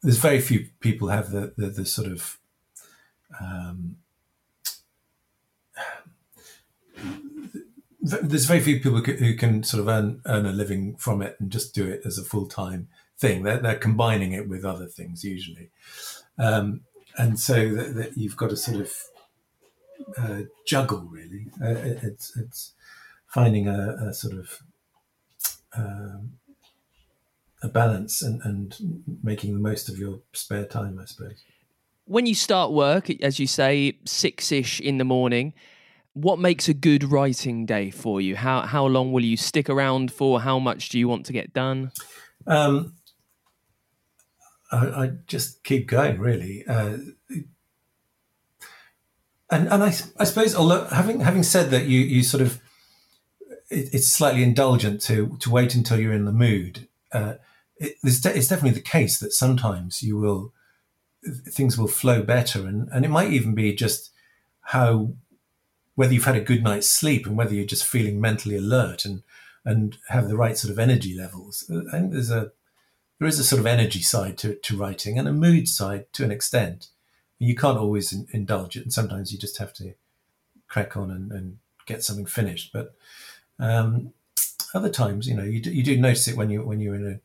there's 0.00 0.18
very 0.18 0.40
few 0.40 0.68
people 0.78 1.08
have 1.08 1.32
the 1.32 1.54
the, 1.56 1.66
the 1.66 1.84
sort 1.84 2.06
of 2.06 2.38
um, 3.40 3.96
there's 8.00 8.46
very 8.46 8.60
few 8.60 8.80
people 8.80 9.00
who 9.00 9.36
can 9.36 9.62
sort 9.62 9.80
of 9.80 9.88
earn 9.88 10.20
earn 10.26 10.46
a 10.46 10.52
living 10.52 10.96
from 10.96 11.22
it 11.22 11.36
and 11.38 11.50
just 11.50 11.74
do 11.74 11.86
it 11.86 12.02
as 12.04 12.18
a 12.18 12.24
full 12.24 12.46
time 12.46 12.88
thing. 13.16 13.42
They're, 13.42 13.58
they're 13.58 13.76
combining 13.76 14.32
it 14.32 14.48
with 14.48 14.64
other 14.64 14.86
things 14.86 15.24
usually, 15.24 15.70
um, 16.38 16.80
and 17.16 17.38
so 17.38 17.68
that, 17.74 17.94
that, 17.94 18.16
you've 18.16 18.36
got 18.36 18.50
to 18.50 18.56
sort 18.56 18.80
of 18.80 18.94
uh, 20.18 20.42
juggle 20.66 21.08
really. 21.10 21.46
Uh, 21.62 21.96
it's 22.02 22.36
it's 22.36 22.72
finding 23.28 23.68
a, 23.68 23.96
a 24.08 24.14
sort 24.14 24.34
of 24.34 24.62
um, 25.76 26.32
a 27.62 27.68
balance 27.68 28.22
and, 28.22 28.42
and 28.44 29.02
making 29.22 29.54
the 29.54 29.60
most 29.60 29.88
of 29.88 29.98
your 29.98 30.20
spare 30.32 30.64
time, 30.64 30.98
I 31.00 31.04
suppose. 31.04 31.44
When 32.04 32.26
you 32.26 32.34
start 32.34 32.72
work, 32.72 33.10
as 33.22 33.38
you 33.38 33.46
say, 33.46 33.98
six 34.04 34.50
ish 34.52 34.80
in 34.80 34.98
the 34.98 35.04
morning, 35.04 35.54
what 36.14 36.38
makes 36.38 36.68
a 36.68 36.74
good 36.74 37.04
writing 37.04 37.64
day 37.64 37.90
for 37.90 38.20
you? 38.20 38.36
How 38.36 38.62
how 38.62 38.86
long 38.86 39.12
will 39.12 39.24
you 39.24 39.36
stick 39.36 39.70
around 39.70 40.12
for? 40.12 40.40
How 40.40 40.58
much 40.58 40.88
do 40.88 40.98
you 40.98 41.08
want 41.08 41.26
to 41.26 41.32
get 41.32 41.52
done? 41.52 41.92
Um, 42.46 42.94
I, 44.70 44.76
I, 44.76 45.10
just 45.26 45.62
keep 45.64 45.86
going, 45.86 46.18
really. 46.18 46.64
Uh, 46.66 46.98
and 49.50 49.68
and 49.68 49.82
I, 49.82 49.94
I 50.18 50.24
suppose 50.24 50.54
although 50.54 50.84
having 50.86 51.20
having 51.20 51.42
said 51.42 51.70
that 51.70 51.84
you 51.84 52.00
you 52.00 52.22
sort 52.22 52.42
of 52.42 52.60
it, 53.70 53.94
it's 53.94 54.08
slightly 54.08 54.42
indulgent 54.42 55.00
to 55.02 55.36
to 55.40 55.50
wait 55.50 55.74
until 55.74 56.00
you're 56.00 56.12
in 56.12 56.24
the 56.24 56.32
mood. 56.32 56.88
Uh, 57.12 57.34
it, 57.76 57.96
it's, 58.02 58.20
de- 58.20 58.36
it's 58.36 58.48
definitely 58.48 58.78
the 58.78 58.80
case 58.80 59.18
that 59.18 59.32
sometimes 59.32 60.02
you 60.02 60.16
will 60.16 60.52
things 61.24 61.78
will 61.78 61.88
flow 61.88 62.22
better, 62.22 62.66
and 62.66 62.88
and 62.92 63.04
it 63.04 63.10
might 63.10 63.32
even 63.32 63.54
be 63.54 63.74
just 63.74 64.10
how 64.66 65.12
whether 65.94 66.14
you've 66.14 66.24
had 66.24 66.36
a 66.36 66.40
good 66.40 66.62
night's 66.62 66.88
sleep 66.88 67.26
and 67.26 67.36
whether 67.36 67.54
you're 67.54 67.66
just 67.66 67.86
feeling 67.86 68.20
mentally 68.20 68.56
alert 68.56 69.04
and 69.04 69.22
and 69.64 69.98
have 70.08 70.28
the 70.28 70.36
right 70.36 70.56
sort 70.56 70.72
of 70.72 70.78
energy 70.78 71.16
levels. 71.16 71.70
I 71.70 71.98
think 71.98 72.12
there's 72.12 72.30
a 72.30 72.52
there 73.18 73.28
is 73.28 73.38
a 73.38 73.44
sort 73.44 73.60
of 73.60 73.66
energy 73.66 74.00
side 74.00 74.36
to, 74.38 74.54
to 74.54 74.76
writing 74.76 75.18
and 75.18 75.28
a 75.28 75.32
mood 75.32 75.68
side 75.68 76.12
to 76.14 76.24
an 76.24 76.32
extent 76.32 76.88
you 77.38 77.56
can't 77.56 77.78
always 77.78 78.12
in, 78.12 78.26
indulge 78.30 78.76
it, 78.76 78.84
and 78.84 78.92
sometimes 78.92 79.32
you 79.32 79.38
just 79.38 79.58
have 79.58 79.72
to 79.74 79.94
crack 80.68 80.96
on 80.96 81.10
and, 81.10 81.32
and 81.32 81.58
get 81.86 82.02
something 82.02 82.26
finished. 82.26 82.72
But 82.72 82.94
um, 83.58 84.12
other 84.74 84.88
times, 84.88 85.26
you 85.26 85.34
know, 85.34 85.42
you 85.42 85.60
do, 85.60 85.72
you 85.72 85.82
do 85.82 85.96
notice 85.96 86.28
it 86.28 86.36
when 86.36 86.50
you 86.50 86.62
when 86.62 86.80
you're 86.80 86.94
in 86.94 87.06
a 87.06 87.20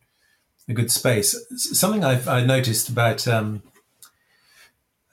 a 0.72 0.74
good 0.74 0.92
space. 0.92 1.36
Something 1.56 2.04
I've 2.04 2.28
I 2.28 2.44
noticed 2.44 2.90
about 2.90 3.28
um, 3.28 3.62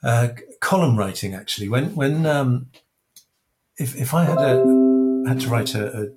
uh, 0.05 0.29
column 0.61 0.97
writing 0.97 1.33
actually. 1.33 1.67
When 1.67 1.95
when 1.95 2.25
um, 2.25 2.67
if 3.77 3.95
if 3.95 4.13
I 4.13 4.23
had 4.23 4.37
a 4.37 5.23
had 5.27 5.41
to 5.41 5.49
write 5.49 5.75
a, 5.75 6.03
a, 6.03 6.07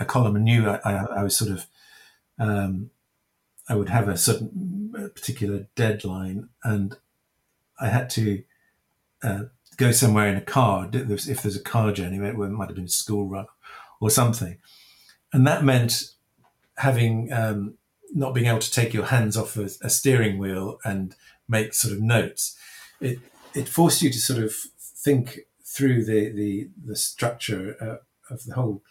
a 0.00 0.04
column 0.04 0.36
and 0.36 0.44
knew 0.44 0.68
I, 0.68 0.80
I, 0.84 0.92
I 1.20 1.22
was 1.22 1.36
sort 1.36 1.50
of 1.50 1.66
um, 2.38 2.90
I 3.68 3.74
would 3.74 3.88
have 3.88 4.08
a 4.08 4.18
certain 4.18 4.92
a 4.96 5.08
particular 5.08 5.66
deadline 5.76 6.48
and 6.64 6.96
I 7.80 7.88
had 7.88 8.10
to 8.10 8.42
uh, 9.22 9.42
go 9.76 9.92
somewhere 9.92 10.28
in 10.28 10.36
a 10.36 10.40
car. 10.42 10.90
If 10.92 11.42
there's 11.42 11.56
a 11.56 11.62
car 11.62 11.92
journey 11.92 12.16
it 12.16 12.36
might 12.36 12.68
have 12.68 12.76
been 12.76 12.86
a 12.86 12.88
school 12.88 13.26
run 13.26 13.46
or 14.00 14.10
something. 14.10 14.58
And 15.32 15.46
that 15.46 15.64
meant 15.64 16.14
having 16.78 17.32
um, 17.32 17.74
not 18.14 18.34
being 18.34 18.46
able 18.46 18.58
to 18.58 18.70
take 18.70 18.94
your 18.94 19.06
hands 19.06 19.36
off 19.36 19.56
a, 19.56 19.68
a, 19.82 19.90
steering 19.90 20.38
wheel 20.38 20.78
and 20.84 21.14
make 21.48 21.74
sort 21.74 21.92
of 21.92 22.00
notes. 22.00 22.56
It 23.00 23.18
it 23.54 23.68
forced 23.68 24.02
you 24.02 24.10
to 24.10 24.18
sort 24.18 24.42
of 24.42 24.52
think 24.80 25.40
through 25.64 26.04
the 26.04 26.30
the, 26.30 26.68
the 26.84 26.96
structure 26.96 27.76
uh, 27.80 28.32
of 28.32 28.44
the 28.44 28.54
whole 28.54 28.82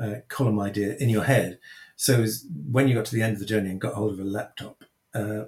uh, 0.00 0.16
column 0.28 0.60
idea 0.60 0.96
in 0.96 1.08
your 1.08 1.24
head. 1.24 1.58
So 1.96 2.24
when 2.70 2.86
you 2.86 2.94
got 2.94 3.06
to 3.06 3.14
the 3.14 3.22
end 3.22 3.34
of 3.34 3.40
the 3.40 3.46
journey 3.46 3.70
and 3.70 3.80
got 3.80 3.94
hold 3.94 4.12
of 4.12 4.20
a 4.20 4.24
laptop, 4.24 4.84
uh, 5.14 5.46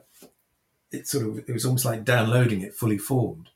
it 0.91 1.07
sort 1.07 1.27
of 1.27 1.39
it 1.39 1.53
was 1.53 1.65
almost 1.65 1.85
like 1.85 2.05
downloading 2.05 2.63
it 2.63 2.75
fully 2.75 2.99
formed 2.99 3.51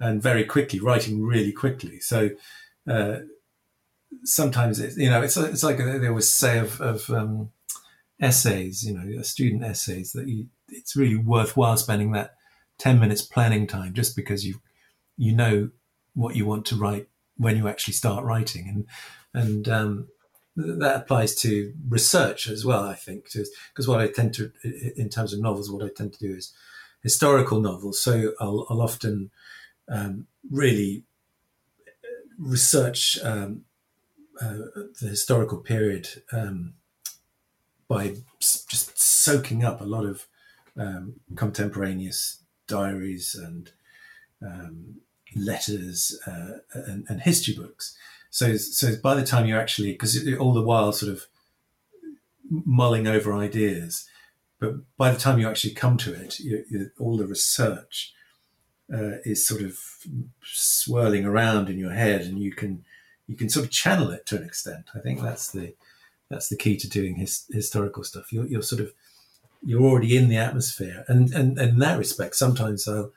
and 0.00 0.22
very 0.22 0.44
quickly, 0.44 0.80
writing 0.80 1.22
really 1.22 1.52
quickly. 1.52 2.00
So 2.00 2.30
uh, 2.88 3.18
sometimes 4.24 4.80
it, 4.80 4.96
you 4.96 5.10
know 5.10 5.22
it's 5.22 5.36
it's 5.36 5.62
like 5.62 5.78
they 5.78 6.08
always 6.08 6.30
say 6.30 6.58
of, 6.58 6.80
of 6.80 7.10
um, 7.10 7.50
essays, 8.20 8.84
you 8.84 8.94
know, 8.94 9.22
student 9.22 9.62
essays 9.62 10.12
that 10.12 10.26
you, 10.26 10.46
it's 10.68 10.96
really 10.96 11.16
worthwhile 11.16 11.76
spending 11.76 12.12
that 12.12 12.34
10 12.80 12.98
minutes 12.98 13.22
planning 13.22 13.66
time 13.66 13.94
just 13.94 14.16
because 14.16 14.44
you 14.44 14.60
you 15.16 15.32
know 15.32 15.70
what 16.14 16.34
you 16.34 16.46
want 16.46 16.64
to 16.66 16.76
write 16.76 17.08
when 17.36 17.56
you 17.56 17.68
actually 17.68 17.94
start 17.94 18.24
writing. 18.24 18.68
And 18.68 19.42
and 19.42 19.68
um, 19.68 20.08
that 20.56 20.96
applies 20.96 21.34
to 21.36 21.72
research 21.88 22.48
as 22.48 22.64
well 22.64 22.82
i 22.82 22.94
think 22.94 23.24
because 23.32 23.86
what 23.86 24.00
i 24.00 24.08
tend 24.08 24.34
to 24.34 24.52
in 24.96 25.08
terms 25.08 25.32
of 25.32 25.40
novels 25.40 25.70
what 25.70 25.84
i 25.84 25.88
tend 25.88 26.12
to 26.12 26.18
do 26.18 26.34
is 26.34 26.52
historical 27.02 27.60
novels. 27.60 28.02
So 28.02 28.32
i'll, 28.40 28.66
I'll 28.68 28.82
often 28.82 29.30
um, 29.88 30.26
really 30.50 31.04
research 32.38 33.18
um, 33.22 33.64
uh, 34.40 34.56
the 35.00 35.08
historical 35.08 35.58
period 35.58 36.08
um, 36.32 36.74
by 37.88 38.16
just 38.40 38.98
soaking 38.98 39.64
up 39.64 39.80
a 39.80 39.84
lot 39.84 40.06
of 40.06 40.26
um, 40.78 41.14
contemporaneous 41.36 42.42
diaries 42.70 43.34
and 43.34 43.70
um, 44.42 45.00
letters 45.36 46.18
uh, 46.26 46.58
and, 46.72 47.04
and, 47.08 47.20
history 47.20 47.54
books. 47.54 47.96
So, 48.30 48.56
so 48.56 48.96
by 49.02 49.14
the 49.14 49.26
time 49.26 49.46
you're 49.46 49.60
actually, 49.60 49.92
because 49.92 50.16
all 50.38 50.54
the 50.54 50.62
while 50.62 50.92
sort 50.92 51.12
of 51.12 51.26
mulling 52.48 53.06
over 53.06 53.34
ideas, 53.34 54.08
but 54.58 54.74
by 54.96 55.10
the 55.10 55.18
time 55.18 55.38
you 55.38 55.48
actually 55.48 55.74
come 55.74 55.96
to 55.98 56.14
it, 56.14 56.38
you, 56.38 56.64
you, 56.70 56.90
all 56.98 57.16
the 57.16 57.26
research 57.26 58.14
uh, 58.92 59.18
is 59.24 59.46
sort 59.46 59.62
of 59.62 59.78
swirling 60.42 61.24
around 61.24 61.68
in 61.68 61.78
your 61.78 61.92
head, 61.92 62.22
and 62.22 62.38
you 62.38 62.52
can 62.52 62.84
you 63.26 63.36
can 63.36 63.48
sort 63.48 63.64
of 63.64 63.70
channel 63.70 64.10
it 64.10 64.26
to 64.26 64.36
an 64.36 64.44
extent. 64.44 64.86
I 64.94 64.98
think 64.98 65.22
that's 65.22 65.52
the 65.52 65.74
that's 66.28 66.48
the 66.48 66.56
key 66.56 66.76
to 66.76 66.88
doing 66.88 67.16
his, 67.16 67.46
historical 67.50 68.04
stuff. 68.04 68.32
You're, 68.32 68.46
you're, 68.46 68.62
sort 68.62 68.80
of 68.80 68.92
you're 69.62 69.82
already 69.82 70.16
in 70.16 70.28
the 70.28 70.36
atmosphere, 70.36 71.04
and 71.08 71.32
and, 71.32 71.58
and 71.58 71.70
in 71.70 71.78
that 71.78 71.98
respect, 71.98 72.36
sometimes 72.36 72.88
I'll 72.88 73.12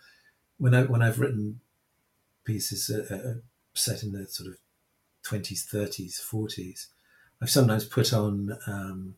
when 0.58 0.74
I 0.74 0.84
when 0.84 1.02
I've 1.02 1.20
written 1.20 1.60
pieces 2.44 2.90
uh, 2.90 3.16
uh, 3.16 3.34
set 3.74 4.04
in 4.04 4.12
the 4.12 4.28
sort 4.28 4.50
of 4.50 4.58
twenties, 5.24 5.64
thirties, 5.64 6.20
forties, 6.20 6.88
I've 7.42 7.50
sometimes 7.50 7.86
put 7.86 8.14
on 8.14 8.58
um, 8.68 9.16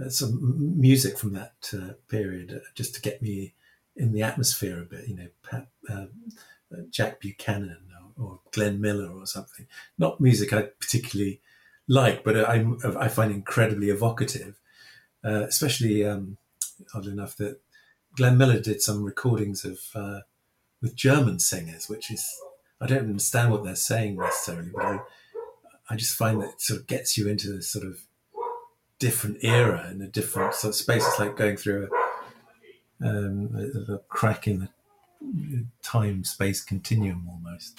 uh, 0.00 0.08
some 0.08 0.80
music 0.80 1.18
from 1.18 1.32
that 1.34 1.70
uh, 1.72 1.94
period 2.08 2.52
uh, 2.52 2.66
just 2.74 2.94
to 2.94 3.00
get 3.00 3.22
me 3.22 3.54
in 3.96 4.12
the 4.12 4.22
atmosphere 4.22 4.80
a 4.80 4.84
bit. 4.84 5.08
You 5.08 5.16
know, 5.16 5.28
Pat, 5.42 5.66
uh, 5.90 6.06
Jack 6.90 7.20
Buchanan 7.20 7.78
or, 8.18 8.24
or 8.24 8.40
Glenn 8.52 8.80
Miller 8.80 9.10
or 9.10 9.26
something. 9.26 9.66
Not 9.98 10.20
music 10.20 10.52
I 10.52 10.62
particularly 10.62 11.40
like, 11.88 12.22
but 12.22 12.36
I, 12.36 12.66
I 12.98 13.08
find 13.08 13.32
incredibly 13.32 13.88
evocative, 13.88 14.60
uh, 15.24 15.44
especially 15.44 16.04
um, 16.04 16.36
oddly 16.94 17.12
enough 17.12 17.36
that 17.36 17.60
Glenn 18.16 18.38
Miller 18.38 18.60
did 18.60 18.82
some 18.82 19.04
recordings 19.04 19.64
of 19.64 19.80
uh, 19.94 20.20
with 20.80 20.96
German 20.96 21.38
singers, 21.38 21.88
which 21.88 22.10
is 22.10 22.26
I 22.80 22.86
don't 22.86 22.98
understand 22.98 23.50
what 23.50 23.64
they're 23.64 23.74
saying 23.74 24.16
necessarily, 24.16 24.70
but 24.74 24.84
I, 24.84 25.00
I 25.90 25.96
just 25.96 26.16
find 26.16 26.40
that 26.40 26.50
it 26.50 26.60
sort 26.60 26.80
of 26.80 26.86
gets 26.86 27.16
you 27.18 27.28
into 27.28 27.52
this 27.52 27.70
sort 27.70 27.86
of 27.86 28.00
different 28.98 29.38
era 29.42 29.86
and 29.88 30.02
a 30.02 30.06
different 30.06 30.54
sort 30.54 30.70
of 30.70 30.74
space. 30.76 31.06
It's 31.06 31.18
like 31.18 31.36
going 31.36 31.56
through 31.56 31.88
a, 33.02 33.08
um, 33.08 33.50
a, 33.54 33.94
a 33.94 33.98
crack 34.08 34.46
in 34.46 34.60
the 34.60 34.68
time 35.82 36.24
space 36.24 36.62
continuum 36.62 37.28
almost. 37.28 37.78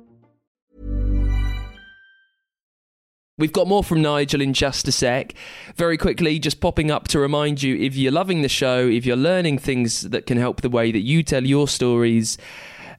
We've 3.37 3.53
got 3.53 3.67
more 3.67 3.83
from 3.83 4.01
Nigel 4.01 4.41
in 4.41 4.53
just 4.53 4.87
a 4.87 4.91
sec. 4.91 5.33
Very 5.75 5.97
quickly, 5.97 6.37
just 6.37 6.59
popping 6.59 6.91
up 6.91 7.07
to 7.07 7.19
remind 7.19 7.63
you 7.63 7.75
if 7.77 7.95
you're 7.95 8.11
loving 8.11 8.41
the 8.41 8.49
show, 8.49 8.87
if 8.87 9.05
you're 9.05 9.15
learning 9.15 9.57
things 9.57 10.01
that 10.01 10.25
can 10.25 10.37
help 10.37 10.61
the 10.61 10.69
way 10.69 10.91
that 10.91 10.99
you 10.99 11.23
tell 11.23 11.43
your 11.45 11.67
stories, 11.67 12.37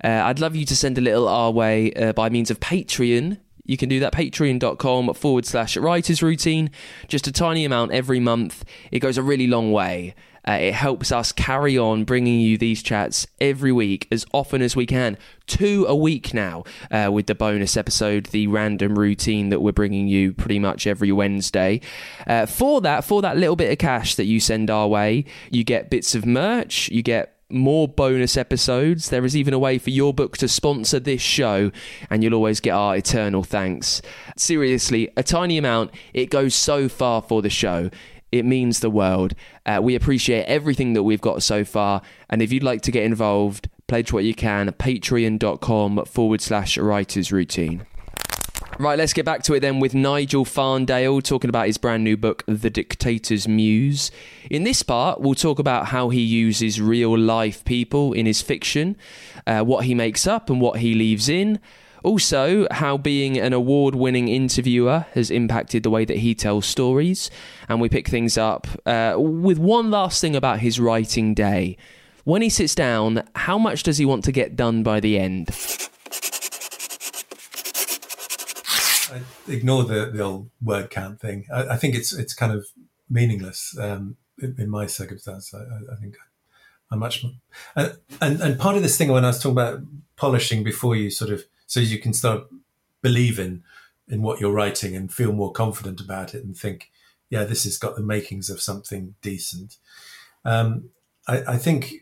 uh, 0.02 0.08
I'd 0.08 0.40
love 0.40 0.56
you 0.56 0.64
to 0.66 0.74
send 0.74 0.98
a 0.98 1.02
little 1.02 1.28
our 1.28 1.50
way 1.50 1.92
uh, 1.92 2.12
by 2.12 2.30
means 2.30 2.50
of 2.50 2.60
Patreon. 2.60 3.38
You 3.64 3.76
can 3.76 3.88
do 3.88 4.00
that 4.00 4.12
patreon.com 4.12 5.14
forward 5.14 5.46
slash 5.46 5.76
writers 5.76 6.22
routine. 6.22 6.70
Just 7.06 7.28
a 7.28 7.32
tiny 7.32 7.64
amount 7.64 7.92
every 7.92 8.18
month. 8.18 8.64
It 8.90 8.98
goes 8.98 9.18
a 9.18 9.22
really 9.22 9.46
long 9.46 9.70
way. 9.70 10.14
Uh, 10.46 10.52
it 10.52 10.74
helps 10.74 11.12
us 11.12 11.32
carry 11.32 11.78
on 11.78 12.04
bringing 12.04 12.40
you 12.40 12.58
these 12.58 12.82
chats 12.82 13.26
every 13.40 13.72
week 13.72 14.08
as 14.10 14.26
often 14.32 14.62
as 14.62 14.74
we 14.74 14.86
can. 14.86 15.16
Two 15.46 15.84
a 15.88 15.94
week 15.94 16.34
now 16.34 16.64
uh, 16.90 17.10
with 17.12 17.26
the 17.26 17.34
bonus 17.34 17.76
episode, 17.76 18.26
the 18.26 18.46
random 18.46 18.98
routine 18.98 19.50
that 19.50 19.60
we're 19.60 19.72
bringing 19.72 20.08
you 20.08 20.32
pretty 20.32 20.58
much 20.58 20.86
every 20.86 21.12
Wednesday. 21.12 21.80
Uh, 22.26 22.46
for 22.46 22.80
that, 22.80 23.04
for 23.04 23.22
that 23.22 23.36
little 23.36 23.56
bit 23.56 23.70
of 23.70 23.78
cash 23.78 24.14
that 24.16 24.24
you 24.24 24.40
send 24.40 24.70
our 24.70 24.88
way, 24.88 25.24
you 25.50 25.64
get 25.64 25.90
bits 25.90 26.14
of 26.14 26.26
merch, 26.26 26.88
you 26.90 27.02
get 27.02 27.36
more 27.52 27.86
bonus 27.86 28.36
episodes. 28.36 29.10
There 29.10 29.24
is 29.24 29.36
even 29.36 29.54
a 29.54 29.58
way 29.58 29.78
for 29.78 29.90
your 29.90 30.12
book 30.14 30.36
to 30.38 30.48
sponsor 30.48 30.98
this 30.98 31.20
show, 31.20 31.70
and 32.10 32.22
you'll 32.22 32.34
always 32.34 32.60
get 32.60 32.70
our 32.70 32.96
eternal 32.96 33.42
thanks. 33.42 34.02
Seriously, 34.36 35.10
a 35.16 35.22
tiny 35.22 35.58
amount, 35.58 35.92
it 36.14 36.30
goes 36.30 36.54
so 36.54 36.88
far 36.88 37.22
for 37.22 37.42
the 37.42 37.50
show. 37.50 37.90
It 38.32 38.44
means 38.44 38.80
the 38.80 38.90
world. 38.90 39.34
Uh, 39.66 39.80
we 39.82 39.94
appreciate 39.94 40.44
everything 40.44 40.94
that 40.94 41.02
we've 41.02 41.20
got 41.20 41.42
so 41.42 41.64
far. 41.64 42.02
And 42.30 42.40
if 42.42 42.50
you'd 42.50 42.62
like 42.62 42.80
to 42.82 42.90
get 42.90 43.04
involved, 43.04 43.68
pledge 43.86 44.12
what 44.12 44.24
you 44.24 44.34
can 44.34 44.68
at 44.68 44.78
patreon.com 44.78 46.06
forward 46.06 46.40
slash 46.40 46.78
writers 46.78 47.30
routine. 47.30 47.86
Right, 48.78 48.96
let's 48.96 49.12
get 49.12 49.26
back 49.26 49.42
to 49.44 49.54
it 49.54 49.60
then 49.60 49.80
with 49.80 49.94
Nigel 49.94 50.46
Farndale 50.46 51.22
talking 51.22 51.50
about 51.50 51.66
his 51.66 51.76
brand 51.76 52.02
new 52.04 52.16
book, 52.16 52.42
The 52.46 52.70
Dictator's 52.70 53.46
Muse. 53.46 54.10
In 54.50 54.64
this 54.64 54.82
part, 54.82 55.20
we'll 55.20 55.34
talk 55.34 55.58
about 55.58 55.88
how 55.88 56.08
he 56.08 56.22
uses 56.22 56.80
real 56.80 57.16
life 57.16 57.64
people 57.66 58.14
in 58.14 58.24
his 58.24 58.40
fiction, 58.40 58.96
uh, 59.46 59.60
what 59.60 59.84
he 59.84 59.94
makes 59.94 60.26
up 60.26 60.48
and 60.48 60.58
what 60.58 60.78
he 60.78 60.94
leaves 60.94 61.28
in. 61.28 61.60
Also, 62.02 62.66
how 62.70 62.96
being 62.96 63.38
an 63.38 63.52
award 63.52 63.94
winning 63.94 64.28
interviewer 64.28 65.06
has 65.14 65.30
impacted 65.30 65.82
the 65.82 65.90
way 65.90 66.04
that 66.04 66.18
he 66.18 66.34
tells 66.34 66.66
stories. 66.66 67.30
And 67.68 67.80
we 67.80 67.88
pick 67.88 68.08
things 68.08 68.36
up 68.36 68.66
uh, 68.86 69.14
with 69.18 69.58
one 69.58 69.90
last 69.90 70.20
thing 70.20 70.34
about 70.34 70.60
his 70.60 70.80
writing 70.80 71.34
day. 71.34 71.76
When 72.24 72.42
he 72.42 72.48
sits 72.48 72.74
down, 72.74 73.28
how 73.34 73.58
much 73.58 73.82
does 73.82 73.98
he 73.98 74.04
want 74.04 74.24
to 74.24 74.32
get 74.32 74.56
done 74.56 74.82
by 74.82 75.00
the 75.00 75.18
end? 75.18 75.50
I 79.12 79.20
ignore 79.48 79.84
the, 79.84 80.10
the 80.12 80.22
old 80.22 80.50
word 80.62 80.90
count 80.90 81.20
thing. 81.20 81.46
I, 81.52 81.70
I 81.70 81.76
think 81.76 81.94
it's 81.94 82.12
it's 82.12 82.34
kind 82.34 82.52
of 82.52 82.66
meaningless 83.10 83.76
um, 83.78 84.16
in, 84.40 84.54
in, 84.58 84.70
my 84.70 84.86
circumstance. 84.86 85.52
I, 85.52 85.58
I 85.92 85.96
think 86.00 86.16
I'm 86.90 87.00
much 87.00 87.22
more, 87.22 87.32
and, 87.76 87.98
and 88.20 88.40
and 88.40 88.58
part 88.58 88.76
of 88.76 88.82
this 88.82 88.96
thing 88.96 89.10
when 89.12 89.24
I 89.24 89.28
was 89.28 89.38
talking 89.38 89.52
about 89.52 89.80
polishing 90.16 90.64
before 90.64 90.96
you 90.96 91.10
sort 91.10 91.30
of 91.30 91.44
so 91.72 91.80
you 91.80 91.98
can 91.98 92.12
start 92.12 92.48
believing 93.00 93.62
in 94.06 94.20
what 94.20 94.38
you're 94.38 94.52
writing 94.52 94.94
and 94.94 95.10
feel 95.10 95.32
more 95.32 95.50
confident 95.50 96.02
about 96.02 96.34
it 96.34 96.44
and 96.44 96.54
think, 96.54 96.90
yeah, 97.30 97.44
this 97.44 97.64
has 97.64 97.78
got 97.78 97.96
the 97.96 98.02
makings 98.02 98.50
of 98.50 98.60
something 98.60 99.14
decent. 99.22 99.78
Um, 100.44 100.90
I, 101.26 101.54
I 101.54 101.56
think 101.56 101.94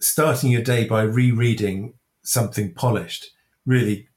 starting 0.00 0.50
your 0.50 0.60
day 0.60 0.84
by 0.84 1.00
rereading 1.00 1.94
something 2.20 2.74
polished 2.74 3.30
really 3.64 4.08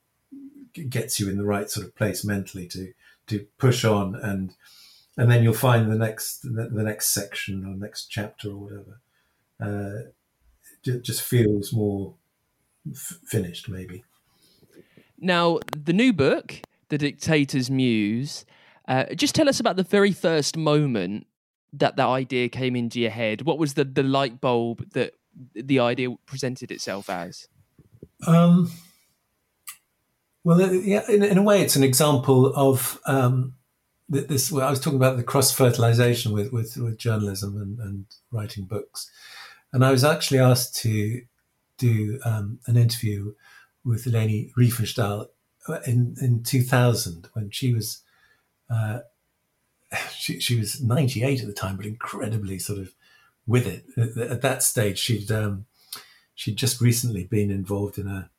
gets 0.89 1.17
you 1.17 1.29
in 1.29 1.37
the 1.37 1.45
right 1.45 1.69
sort 1.69 1.87
of 1.87 1.95
place 1.95 2.25
mentally 2.25 2.67
to 2.67 2.91
to 3.27 3.47
push 3.57 3.85
on 3.85 4.15
and 4.15 4.53
and 5.15 5.31
then 5.31 5.43
you'll 5.43 5.53
find 5.53 5.89
the 5.89 5.95
next 5.95 6.41
the, 6.41 6.67
the 6.69 6.83
next 6.83 7.13
section 7.13 7.63
or 7.65 7.73
next 7.73 8.07
chapter 8.07 8.49
or 8.49 8.57
whatever 8.57 8.99
uh, 9.61 10.09
just 11.01 11.21
feels 11.21 11.71
more 11.71 12.15
f- 12.91 13.19
finished 13.23 13.69
maybe 13.69 14.03
now 15.23 15.59
the 15.75 15.93
new 15.93 16.13
book 16.13 16.61
the 16.89 16.97
dictator's 16.97 17.71
muse 17.71 18.45
uh, 18.87 19.05
just 19.15 19.33
tell 19.33 19.47
us 19.47 19.59
about 19.59 19.75
the 19.75 19.83
very 19.83 20.11
first 20.11 20.57
moment 20.57 21.25
that 21.71 21.95
that 21.95 22.07
idea 22.07 22.49
came 22.49 22.75
into 22.75 22.99
your 22.99 23.11
head 23.11 23.43
what 23.43 23.57
was 23.57 23.73
the 23.73 23.83
the 23.83 24.03
light 24.03 24.39
bulb 24.41 24.89
that 24.91 25.13
the 25.55 25.79
idea 25.79 26.09
presented 26.25 26.71
itself 26.71 27.09
as 27.09 27.47
um 28.27 28.71
well, 30.43 30.61
uh, 30.61 30.71
yeah, 30.71 31.09
in, 31.09 31.23
in, 31.23 31.37
a 31.37 31.41
way, 31.43 31.61
it's 31.61 31.77
an 31.77 31.83
example 31.83 32.53
of 32.53 32.99
um, 33.05 33.55
this. 34.09 34.51
Well, 34.51 34.67
I 34.67 34.69
was 34.69 34.79
talking 34.79 34.97
about 34.97 35.15
the 35.15 35.23
cross 35.23 35.53
fertilization 35.53 36.33
with, 36.33 36.51
with, 36.51 36.75
with 36.75 36.97
journalism 36.97 37.55
and, 37.61 37.79
and, 37.79 38.05
writing 38.31 38.65
books, 38.65 39.09
and 39.71 39.85
I 39.85 39.91
was 39.91 40.03
actually 40.03 40.39
asked 40.39 40.75
to 40.81 41.21
do 41.77 42.19
um, 42.25 42.59
an 42.67 42.75
interview 42.75 43.33
with 43.85 44.05
Leni 44.05 44.51
Riefenstahl 44.57 45.27
in 45.85 46.15
in 46.21 46.43
2000 46.43 47.29
when 47.33 47.49
she 47.49 47.73
was. 47.73 48.01
Uh, 48.69 48.99
she, 50.17 50.39
she 50.39 50.57
was 50.57 50.81
98 50.81 51.41
at 51.41 51.47
the 51.47 51.53
time, 51.53 51.77
but 51.77 51.85
incredibly 51.85 52.57
sort 52.57 52.79
of 52.79 52.93
with 53.45 53.67
it. 53.67 53.85
At, 53.95 54.31
at 54.31 54.41
that 54.41 54.63
stage, 54.63 54.97
she'd 54.97 55.31
um, 55.31 55.65
she'd 56.33 56.55
just 56.55 56.81
recently 56.81 57.25
been 57.25 57.51
involved 57.51 57.97
in 57.97 58.07
a 58.07 58.29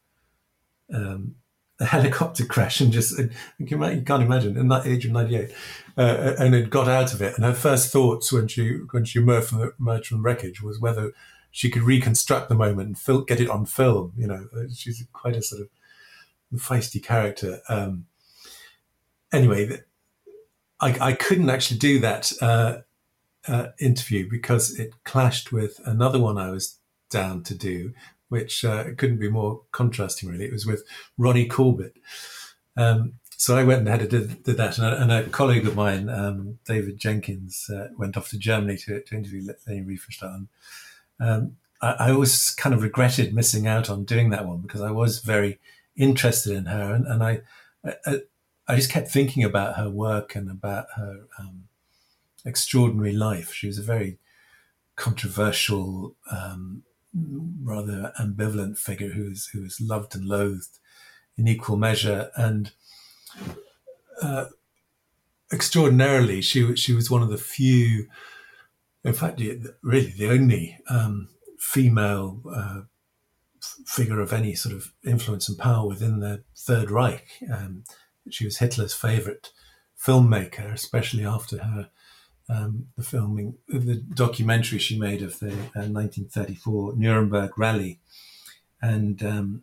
um, 0.92 1.36
a 1.80 1.84
helicopter 1.86 2.44
crash 2.44 2.80
and 2.80 2.92
just 2.92 3.18
you 3.58 3.66
can't 3.66 4.22
imagine 4.22 4.56
in 4.56 4.68
that 4.68 4.86
age 4.86 5.04
of 5.06 5.12
98 5.12 5.50
uh, 5.96 6.34
and 6.38 6.54
had 6.54 6.70
got 6.70 6.88
out 6.88 7.12
of 7.12 7.20
it 7.20 7.34
and 7.34 7.44
her 7.44 7.54
first 7.54 7.92
thoughts 7.92 8.32
when 8.32 8.46
she 8.46 8.78
when 8.92 9.04
she 9.04 9.18
emerged 9.18 9.48
from 9.48 9.58
the, 9.58 9.74
emerged 9.80 10.06
from 10.06 10.22
wreckage 10.22 10.62
was 10.62 10.78
whether 10.78 11.12
she 11.54 11.70
could 11.70 11.82
reconstruct 11.82 12.48
the 12.48 12.54
moment 12.54 12.88
and 12.88 12.98
fil- 12.98 13.22
get 13.22 13.40
it 13.40 13.48
on 13.48 13.64
film 13.64 14.12
you 14.16 14.26
know 14.26 14.48
uh, 14.56 14.64
she's 14.74 15.06
quite 15.12 15.36
a 15.36 15.42
sort 15.42 15.62
of 15.62 15.68
feisty 16.56 17.02
character 17.02 17.60
um, 17.68 18.06
anyway 19.32 19.78
I, 20.80 20.96
I 21.00 21.12
couldn't 21.12 21.50
actually 21.50 21.78
do 21.78 21.98
that 22.00 22.32
uh, 22.42 22.78
uh, 23.46 23.68
interview 23.80 24.28
because 24.28 24.78
it 24.78 24.92
clashed 25.04 25.52
with 25.52 25.80
another 25.84 26.18
one 26.18 26.38
I 26.38 26.50
was 26.50 26.78
down 27.10 27.42
to 27.44 27.54
do 27.54 27.92
which 28.34 28.64
uh, 28.64 28.86
couldn't 28.96 29.18
be 29.18 29.28
more 29.28 29.62
contrasting, 29.70 30.28
really. 30.28 30.44
It 30.44 30.52
was 30.52 30.66
with 30.66 30.82
Ronnie 31.16 31.46
Corbett. 31.46 31.96
Um, 32.76 33.14
so 33.36 33.56
I 33.56 33.62
went 33.62 33.86
ahead 33.86 34.00
and 34.00 34.10
had 34.10 34.10
to 34.10 34.26
did, 34.26 34.42
did 34.42 34.56
that, 34.56 34.78
and 34.78 34.86
a, 34.86 35.02
and 35.02 35.12
a, 35.12 35.28
colleague 35.28 35.68
of 35.68 35.76
mine, 35.76 36.08
um, 36.08 36.58
David 36.64 36.98
Jenkins, 36.98 37.70
uh, 37.72 37.88
went 37.96 38.16
off 38.16 38.30
to 38.30 38.38
Germany 38.38 38.76
to, 38.78 39.00
to 39.02 39.14
interview 39.14 39.46
Leni 39.66 39.82
Riefenstahl. 39.82 40.48
Um, 41.20 41.56
I, 41.80 41.92
I, 41.92 42.10
always 42.10 42.50
kind 42.50 42.74
of 42.74 42.82
regretted 42.82 43.34
missing 43.34 43.66
out 43.66 43.88
on 43.88 44.04
doing 44.04 44.30
that 44.30 44.46
one 44.46 44.58
because 44.58 44.80
I 44.80 44.90
was 44.90 45.20
very 45.20 45.58
interested 45.96 46.52
in 46.52 46.66
her, 46.66 46.92
and, 46.92 47.06
and 47.06 47.22
I, 47.22 47.40
I, 48.06 48.20
I 48.66 48.76
just 48.76 48.90
kept 48.90 49.10
thinking 49.10 49.44
about 49.44 49.76
her 49.76 49.88
work 49.88 50.34
and 50.34 50.50
about 50.50 50.86
her 50.96 51.26
um, 51.38 51.64
extraordinary 52.44 53.12
life. 53.12 53.52
She 53.52 53.66
was 53.66 53.78
a 53.78 53.82
very 53.82 54.18
controversial 54.96 56.16
um, 56.30 56.82
rather 57.62 58.12
ambivalent 58.20 58.78
figure 58.78 59.10
who 59.10 59.30
was 59.30 59.80
loved 59.80 60.14
and 60.14 60.24
loathed 60.24 60.78
in 61.36 61.46
equal 61.48 61.76
measure, 61.76 62.30
and 62.36 62.72
uh, 64.22 64.46
extraordinarily, 65.52 66.40
she 66.40 66.74
she 66.76 66.92
was 66.92 67.10
one 67.10 67.22
of 67.22 67.30
the 67.30 67.38
few, 67.38 68.08
in 69.04 69.12
fact, 69.12 69.40
really 69.82 70.10
the 70.16 70.30
only 70.30 70.78
um, 70.88 71.28
female 71.58 72.40
uh, 72.50 72.80
figure 73.86 74.20
of 74.20 74.32
any 74.32 74.54
sort 74.54 74.74
of 74.74 74.92
influence 75.04 75.48
and 75.48 75.58
power 75.58 75.86
within 75.86 76.20
the 76.20 76.42
Third 76.56 76.90
Reich. 76.90 77.26
Um, 77.52 77.84
she 78.30 78.44
was 78.44 78.58
Hitler's 78.58 78.94
favorite 78.94 79.50
filmmaker, 79.98 80.72
especially 80.72 81.24
after 81.24 81.58
her 81.58 81.90
um, 82.48 82.88
the 82.96 83.02
filming, 83.02 83.56
the 83.68 83.96
documentary 83.96 84.78
she 84.78 84.98
made 84.98 85.22
of 85.22 85.38
the 85.38 85.52
uh, 85.52 85.88
1934 85.88 86.94
Nuremberg 86.96 87.58
rally, 87.58 88.00
and 88.82 89.22
um, 89.22 89.62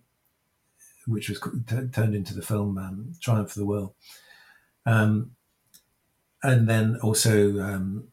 which 1.05 1.29
was 1.29 1.39
t- 1.39 1.87
turned 1.91 2.15
into 2.15 2.33
the 2.33 2.41
film 2.41 2.77
um, 2.77 3.13
Triumph 3.19 3.49
of 3.49 3.55
the 3.55 3.65
Will, 3.65 3.95
um, 4.85 5.31
and 6.41 6.67
then 6.67 6.97
also 7.03 7.59
um, 7.59 8.07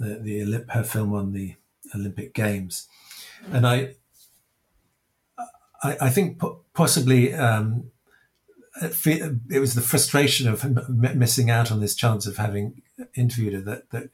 the, 0.00 0.18
the 0.18 0.64
her 0.70 0.82
film 0.82 1.14
on 1.14 1.32
the 1.32 1.54
Olympic 1.94 2.34
Games, 2.34 2.88
and 3.52 3.66
I, 3.66 3.94
I, 5.82 5.96
I 6.02 6.10
think 6.10 6.40
possibly 6.74 7.32
um, 7.34 7.90
it 8.82 9.60
was 9.60 9.74
the 9.74 9.80
frustration 9.80 10.48
of 10.48 10.64
missing 11.14 11.50
out 11.50 11.70
on 11.70 11.80
this 11.80 11.94
chance 11.94 12.26
of 12.26 12.36
having 12.36 12.82
interviewed 13.14 13.54
her 13.54 13.60
that, 13.60 13.90
that 13.90 14.10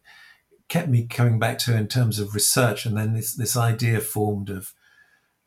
kept 0.69 0.89
me 0.89 1.07
coming 1.07 1.39
back 1.39 1.59
to 1.59 1.73
her 1.73 1.77
in 1.77 1.89
terms 1.89 2.19
of 2.19 2.35
research. 2.35 2.87
And 2.87 2.97
then 2.97 3.15
this, 3.15 3.35
this 3.35 3.57
idea 3.57 4.01
formed 4.01 4.51
of, 4.51 4.73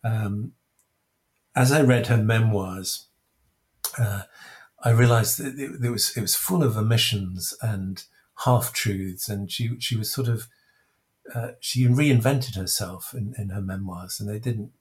um, 0.04 0.54
as 1.56 1.72
I 1.72 1.82
read 1.82 2.08
her 2.08 2.18
memoirs, 2.18 3.08
uh, 3.98 4.24
I 4.82 4.92
realized 4.92 5.40
that 5.40 5.60
it, 5.60 5.84
it, 5.84 5.90
was 5.90 6.16
it 6.16 6.22
was 6.22 6.36
full 6.36 6.64
of 6.64 6.78
omissions 6.78 7.54
and 7.62 8.04
half 8.46 8.74
truths, 8.74 9.30
and 9.30 9.52
she 9.52 9.80
she 9.80 9.96
was 9.96 10.12
sort 10.12 10.28
of 10.28 10.48
uh, 11.34 11.52
she 11.60 11.86
reinvented 11.86 12.56
herself 12.56 13.14
in, 13.14 13.34
in 13.38 13.50
her 13.50 13.62
memoirs, 13.62 14.20
and 14.20 14.30
they 14.30 14.40
didn't 14.40 14.72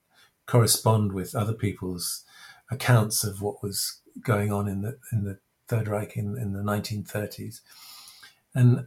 correspond 0.47 1.13
with 1.13 1.35
other 1.35 1.53
people's 1.53 2.25
accounts 2.71 3.25
of 3.25 3.43
what 3.43 3.63
was 3.63 4.01
going 4.23 4.53
on 4.53 4.69
in 4.69 4.83
the 4.83 4.99
in 5.13 5.25
the 5.25 5.39
Third 5.67 5.89
Reich 5.89 6.17
in, 6.17 6.39
in 6.39 6.55
the 6.55 6.63
1930s, 6.63 7.61
and 8.55 8.87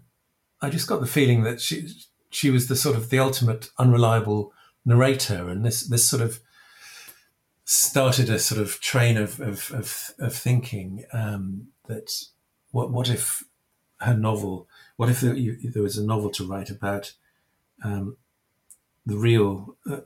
I 0.62 0.70
just 0.70 0.88
got 0.88 1.02
the 1.02 1.08
feeling 1.08 1.44
that 1.44 1.62
she 1.62 1.90
she 2.30 2.50
was 2.50 2.68
the 2.68 2.76
sort 2.76 2.96
of 2.96 3.10
the 3.10 3.20
ultimate 3.20 3.70
unreliable 3.78 4.54
narrator, 4.86 5.50
and 5.50 5.66
this 5.66 5.82
this 5.88 6.08
sort 6.08 6.22
of 6.22 6.40
started 7.66 8.30
a 8.30 8.40
sort 8.40 8.60
of 8.60 8.80
train 8.80 9.18
of 9.18 9.40
of 9.40 9.72
of, 9.72 10.12
of 10.20 10.34
thinking 10.34 11.04
um, 11.14 11.68
that 11.88 12.12
what 12.72 12.92
what 12.92 13.10
if 13.10 13.44
her 14.02 14.16
novel, 14.16 14.68
what 14.98 15.10
if 15.10 15.22
there, 15.22 15.34
you, 15.34 15.58
there 15.72 15.84
was 15.84 15.98
a 15.98 16.06
novel 16.06 16.30
to 16.32 16.48
write 16.48 16.70
about 16.70 17.14
um, 17.84 18.18
the 19.06 19.18
real 19.18 19.76
uh, 19.90 20.02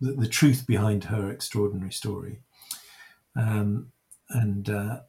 the, 0.00 0.12
the, 0.12 0.28
truth 0.28 0.66
behind 0.66 1.04
her 1.04 1.30
extraordinary 1.30 1.92
story, 1.92 2.40
um, 3.34 3.90
and 4.30 4.68
uh, 4.68 5.00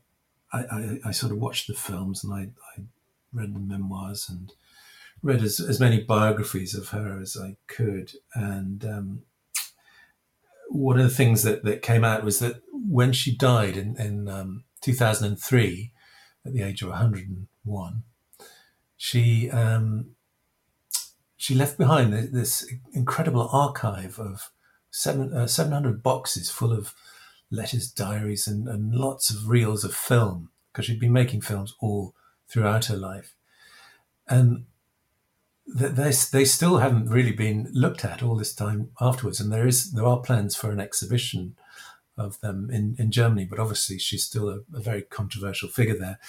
I, 0.51 0.59
I, 0.59 0.99
I, 1.05 1.11
sort 1.11 1.31
of 1.31 1.39
watched 1.39 1.67
the 1.67 1.73
films 1.73 2.23
and 2.23 2.33
I, 2.33 2.49
I 2.77 2.83
read 3.33 3.53
the 3.53 3.59
memoirs 3.59 4.27
and 4.29 4.53
read 5.21 5.43
as, 5.43 5.59
as 5.59 5.79
many 5.79 5.99
biographies 6.01 6.73
of 6.73 6.89
her 6.89 7.19
as 7.21 7.37
I 7.37 7.57
could. 7.67 8.13
And 8.33 8.85
um, 8.85 9.21
one 10.69 10.97
of 10.97 11.03
the 11.03 11.13
things 11.13 11.43
that, 11.43 11.63
that 11.63 11.81
came 11.81 12.03
out 12.03 12.23
was 12.23 12.39
that 12.39 12.61
when 12.71 13.13
she 13.13 13.35
died 13.35 13.77
in, 13.77 13.99
in 13.99 14.27
um, 14.27 14.63
2003, 14.81 15.91
at 16.47 16.53
the 16.53 16.63
age 16.63 16.81
of 16.81 16.89
101, 16.89 18.03
she 18.95 19.51
um, 19.51 20.15
she 21.35 21.53
left 21.53 21.77
behind 21.77 22.13
this 22.13 22.67
incredible 22.93 23.47
archive 23.51 24.19
of 24.19 24.49
seven, 24.89 25.33
uh, 25.33 25.47
700 25.47 26.01
boxes 26.01 26.49
full 26.49 26.73
of 26.73 26.93
letters, 27.51 27.91
diaries, 27.91 28.47
and, 28.47 28.67
and 28.67 28.93
lots 28.93 29.29
of 29.29 29.47
reels 29.47 29.83
of 29.83 29.93
film 29.93 30.49
because 30.71 30.85
she'd 30.85 30.99
been 30.99 31.13
making 31.13 31.41
films 31.41 31.75
all 31.79 32.13
throughout 32.49 32.85
her 32.85 32.97
life. 32.97 33.35
And 34.27 34.65
they, 35.67 36.11
they 36.31 36.45
still 36.45 36.77
haven't 36.77 37.09
really 37.09 37.31
been 37.31 37.69
looked 37.71 38.03
at 38.03 38.23
all 38.23 38.35
this 38.35 38.53
time 38.53 38.89
afterwards. 38.99 39.39
And 39.39 39.51
there 39.51 39.67
is 39.67 39.91
there 39.91 40.05
are 40.05 40.19
plans 40.19 40.55
for 40.55 40.71
an 40.71 40.79
exhibition 40.79 41.55
of 42.17 42.39
them 42.41 42.69
in, 42.71 42.95
in 42.97 43.11
Germany, 43.11 43.45
but 43.45 43.59
obviously 43.59 43.97
she's 43.99 44.23
still 44.23 44.49
a, 44.49 44.59
a 44.73 44.79
very 44.79 45.01
controversial 45.01 45.69
figure 45.69 45.97
there. 45.97 46.19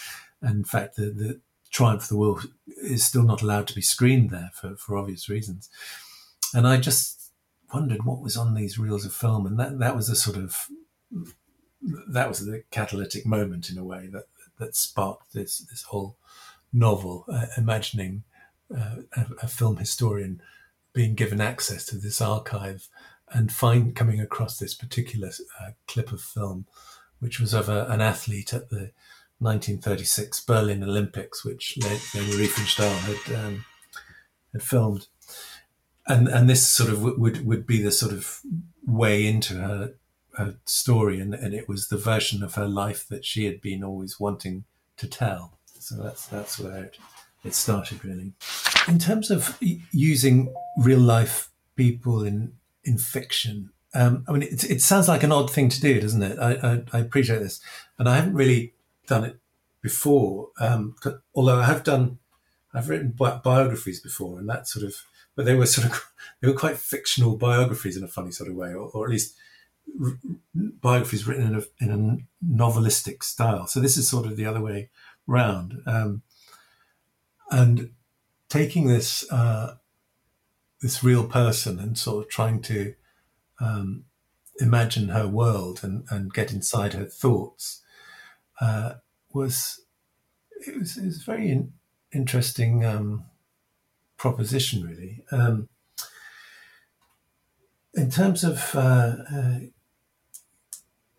And 0.41 0.59
in 0.59 0.65
fact, 0.65 0.97
the, 0.97 1.07
the 1.07 1.41
Triumph 1.71 2.03
of 2.03 2.09
the 2.09 2.17
Will 2.17 2.41
is 2.67 3.05
still 3.05 3.25
not 3.25 3.43
allowed 3.43 3.67
to 3.69 3.75
be 3.75 3.83
screened 3.83 4.31
there 4.31 4.51
for, 4.55 4.77
for 4.77 4.97
obvious 4.97 5.29
reasons. 5.29 5.69
And 6.55 6.67
I 6.67 6.79
just 6.79 7.33
wondered 7.73 8.05
what 8.05 8.21
was 8.21 8.37
on 8.37 8.55
these 8.55 8.79
reels 8.79 9.05
of 9.05 9.13
film, 9.13 9.47
and 9.47 9.59
that 9.59 9.79
that 9.79 9.95
was 9.95 10.09
a 10.09 10.17
sort 10.17 10.37
of 10.37 10.67
that 12.09 12.29
was 12.29 12.45
the 12.45 12.65
catalytic 12.71 13.27
moment 13.27 13.71
in 13.71 13.79
a 13.79 13.85
way 13.85 14.09
that 14.13 14.25
that 14.59 14.75
sparked 14.75 15.33
this 15.35 15.59
this 15.59 15.83
whole 15.83 16.17
novel, 16.73 17.25
uh, 17.31 17.47
imagining 17.57 18.25
uh, 18.75 18.97
a, 19.17 19.27
a, 19.43 19.49
film 19.49 19.79
historian 19.79 20.43
being 20.93 21.15
given 21.15 21.41
access 21.41 21.87
to 21.87 21.97
this 21.97 22.21
archive 22.21 22.89
and 23.33 23.53
find 23.53 23.95
coming 23.95 24.21
across 24.21 24.59
this 24.59 24.75
particular 24.75 25.31
uh, 25.61 25.71
clip 25.87 26.13
of 26.13 26.21
film, 26.21 26.67
which 27.21 27.41
was 27.41 27.55
of 27.55 27.69
a, 27.69 27.87
an 27.87 28.01
athlete 28.01 28.53
at 28.53 28.71
the 28.71 28.93
1936 29.41 30.41
Berlin 30.41 30.83
Olympics, 30.83 31.45
which 31.45 31.79
Leni 31.81 32.33
Riefenstahl 32.33 32.99
had 32.99 33.37
um, 33.37 33.65
had 34.53 34.63
filmed, 34.63 35.07
and 36.07 36.29
and 36.29 36.49
this 36.49 36.67
sort 36.67 36.91
of 36.91 37.03
would 37.03 37.47
would 37.47 37.67
be 37.67 37.81
the 37.81 37.93
sort 37.93 38.13
of 38.13 38.41
way 38.87 39.27
into 39.27 39.55
her 39.55 39.95
her 40.39 40.57
story, 40.65 41.21
and, 41.21 41.35
and 41.35 41.55
it 41.55 41.69
was 41.69 41.89
the 41.89 41.99
version 41.99 42.43
of 42.43 42.55
her 42.55 42.69
life 42.69 43.07
that 43.09 43.25
she 43.25 43.45
had 43.45 43.61
been 43.61 43.85
always 43.85 44.19
wanting 44.19 44.65
to 44.97 45.07
tell. 45.07 45.59
So 45.79 45.97
that's 45.97 46.27
that's 46.27 46.59
where 46.59 46.85
it, 46.85 46.99
it 47.45 47.55
started 47.55 48.05
really. 48.05 48.33
In 48.87 48.99
terms 48.99 49.31
of 49.31 49.59
using 49.93 50.53
real 50.77 51.01
life 51.01 51.51
people 51.77 52.25
in 52.25 52.53
in 52.89 52.99
fiction, 52.99 53.71
um, 53.95 54.25
I 54.29 54.33
mean, 54.33 54.43
it, 54.43 54.65
it 54.65 54.83
sounds 54.83 55.09
like 55.09 55.23
an 55.23 55.33
odd 55.33 55.51
thing 55.51 55.69
to 55.69 55.81
do, 55.81 56.01
doesn't 56.01 56.23
it? 56.23 56.39
I, 56.39 56.53
I, 56.55 56.83
I 56.93 56.99
appreciate 57.01 57.39
this, 57.39 57.61
and 57.99 58.09
I 58.09 58.17
haven't 58.17 58.35
really 58.35 58.75
done 59.07 59.25
it 59.25 59.39
before. 59.81 60.49
Um, 60.61 60.95
although 61.35 61.59
I 61.59 61.65
have 61.65 61.85
done, 61.85 62.19
I've 62.75 62.89
written 62.89 63.13
bi- 63.13 63.39
biographies 63.39 64.01
before, 64.01 64.39
and 64.39 64.49
that 64.49 64.69
sort 64.69 64.85
of, 64.85 64.95
but 65.35 65.47
they 65.47 65.55
were 65.55 65.67
sort 65.67 65.87
of, 65.87 66.13
they 66.41 66.49
were 66.49 66.55
quite 66.55 66.77
fictional 66.77 67.37
biographies 67.37 67.97
in 67.97 68.05
a 68.05 68.09
funny 68.09 68.31
sort 68.31 68.51
of 68.51 68.57
way, 68.57 68.71
or, 68.75 68.91
or 68.93 69.07
at 69.07 69.11
least 69.11 69.35
r- 70.03 70.19
biographies 70.55 71.27
written 71.27 71.47
in 71.47 71.55
a, 71.55 71.85
in 71.85 71.91
a 71.91 72.55
novelistic 72.55 73.23
style. 73.23 73.67
So 73.67 73.81
this 73.81 73.97
is 73.97 74.09
sort 74.09 74.27
of 74.27 74.37
the 74.37 74.47
other 74.47 74.61
way 74.61 74.91
round, 75.27 75.83
um, 75.87 76.23
and 77.51 77.91
taking 78.51 78.87
this 78.87 79.31
uh, 79.33 79.77
this 80.81 81.03
real 81.03 81.27
person 81.27 81.79
and 81.79 81.99
sort 81.99 82.25
of 82.25 82.31
trying 82.31 82.63
to 82.63 82.95
um, 83.61 84.05
imagine 84.61 85.09
her 85.09 85.27
world 85.27 85.81
and, 85.83 86.05
and 86.11 86.33
get 86.33 86.53
inside 86.53 86.93
her 86.93 87.05
thoughts 87.05 87.83
uh, 88.61 88.95
was 89.33 89.81
it 90.67 90.79
was 90.79 90.97
it 90.97 91.05
was 91.05 91.23
very 91.23 91.51
in, 91.51 91.73
interesting 92.13 92.85
um, 92.85 93.25
proposition, 94.17 94.83
really. 94.83 95.25
Um, 95.31 95.69
in 97.95 98.11
terms 98.11 98.45
of 98.45 98.75
uh, 98.75 99.17
uh, 99.33 99.59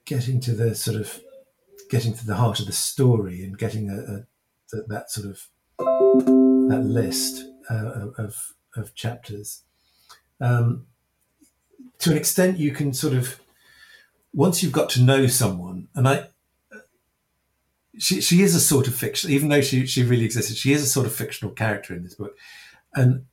getting 0.05 0.39
to 0.41 0.53
the 0.53 0.75
sort 0.75 0.97
of 0.97 1.21
getting 1.89 2.13
to 2.13 2.25
the 2.25 2.35
heart 2.35 2.59
of 2.59 2.67
the 2.67 2.71
story 2.71 3.43
and 3.43 3.57
getting 3.57 3.89
a, 3.89 3.95
a 3.95 4.25
that, 4.71 4.87
that 4.89 5.11
sort 5.11 5.27
of 5.27 5.47
that 5.77 6.83
list 6.83 7.45
uh, 7.69 8.09
of 8.17 8.53
of 8.75 8.95
chapters. 8.95 9.63
Um, 10.41 10.85
to 11.99 12.11
an 12.11 12.17
extent, 12.17 12.57
you 12.57 12.71
can 12.71 12.93
sort 12.93 13.13
of 13.13 13.39
once 14.33 14.61
you've 14.61 14.71
got 14.71 14.89
to 14.89 15.01
know 15.01 15.27
someone, 15.27 15.87
and 15.95 16.07
I 16.07 16.27
she 17.97 18.21
she 18.21 18.41
is 18.41 18.55
a 18.55 18.59
sort 18.59 18.87
of 18.87 18.95
fiction, 18.95 19.29
even 19.31 19.49
though 19.49 19.61
she 19.61 19.85
she 19.85 20.03
really 20.03 20.25
existed. 20.25 20.55
She 20.55 20.73
is 20.73 20.81
a 20.81 20.87
sort 20.87 21.05
of 21.05 21.13
fictional 21.13 21.53
character 21.53 21.93
in 21.93 22.03
this 22.03 22.15
book, 22.15 22.37
and 22.95 23.25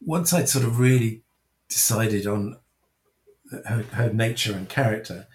once 0.00 0.32
I'd 0.32 0.48
sort 0.48 0.64
of 0.64 0.78
really 0.78 1.22
decided 1.68 2.26
on 2.26 2.58
her, 3.66 3.84
her 3.92 4.12
nature 4.12 4.52
and 4.52 4.68
character, 4.68 5.26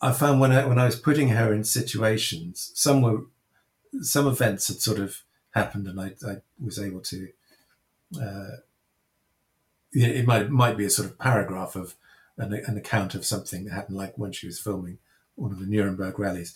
I 0.00 0.12
found 0.12 0.40
when 0.40 0.52
I 0.52 0.64
when 0.66 0.78
I 0.78 0.86
was 0.86 0.98
putting 0.98 1.30
her 1.30 1.52
in 1.52 1.64
situations, 1.64 2.70
some 2.74 3.02
were 3.02 3.22
some 4.00 4.28
events 4.28 4.68
had 4.68 4.80
sort 4.80 4.98
of 4.98 5.22
happened, 5.50 5.88
and 5.88 6.00
I, 6.00 6.14
I 6.26 6.36
was 6.62 6.78
able 6.78 7.00
to. 7.00 7.28
Uh, 8.14 8.58
it 9.92 10.26
might 10.26 10.50
might 10.50 10.76
be 10.76 10.84
a 10.84 10.90
sort 10.90 11.08
of 11.08 11.18
paragraph 11.18 11.74
of 11.74 11.94
an, 12.36 12.52
an 12.52 12.76
account 12.76 13.14
of 13.14 13.24
something 13.24 13.64
that 13.64 13.72
happened, 13.72 13.96
like 13.96 14.16
when 14.16 14.32
she 14.32 14.46
was 14.46 14.60
filming 14.60 14.98
one 15.34 15.52
of 15.52 15.58
the 15.58 15.66
Nuremberg 15.66 16.18
rallies 16.18 16.54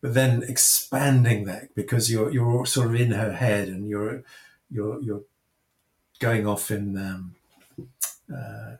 but 0.00 0.14
then 0.14 0.42
expanding 0.42 1.44
that 1.44 1.74
because 1.74 2.10
you're 2.10 2.30
you're 2.30 2.66
sort 2.66 2.88
of 2.88 3.00
in 3.00 3.10
her 3.10 3.32
head 3.32 3.68
and 3.68 3.88
you're 3.88 4.22
you're 4.70 5.00
you're 5.02 5.22
going 6.20 6.46
off 6.46 6.70
in 6.70 6.96
um, 6.96 7.34
uh, 8.34 8.76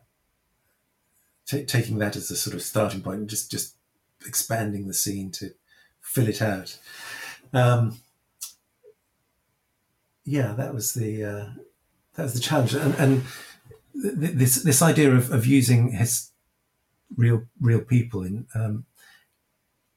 t- 1.46 1.64
taking 1.64 1.98
that 1.98 2.16
as 2.16 2.30
a 2.30 2.36
sort 2.36 2.54
of 2.54 2.62
starting 2.62 3.00
point 3.00 3.20
and 3.20 3.30
just 3.30 3.50
just 3.50 3.74
expanding 4.26 4.86
the 4.86 4.94
scene 4.94 5.30
to 5.30 5.52
fill 6.00 6.28
it 6.28 6.42
out. 6.42 6.78
Um, 7.52 7.98
yeah, 10.24 10.52
that 10.52 10.74
was 10.74 10.94
the 10.94 11.24
uh, 11.24 11.46
that 12.18 12.24
was 12.24 12.34
the 12.34 12.40
challenge, 12.40 12.74
and, 12.74 12.94
and 12.96 13.22
this 13.94 14.56
this 14.64 14.82
idea 14.82 15.14
of, 15.14 15.30
of 15.30 15.46
using 15.46 15.92
his 15.92 16.30
real 17.16 17.44
real 17.60 17.80
people 17.80 18.22
in 18.22 18.46
um, 18.54 18.84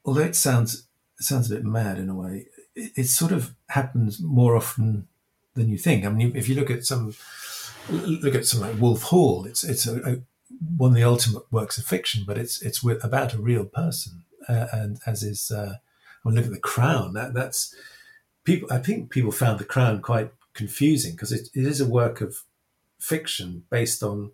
although 0.04 0.22
it 0.22 0.36
sounds 0.36 0.86
sounds 1.18 1.50
a 1.50 1.56
bit 1.56 1.64
mad 1.64 1.98
in 1.98 2.08
a 2.08 2.14
way. 2.14 2.46
It, 2.74 2.92
it, 2.96 3.06
sort 3.06 3.32
of 3.32 3.54
happens 3.70 4.20
more 4.20 4.56
often 4.56 5.08
than 5.54 5.68
you 5.68 5.78
think. 5.78 6.04
I 6.04 6.08
mean, 6.10 6.34
if 6.36 6.48
you 6.48 6.54
look 6.54 6.70
at 6.70 6.84
some, 6.84 7.14
look 7.90 8.34
at 8.34 8.46
something 8.46 8.70
like 8.70 8.80
Wolf 8.80 9.02
Hall, 9.04 9.44
it's 9.44 9.64
it's 9.64 9.86
a, 9.86 9.96
a, 10.02 10.16
one 10.76 10.90
of 10.90 10.96
the 10.96 11.04
ultimate 11.04 11.50
works 11.50 11.76
of 11.76 11.84
fiction, 11.84 12.22
but 12.24 12.38
it's 12.38 12.62
it's 12.62 12.84
about 12.84 13.34
a 13.34 13.42
real 13.42 13.64
person, 13.64 14.22
uh, 14.48 14.68
and 14.72 15.00
as 15.06 15.24
is, 15.24 15.50
uh, 15.50 15.74
mean, 16.24 16.36
look 16.36 16.46
at 16.46 16.52
the 16.52 16.58
Crown. 16.58 17.14
That 17.14 17.34
that's 17.34 17.74
people. 18.44 18.68
I 18.72 18.78
think 18.78 19.10
people 19.10 19.32
found 19.32 19.58
the 19.58 19.64
Crown 19.64 20.00
quite 20.00 20.32
confusing 20.54 21.12
because 21.12 21.32
it, 21.32 21.48
it 21.54 21.66
is 21.66 21.80
a 21.80 21.86
work 21.88 22.20
of 22.20 22.42
fiction 22.98 23.64
based 23.70 24.02
on 24.02 24.32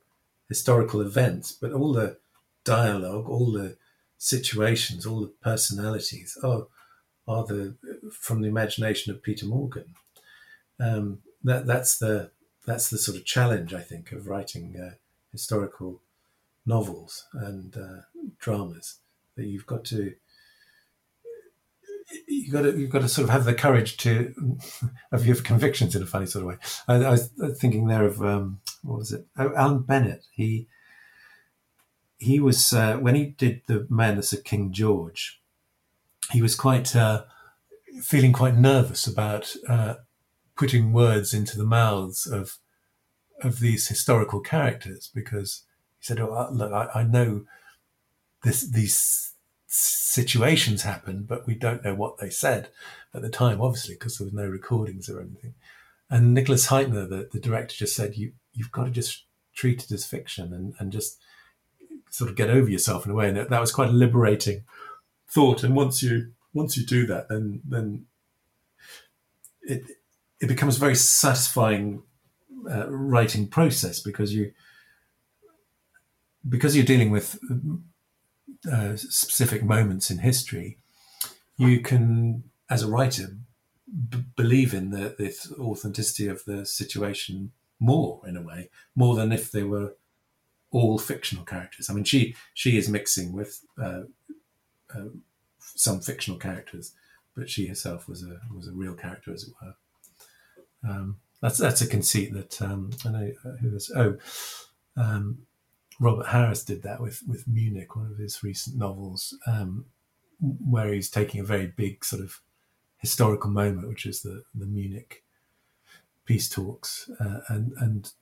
historical 0.48 1.00
events, 1.00 1.52
but 1.52 1.72
all 1.72 1.92
the 1.92 2.16
dialogue, 2.64 3.28
all 3.28 3.52
the 3.52 3.76
situations, 4.18 5.06
all 5.06 5.20
the 5.20 5.32
personalities 5.42 6.36
are 6.42 6.66
are 7.26 7.44
the 7.44 7.74
from 8.10 8.40
the 8.40 8.48
imagination 8.48 9.12
of 9.12 9.22
Peter 9.22 9.46
Morgan. 9.46 9.94
Um, 10.80 11.18
that 11.44 11.66
that's 11.66 11.98
the 11.98 12.30
that's 12.66 12.90
the 12.90 12.98
sort 12.98 13.16
of 13.16 13.24
challenge 13.24 13.72
I 13.72 13.80
think 13.80 14.12
of 14.12 14.26
writing 14.26 14.76
uh, 14.76 14.94
historical 15.32 16.00
novels 16.66 17.26
and 17.32 17.76
uh, 17.76 18.02
dramas 18.38 18.98
that 19.36 19.46
you've 19.46 19.66
got 19.66 19.84
to 19.86 20.14
you 22.26 22.50
got 22.50 22.62
to 22.62 22.78
you've 22.78 22.90
got 22.90 23.02
to 23.02 23.08
sort 23.08 23.24
of 23.24 23.30
have 23.30 23.44
the 23.44 23.54
courage 23.54 23.96
to 23.98 24.34
have 25.12 25.26
your 25.26 25.36
convictions 25.36 25.94
in 25.94 26.02
a 26.02 26.06
funny 26.06 26.26
sort 26.26 26.42
of 26.42 26.48
way. 26.48 26.56
I, 26.86 26.94
I 26.94 27.10
was 27.10 27.30
thinking 27.58 27.86
there 27.86 28.04
of 28.04 28.22
um, 28.22 28.60
what 28.82 28.98
was 28.98 29.12
it? 29.12 29.26
Oh, 29.36 29.52
Alan 29.54 29.82
Bennett. 29.82 30.26
He 30.30 30.68
he 32.18 32.40
was 32.40 32.72
uh, 32.72 32.96
when 32.96 33.14
he 33.14 33.26
did 33.26 33.62
the 33.66 33.86
Madness 33.88 34.32
of 34.32 34.44
King 34.44 34.72
George. 34.72 35.40
He 36.30 36.42
was 36.42 36.54
quite 36.54 36.94
uh, 36.96 37.24
feeling 38.02 38.32
quite 38.32 38.56
nervous 38.56 39.06
about 39.06 39.54
uh, 39.68 39.94
putting 40.56 40.92
words 40.92 41.32
into 41.32 41.56
the 41.56 41.64
mouths 41.64 42.26
of 42.26 42.58
of 43.42 43.60
these 43.60 43.88
historical 43.88 44.40
characters 44.40 45.10
because 45.14 45.64
he 45.98 46.04
said, 46.04 46.20
"Oh, 46.20 46.48
look, 46.52 46.72
I, 46.72 47.00
I 47.00 47.02
know 47.04 47.44
this 48.42 48.68
these 48.68 49.34
situations 49.68 50.82
happened, 50.82 51.28
but 51.28 51.46
we 51.46 51.54
don't 51.54 51.84
know 51.84 51.94
what 51.94 52.18
they 52.18 52.30
said 52.30 52.70
at 53.14 53.22
the 53.22 53.28
time, 53.28 53.60
obviously, 53.60 53.94
because 53.94 54.18
there 54.18 54.24
was 54.24 54.34
no 54.34 54.46
recordings 54.46 55.08
or 55.08 55.20
anything." 55.20 55.54
And 56.10 56.34
Nicholas 56.34 56.68
Hytner, 56.68 57.08
the, 57.08 57.28
the 57.30 57.40
director, 57.40 57.76
just 57.76 57.94
said, 57.94 58.16
"You 58.16 58.32
you've 58.52 58.72
got 58.72 58.84
to 58.84 58.90
just 58.90 59.24
treat 59.54 59.84
it 59.84 59.92
as 59.92 60.06
fiction 60.06 60.52
and, 60.52 60.74
and 60.78 60.90
just 60.90 61.18
sort 62.10 62.30
of 62.30 62.36
get 62.36 62.50
over 62.50 62.68
yourself 62.68 63.04
in 63.04 63.12
a 63.12 63.14
way." 63.14 63.28
And 63.28 63.36
that 63.36 63.60
was 63.60 63.72
quite 63.72 63.90
a 63.90 63.92
liberating 63.92 64.64
thought. 65.28 65.62
And 65.62 65.76
once 65.76 66.02
you 66.02 66.32
once 66.52 66.76
you 66.76 66.86
do 66.86 67.06
that, 67.06 67.28
then 67.28 67.60
then 67.68 68.06
it 69.62 69.82
it 70.40 70.46
becomes 70.46 70.76
a 70.76 70.80
very 70.80 70.94
satisfying 70.94 72.02
uh, 72.70 72.88
writing 72.88 73.46
process 73.48 74.00
because 74.00 74.34
you 74.34 74.52
because 76.48 76.74
you're 76.74 76.84
dealing 76.84 77.10
with 77.10 77.38
uh, 78.70 78.96
specific 78.96 79.62
moments 79.62 80.10
in 80.10 80.18
history, 80.18 80.78
you 81.56 81.80
can, 81.80 82.44
as 82.68 82.82
a 82.82 82.88
writer, 82.88 83.36
b- 84.08 84.24
believe 84.36 84.74
in 84.74 84.90
the, 84.90 85.14
the 85.18 85.34
authenticity 85.60 86.26
of 86.26 86.44
the 86.44 86.64
situation 86.64 87.52
more 87.80 88.20
in 88.26 88.36
a 88.36 88.42
way, 88.42 88.70
more 88.94 89.14
than 89.14 89.32
if 89.32 89.50
they 89.50 89.62
were 89.62 89.94
all 90.70 90.98
fictional 90.98 91.44
characters. 91.44 91.88
I 91.88 91.94
mean, 91.94 92.04
she 92.04 92.34
she 92.54 92.76
is 92.76 92.88
mixing 92.88 93.32
with 93.32 93.64
uh, 93.80 94.02
uh, 94.94 95.08
some 95.60 96.00
fictional 96.00 96.38
characters, 96.38 96.92
but 97.34 97.48
she 97.48 97.66
herself 97.66 98.08
was 98.08 98.22
a 98.22 98.40
was 98.54 98.68
a 98.68 98.72
real 98.72 98.94
character, 98.94 99.32
as 99.32 99.44
it 99.44 99.54
were. 99.62 99.74
Um, 100.90 101.16
that's 101.40 101.58
that's 101.58 101.80
a 101.80 101.86
conceit 101.86 102.32
that 102.34 102.60
um, 102.60 102.90
I 103.04 103.10
know 103.10 103.32
uh, 103.44 103.56
who 103.60 103.70
was 103.70 103.90
oh 103.94 104.16
um, 104.96 105.46
Robert 106.00 106.28
Harris 106.28 106.64
did 106.64 106.82
that 106.82 107.00
with 107.00 107.22
with 107.26 107.48
Munich, 107.48 107.96
one 107.96 108.10
of 108.10 108.18
his 108.18 108.42
recent 108.42 108.76
novels, 108.76 109.36
um, 109.46 109.86
where 110.40 110.92
he's 110.92 111.10
taking 111.10 111.40
a 111.40 111.44
very 111.44 111.66
big 111.66 112.04
sort 112.04 112.22
of 112.22 112.40
historical 112.98 113.50
moment, 113.50 113.88
which 113.88 114.06
is 114.06 114.22
the 114.22 114.44
the 114.54 114.66
Munich 114.66 115.24
peace 116.24 116.48
talks, 116.48 117.10
uh, 117.20 117.40
and 117.48 117.72
and 117.78 118.12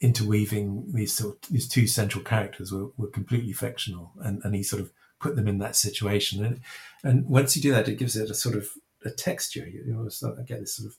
interweaving 0.00 0.92
these 0.92 1.12
sort 1.12 1.34
of, 1.34 1.50
these 1.50 1.68
two 1.68 1.86
central 1.86 2.22
characters 2.22 2.70
were, 2.72 2.88
were 2.96 3.08
completely 3.08 3.52
fictional, 3.52 4.12
and 4.20 4.40
and 4.44 4.54
he 4.54 4.62
sort 4.62 4.80
of 4.80 4.90
put 5.20 5.36
them 5.36 5.48
in 5.48 5.58
that 5.58 5.76
situation, 5.76 6.44
and 6.44 6.60
and 7.02 7.26
once 7.26 7.56
you 7.56 7.62
do 7.62 7.72
that, 7.72 7.88
it 7.88 7.98
gives 7.98 8.16
it 8.16 8.30
a 8.30 8.34
sort 8.34 8.54
of 8.54 8.70
a 9.04 9.10
texture. 9.10 9.66
You, 9.66 9.84
you 9.86 10.10
I 10.38 10.42
get 10.42 10.60
this 10.60 10.74
sort 10.76 10.88
of 10.88 10.96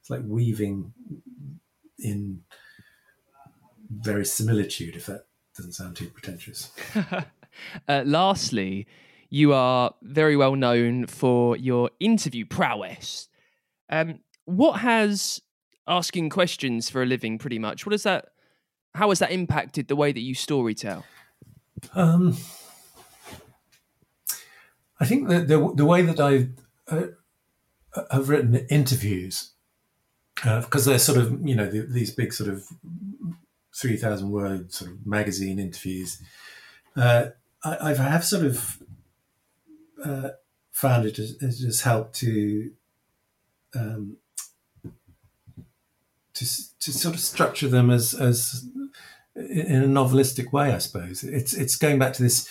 it's 0.00 0.10
like 0.10 0.22
weaving 0.24 0.92
in 1.98 2.42
verisimilitude, 3.90 4.96
if 4.96 5.06
that 5.06 5.26
doesn't 5.56 5.72
sound 5.72 5.96
too 5.96 6.08
pretentious. 6.08 6.72
uh, 7.88 8.02
lastly, 8.04 8.86
you 9.28 9.52
are 9.52 9.94
very 10.02 10.36
well 10.36 10.56
known 10.56 11.06
for 11.06 11.56
your 11.56 11.90
interview 12.00 12.44
prowess. 12.44 13.28
Um, 13.90 14.20
what 14.44 14.80
has 14.80 15.40
asking 15.86 16.30
questions 16.30 16.88
for 16.90 17.02
a 17.02 17.06
living 17.06 17.38
pretty 17.38 17.58
much? 17.58 17.86
What 17.86 17.94
is 17.94 18.02
that? 18.04 18.26
How 18.94 19.08
has 19.08 19.18
that 19.20 19.32
impacted 19.32 19.88
the 19.88 19.96
way 19.96 20.12
that 20.12 20.20
you 20.20 20.34
storytell? 20.34 21.04
Um, 21.94 22.36
I 25.00 25.04
think 25.04 25.28
that 25.28 25.48
the 25.48 25.72
the 25.74 25.84
way 25.84 26.02
that 26.02 26.20
I 26.20 26.48
uh, 26.92 27.08
have 28.10 28.28
written 28.28 28.54
interviews 28.70 29.52
because 30.34 30.86
uh, 30.86 30.90
they're 30.90 30.98
sort 30.98 31.18
of 31.18 31.46
you 31.46 31.54
know 31.54 31.70
the, 31.70 31.80
these 31.80 32.10
big 32.10 32.32
sort 32.32 32.50
of 32.50 32.66
three 33.74 33.96
thousand 33.96 34.30
word 34.30 34.72
sort 34.72 34.90
of 34.90 35.06
magazine 35.06 35.58
interviews. 35.58 36.20
Uh, 36.96 37.26
I, 37.64 37.90
I 37.90 37.94
have 37.94 38.24
sort 38.24 38.44
of 38.44 38.82
uh, 40.04 40.30
found 40.70 41.06
it 41.06 41.16
has, 41.16 41.36
has 41.40 41.82
helped 41.82 42.14
to 42.16 42.72
um, 43.74 44.16
to 46.34 46.44
to 46.80 46.92
sort 46.92 47.14
of 47.14 47.20
structure 47.20 47.68
them 47.68 47.90
as 47.90 48.14
as 48.14 48.66
in 49.34 49.82
a 49.82 49.86
novelistic 49.86 50.52
way. 50.52 50.72
I 50.72 50.78
suppose 50.78 51.22
it's 51.24 51.54
it's 51.54 51.76
going 51.76 51.98
back 51.98 52.12
to 52.14 52.22
this 52.22 52.48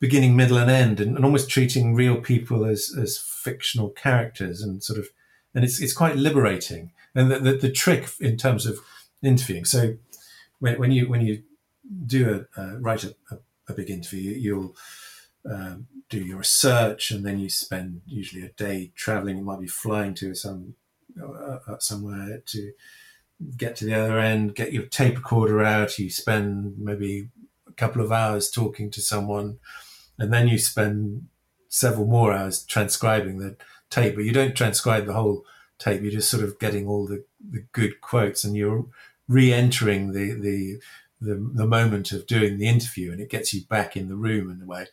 beginning, 0.00 0.36
middle, 0.36 0.58
and 0.58 0.70
end, 0.70 1.00
and, 1.00 1.16
and 1.16 1.24
almost 1.24 1.50
treating 1.50 1.94
real 1.94 2.20
people 2.20 2.64
as 2.64 2.94
as 3.00 3.18
fictional 3.18 3.90
characters, 3.90 4.62
and 4.62 4.82
sort 4.82 4.98
of 4.98 5.08
and 5.54 5.64
it's 5.64 5.80
it's 5.80 5.92
quite 5.92 6.16
liberating 6.16 6.92
and 7.14 7.30
the, 7.30 7.38
the, 7.38 7.52
the, 7.52 7.72
trick 7.72 8.08
in 8.20 8.36
terms 8.36 8.66
of 8.66 8.78
interviewing. 9.22 9.64
So 9.64 9.96
when, 10.60 10.78
when 10.78 10.92
you 10.92 11.08
when 11.08 11.20
you 11.20 11.42
do 12.06 12.46
a 12.56 12.60
uh, 12.60 12.78
write 12.78 13.04
a, 13.04 13.14
a, 13.30 13.38
a, 13.68 13.72
big 13.72 13.90
interview, 13.90 14.32
you'll 14.32 14.76
um, 15.48 15.86
do 16.08 16.18
your 16.18 16.38
research, 16.38 17.10
and 17.10 17.24
then 17.24 17.38
you 17.38 17.48
spend 17.48 18.02
usually 18.06 18.44
a 18.44 18.50
day 18.50 18.92
traveling. 18.94 19.38
You 19.38 19.44
might 19.44 19.60
be 19.60 19.66
flying 19.66 20.14
to 20.14 20.34
some 20.34 20.74
uh, 21.20 21.58
uh, 21.66 21.78
somewhere 21.78 22.42
to 22.46 22.72
get 23.56 23.76
to 23.76 23.84
the 23.84 23.94
other 23.94 24.18
end, 24.18 24.56
get 24.56 24.72
your 24.72 24.86
tape 24.86 25.16
recorder 25.16 25.62
out. 25.62 25.98
You 25.98 26.10
spend 26.10 26.78
maybe 26.78 27.28
a 27.68 27.72
couple 27.72 28.02
of 28.02 28.12
hours 28.12 28.50
talking 28.50 28.90
to 28.90 29.00
someone, 29.00 29.58
and 30.18 30.32
then 30.32 30.48
you 30.48 30.58
spend 30.58 31.28
several 31.68 32.06
more 32.06 32.32
hours 32.32 32.64
transcribing 32.64 33.38
the 33.38 33.56
tape. 33.90 34.16
But 34.16 34.24
you 34.24 34.32
don't 34.32 34.56
transcribe 34.56 35.06
the 35.06 35.14
whole 35.14 35.44
tape. 35.78 36.02
You're 36.02 36.12
just 36.12 36.30
sort 36.30 36.44
of 36.44 36.58
getting 36.58 36.86
all 36.88 37.06
the, 37.06 37.24
the 37.50 37.64
good 37.72 38.00
quotes 38.00 38.44
and 38.44 38.56
you're 38.56 38.86
re-entering 39.28 40.12
the, 40.12 40.32
the, 40.32 40.80
the, 41.20 41.50
the 41.54 41.66
moment 41.66 42.12
of 42.12 42.26
doing 42.26 42.58
the 42.58 42.68
interview 42.68 43.12
and 43.12 43.20
it 43.20 43.30
gets 43.30 43.52
you 43.52 43.62
back 43.62 43.96
in 43.96 44.08
the 44.08 44.16
room 44.16 44.50
in 44.50 44.62
a 44.62 44.66
way. 44.66 44.86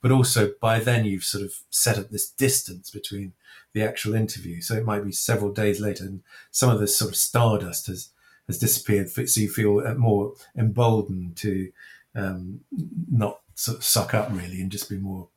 But 0.00 0.10
also 0.12 0.52
by 0.60 0.80
then 0.80 1.04
you've 1.04 1.24
sort 1.24 1.44
of 1.44 1.54
set 1.70 1.98
up 1.98 2.10
this 2.10 2.30
distance 2.30 2.90
between 2.90 3.34
the 3.72 3.82
actual 3.82 4.14
interview. 4.14 4.60
So 4.60 4.74
it 4.74 4.84
might 4.84 5.04
be 5.04 5.12
several 5.12 5.52
days 5.52 5.80
later 5.80 6.04
and 6.04 6.22
some 6.50 6.70
of 6.70 6.80
this 6.80 6.96
sort 6.96 7.10
of 7.10 7.16
stardust 7.16 7.86
has, 7.86 8.10
has 8.46 8.58
disappeared. 8.58 9.10
So 9.10 9.40
you 9.40 9.48
feel 9.48 9.94
more 9.96 10.34
emboldened 10.56 11.36
to 11.38 11.70
um, 12.14 12.60
not 13.10 13.40
sort 13.54 13.78
of 13.78 13.84
suck 13.84 14.14
up 14.14 14.28
really 14.30 14.60
and 14.60 14.70
just 14.70 14.90
be 14.90 14.98
more 14.98 15.28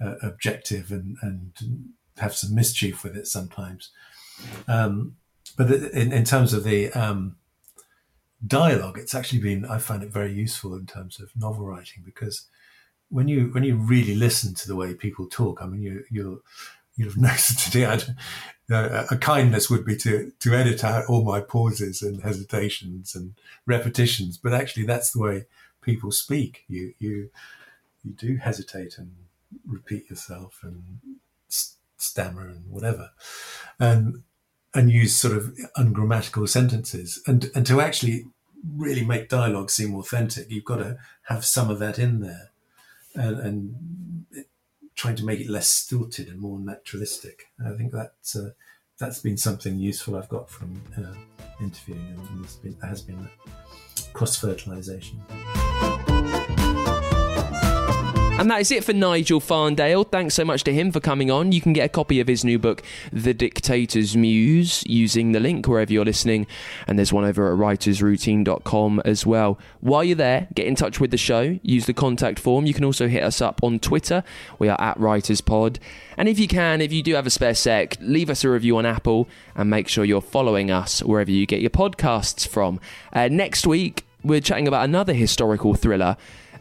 uh, 0.00 0.14
objective 0.22 0.90
and, 0.90 1.16
and 1.22 1.52
have 2.18 2.34
some 2.34 2.54
mischief 2.54 3.04
with 3.04 3.16
it 3.16 3.26
sometimes. 3.26 3.90
Um, 4.68 5.16
but 5.56 5.70
in, 5.70 6.12
in, 6.12 6.24
terms 6.24 6.52
of 6.52 6.64
the 6.64 6.90
um, 6.92 7.36
dialogue, 8.44 8.98
it's 8.98 9.14
actually 9.14 9.40
been 9.40 9.64
I 9.64 9.78
find 9.78 10.02
it 10.02 10.10
very 10.10 10.32
useful 10.32 10.74
in 10.74 10.86
terms 10.86 11.20
of 11.20 11.30
novel 11.36 11.66
writing 11.66 12.02
because 12.04 12.46
when 13.08 13.28
you 13.28 13.48
when 13.52 13.64
you 13.64 13.76
really 13.76 14.14
listen 14.14 14.54
to 14.54 14.68
the 14.68 14.76
way 14.76 14.94
people 14.94 15.26
talk, 15.26 15.62
I 15.62 15.66
mean, 15.66 15.82
you 15.82 16.04
you'll 16.10 16.40
you'll 16.96 17.10
have 17.10 17.16
noticed 17.20 17.72
today 17.72 17.84
uh, 18.70 19.06
a 19.10 19.16
kindness 19.16 19.70
would 19.70 19.84
be 19.84 19.96
to 19.96 20.32
to 20.40 20.54
edit 20.54 20.82
out 20.82 21.06
all 21.08 21.22
my 21.22 21.40
pauses 21.40 22.02
and 22.02 22.22
hesitations 22.22 23.14
and 23.14 23.34
repetitions, 23.64 24.38
but 24.38 24.52
actually 24.52 24.84
that's 24.84 25.12
the 25.12 25.20
way 25.20 25.46
people 25.82 26.10
speak. 26.10 26.64
You 26.68 26.94
you 26.98 27.30
you 28.04 28.12
do 28.12 28.36
hesitate 28.36 28.98
and 28.98 29.12
repeat 29.66 30.10
yourself 30.10 30.60
and 30.62 30.98
stammer 31.96 32.48
and 32.48 32.70
whatever, 32.70 33.10
and 33.78 34.22
and 34.74 34.90
use 34.90 35.16
sort 35.16 35.36
of 35.36 35.56
ungrammatical 35.76 36.46
sentences, 36.46 37.22
and 37.26 37.50
and 37.54 37.66
to 37.66 37.80
actually 37.80 38.26
really 38.76 39.04
make 39.04 39.28
dialogue 39.28 39.70
seem 39.70 39.94
authentic, 39.94 40.50
you've 40.50 40.64
got 40.64 40.76
to 40.76 40.98
have 41.24 41.44
some 41.44 41.70
of 41.70 41.78
that 41.78 41.98
in 41.98 42.20
there, 42.20 42.50
and, 43.14 43.38
and 43.38 44.26
trying 44.94 45.16
to 45.16 45.24
make 45.24 45.40
it 45.40 45.48
less 45.48 45.68
stilted 45.68 46.28
and 46.28 46.40
more 46.40 46.58
naturalistic. 46.58 47.46
I 47.64 47.76
think 47.76 47.92
that's 47.92 48.36
uh, 48.36 48.50
that's 48.98 49.20
been 49.20 49.36
something 49.36 49.78
useful 49.78 50.16
I've 50.16 50.28
got 50.28 50.50
from 50.50 50.82
uh, 50.96 51.14
interviewing, 51.60 52.16
and 52.16 52.62
been, 52.62 52.76
there 52.80 52.90
has 52.90 53.02
been 53.02 53.28
cross 54.12 54.36
fertilization. 54.36 55.20
And 58.46 58.52
that 58.52 58.60
is 58.60 58.70
it 58.70 58.84
for 58.84 58.92
Nigel 58.92 59.40
Farndale. 59.40 60.08
Thanks 60.08 60.36
so 60.36 60.44
much 60.44 60.62
to 60.62 60.72
him 60.72 60.92
for 60.92 61.00
coming 61.00 61.32
on. 61.32 61.50
You 61.50 61.60
can 61.60 61.72
get 61.72 61.84
a 61.84 61.88
copy 61.88 62.20
of 62.20 62.28
his 62.28 62.44
new 62.44 62.60
book, 62.60 62.80
The 63.12 63.34
Dictator's 63.34 64.16
Muse, 64.16 64.84
using 64.86 65.32
the 65.32 65.40
link 65.40 65.66
wherever 65.66 65.92
you're 65.92 66.04
listening. 66.04 66.46
And 66.86 66.96
there's 66.96 67.12
one 67.12 67.24
over 67.24 67.52
at 67.52 67.58
writersroutine.com 67.58 69.02
as 69.04 69.26
well. 69.26 69.58
While 69.80 70.04
you're 70.04 70.14
there, 70.14 70.46
get 70.54 70.68
in 70.68 70.76
touch 70.76 71.00
with 71.00 71.10
the 71.10 71.16
show. 71.16 71.58
Use 71.64 71.86
the 71.86 71.92
contact 71.92 72.38
form. 72.38 72.66
You 72.66 72.72
can 72.72 72.84
also 72.84 73.08
hit 73.08 73.24
us 73.24 73.40
up 73.40 73.64
on 73.64 73.80
Twitter. 73.80 74.22
We 74.60 74.68
are 74.68 74.80
at 74.80 74.96
WritersPod. 74.96 75.78
And 76.16 76.28
if 76.28 76.38
you 76.38 76.46
can, 76.46 76.80
if 76.80 76.92
you 76.92 77.02
do 77.02 77.16
have 77.16 77.26
a 77.26 77.30
spare 77.30 77.52
sec, 77.52 77.96
leave 77.98 78.30
us 78.30 78.44
a 78.44 78.48
review 78.48 78.76
on 78.76 78.86
Apple 78.86 79.28
and 79.56 79.68
make 79.68 79.88
sure 79.88 80.04
you're 80.04 80.20
following 80.20 80.70
us 80.70 81.02
wherever 81.02 81.32
you 81.32 81.46
get 81.46 81.62
your 81.62 81.70
podcasts 81.70 82.46
from. 82.46 82.78
Uh, 83.12 83.26
next 83.26 83.66
week, 83.66 84.06
we're 84.22 84.40
chatting 84.40 84.68
about 84.68 84.84
another 84.84 85.14
historical 85.14 85.74
thriller. 85.74 86.16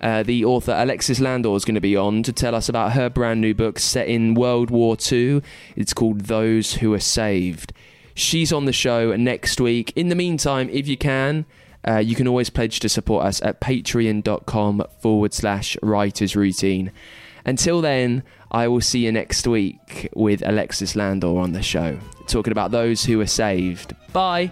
Uh, 0.05 0.21
the 0.21 0.45
author 0.45 0.71
Alexis 0.77 1.19
Landau 1.19 1.55
is 1.55 1.65
going 1.65 1.73
to 1.73 1.81
be 1.81 1.97
on 1.97 2.21
to 2.21 2.31
tell 2.31 2.53
us 2.53 2.69
about 2.69 2.91
her 2.91 3.09
brand 3.09 3.41
new 3.41 3.55
book 3.55 3.79
set 3.79 4.07
in 4.07 4.35
World 4.35 4.69
War 4.69 4.95
II. 5.11 5.41
It's 5.75 5.93
called 5.93 6.25
Those 6.25 6.75
Who 6.75 6.93
Are 6.93 6.99
Saved. 6.99 7.73
She's 8.13 8.53
on 8.53 8.65
the 8.65 8.71
show 8.71 9.15
next 9.15 9.59
week. 9.59 9.91
In 9.95 10.09
the 10.09 10.15
meantime, 10.15 10.69
if 10.69 10.87
you 10.87 10.95
can, 10.95 11.45
uh, 11.87 11.97
you 11.97 12.13
can 12.13 12.27
always 12.27 12.51
pledge 12.51 12.79
to 12.81 12.87
support 12.87 13.25
us 13.25 13.41
at 13.41 13.59
patreon.com 13.59 14.83
forward 14.99 15.33
slash 15.33 15.75
writers 15.81 16.35
routine. 16.35 16.91
Until 17.43 17.81
then, 17.81 18.21
I 18.51 18.67
will 18.67 18.81
see 18.81 19.05
you 19.05 19.11
next 19.11 19.47
week 19.47 20.07
with 20.13 20.47
Alexis 20.47 20.95
Landau 20.95 21.35
on 21.37 21.53
the 21.53 21.63
show, 21.63 21.97
talking 22.27 22.51
about 22.51 22.69
those 22.69 23.05
who 23.05 23.19
are 23.21 23.25
saved. 23.25 23.95
Bye. 24.13 24.51